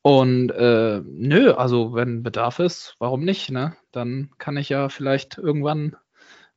Und 0.00 0.50
äh, 0.50 1.00
nö, 1.04 1.52
also 1.52 1.94
wenn 1.94 2.22
Bedarf 2.22 2.58
ist, 2.58 2.96
warum 2.98 3.24
nicht? 3.24 3.50
Ne? 3.50 3.76
Dann 3.92 4.30
kann 4.38 4.56
ich 4.56 4.68
ja 4.68 4.88
vielleicht 4.88 5.38
irgendwann 5.38 5.96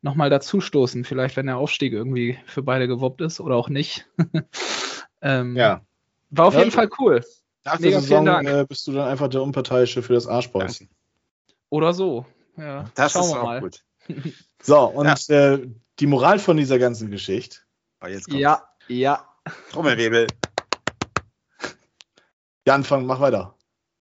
nochmal 0.02 0.30
dazustoßen. 0.30 1.04
Vielleicht, 1.04 1.36
wenn 1.36 1.46
der 1.48 1.58
Aufstieg 1.58 1.94
irgendwie 1.94 2.40
für 2.46 2.64
beide 2.64 2.88
gewuppt 2.88 3.22
ist 3.22 3.40
oder 3.40 3.56
auch 3.56 3.70
nicht. 3.70 4.08
ähm, 5.22 5.56
Ja. 5.56 5.82
War 6.32 6.48
auf 6.48 6.54
Ja, 6.54 6.60
jeden 6.62 6.72
Fall 6.72 6.90
cool. 7.00 7.24
Nach 7.66 7.80
mega 7.80 7.92
der 7.92 8.02
Saison 8.02 8.18
vielen 8.24 8.26
Dank. 8.26 8.48
äh, 8.48 8.66
bist 8.66 8.88
du 8.88 8.94
dann 8.94 9.08
einfach 9.08 9.28
der 9.28 9.42
Unparteiische 9.42 10.02
für 10.02 10.14
das 10.14 10.28
Arschboys. 10.28 10.84
Oder 11.70 11.94
so. 11.94 12.26
Ja, 12.58 12.86
Das 12.96 13.12
schauen 13.12 13.24
ist 13.24 13.34
wir 13.34 13.40
auch 13.42 13.44
mal. 13.44 13.60
gut. 13.62 13.84
So, 14.62 14.80
und 14.86 15.30
äh, 15.30 15.68
die 16.00 16.08
Moral 16.08 16.40
von 16.40 16.58
dieser 16.58 16.80
ganzen 16.80 17.12
Geschichte. 17.12 17.60
Aber 18.00 18.12
jetzt 18.12 18.28
Ja, 18.32 18.64
ja. 18.88 19.28
Trommelwirbel. 19.72 20.28
Jan, 22.68 22.84
fang, 22.84 23.06
mach 23.06 23.20
weiter. 23.20 23.56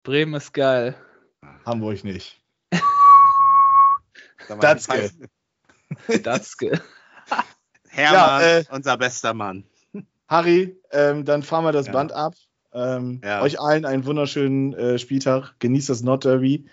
Bremen 0.02 0.34
ist 0.34 0.52
geil. 0.52 0.96
Hamburg 1.64 2.02
nicht. 2.04 2.40
Datzke. 4.60 5.10
Datzke. 6.22 6.80
Hermann, 7.88 8.14
Ja, 8.14 8.42
äh, 8.42 8.64
unser 8.70 8.96
bester 8.96 9.34
Mann. 9.34 9.64
Harry, 10.28 10.80
ähm, 10.90 11.24
dann 11.24 11.42
fahren 11.42 11.64
wir 11.64 11.72
das 11.72 11.86
Ja. 11.86 11.92
Band 11.92 12.12
ab. 12.12 12.34
Ähm, 12.72 13.20
Ja. 13.24 13.42
Euch 13.42 13.60
allen 13.60 13.84
einen 13.84 14.04
wunderschönen 14.04 14.74
äh, 14.74 14.98
Spieltag. 14.98 15.54
Genießt 15.58 15.88
das 15.88 16.02
Nordderby. 16.02 16.66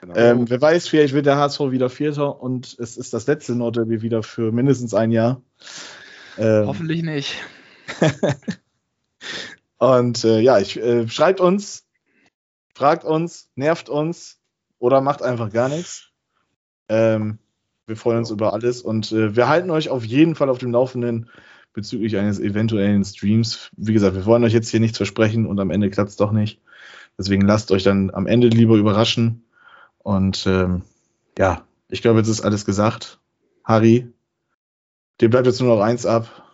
Genau. 0.00 0.14
Ähm, 0.14 0.48
wer 0.48 0.60
weiß, 0.60 0.88
vielleicht 0.88 1.12
wird 1.12 1.26
der 1.26 1.36
HSV 1.36 1.60
wieder 1.70 1.90
Vierter 1.90 2.40
und 2.40 2.76
es 2.78 2.96
ist 2.96 3.12
das 3.12 3.26
letzte 3.26 3.54
Nordderby 3.54 4.02
wieder 4.02 4.22
für 4.22 4.52
mindestens 4.52 4.94
ein 4.94 5.10
Jahr. 5.10 5.42
Ähm, 6.38 6.66
Hoffentlich 6.66 7.02
nicht. 7.02 7.34
Und 9.80 10.24
äh, 10.24 10.40
ja, 10.40 10.58
ich, 10.58 10.78
äh, 10.78 11.08
schreibt 11.08 11.40
uns, 11.40 11.86
fragt 12.74 13.02
uns, 13.02 13.50
nervt 13.54 13.88
uns 13.88 14.38
oder 14.78 15.00
macht 15.00 15.22
einfach 15.22 15.50
gar 15.50 15.70
nichts. 15.70 16.10
Ähm, 16.90 17.38
wir 17.86 17.96
freuen 17.96 18.18
uns 18.18 18.30
über 18.30 18.52
alles 18.52 18.82
und 18.82 19.10
äh, 19.10 19.34
wir 19.34 19.48
halten 19.48 19.70
euch 19.70 19.88
auf 19.88 20.04
jeden 20.04 20.34
Fall 20.34 20.50
auf 20.50 20.58
dem 20.58 20.70
Laufenden 20.70 21.30
bezüglich 21.72 22.16
eines 22.16 22.38
eventuellen 22.38 23.04
Streams. 23.04 23.70
Wie 23.76 23.92
gesagt, 23.92 24.16
wir 24.16 24.26
wollen 24.26 24.44
euch 24.44 24.52
jetzt 24.52 24.70
hier 24.70 24.80
nichts 24.80 24.96
versprechen 24.96 25.46
und 25.46 25.60
am 25.60 25.70
Ende 25.70 25.90
klappt 25.90 26.10
es 26.10 26.16
doch 26.16 26.32
nicht. 26.32 26.60
Deswegen 27.18 27.42
lasst 27.42 27.70
euch 27.70 27.82
dann 27.82 28.10
am 28.10 28.26
Ende 28.26 28.48
lieber 28.48 28.76
überraschen. 28.76 29.44
Und 29.98 30.46
ähm, 30.46 30.82
ja, 31.38 31.64
ich 31.88 32.02
glaube, 32.02 32.18
jetzt 32.18 32.28
ist 32.28 32.40
alles 32.40 32.64
gesagt. 32.64 33.20
Harry, 33.64 34.12
dir 35.20 35.30
bleibt 35.30 35.46
jetzt 35.46 35.60
nur 35.60 35.76
noch 35.76 35.82
eins 35.82 36.06
ab. 36.06 36.44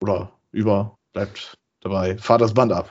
Oder 0.00 0.32
über, 0.52 0.96
bleibt 1.12 1.58
dabei. 1.80 2.16
Fahr 2.16 2.38
das 2.38 2.54
Band 2.54 2.72
ab. 2.72 2.90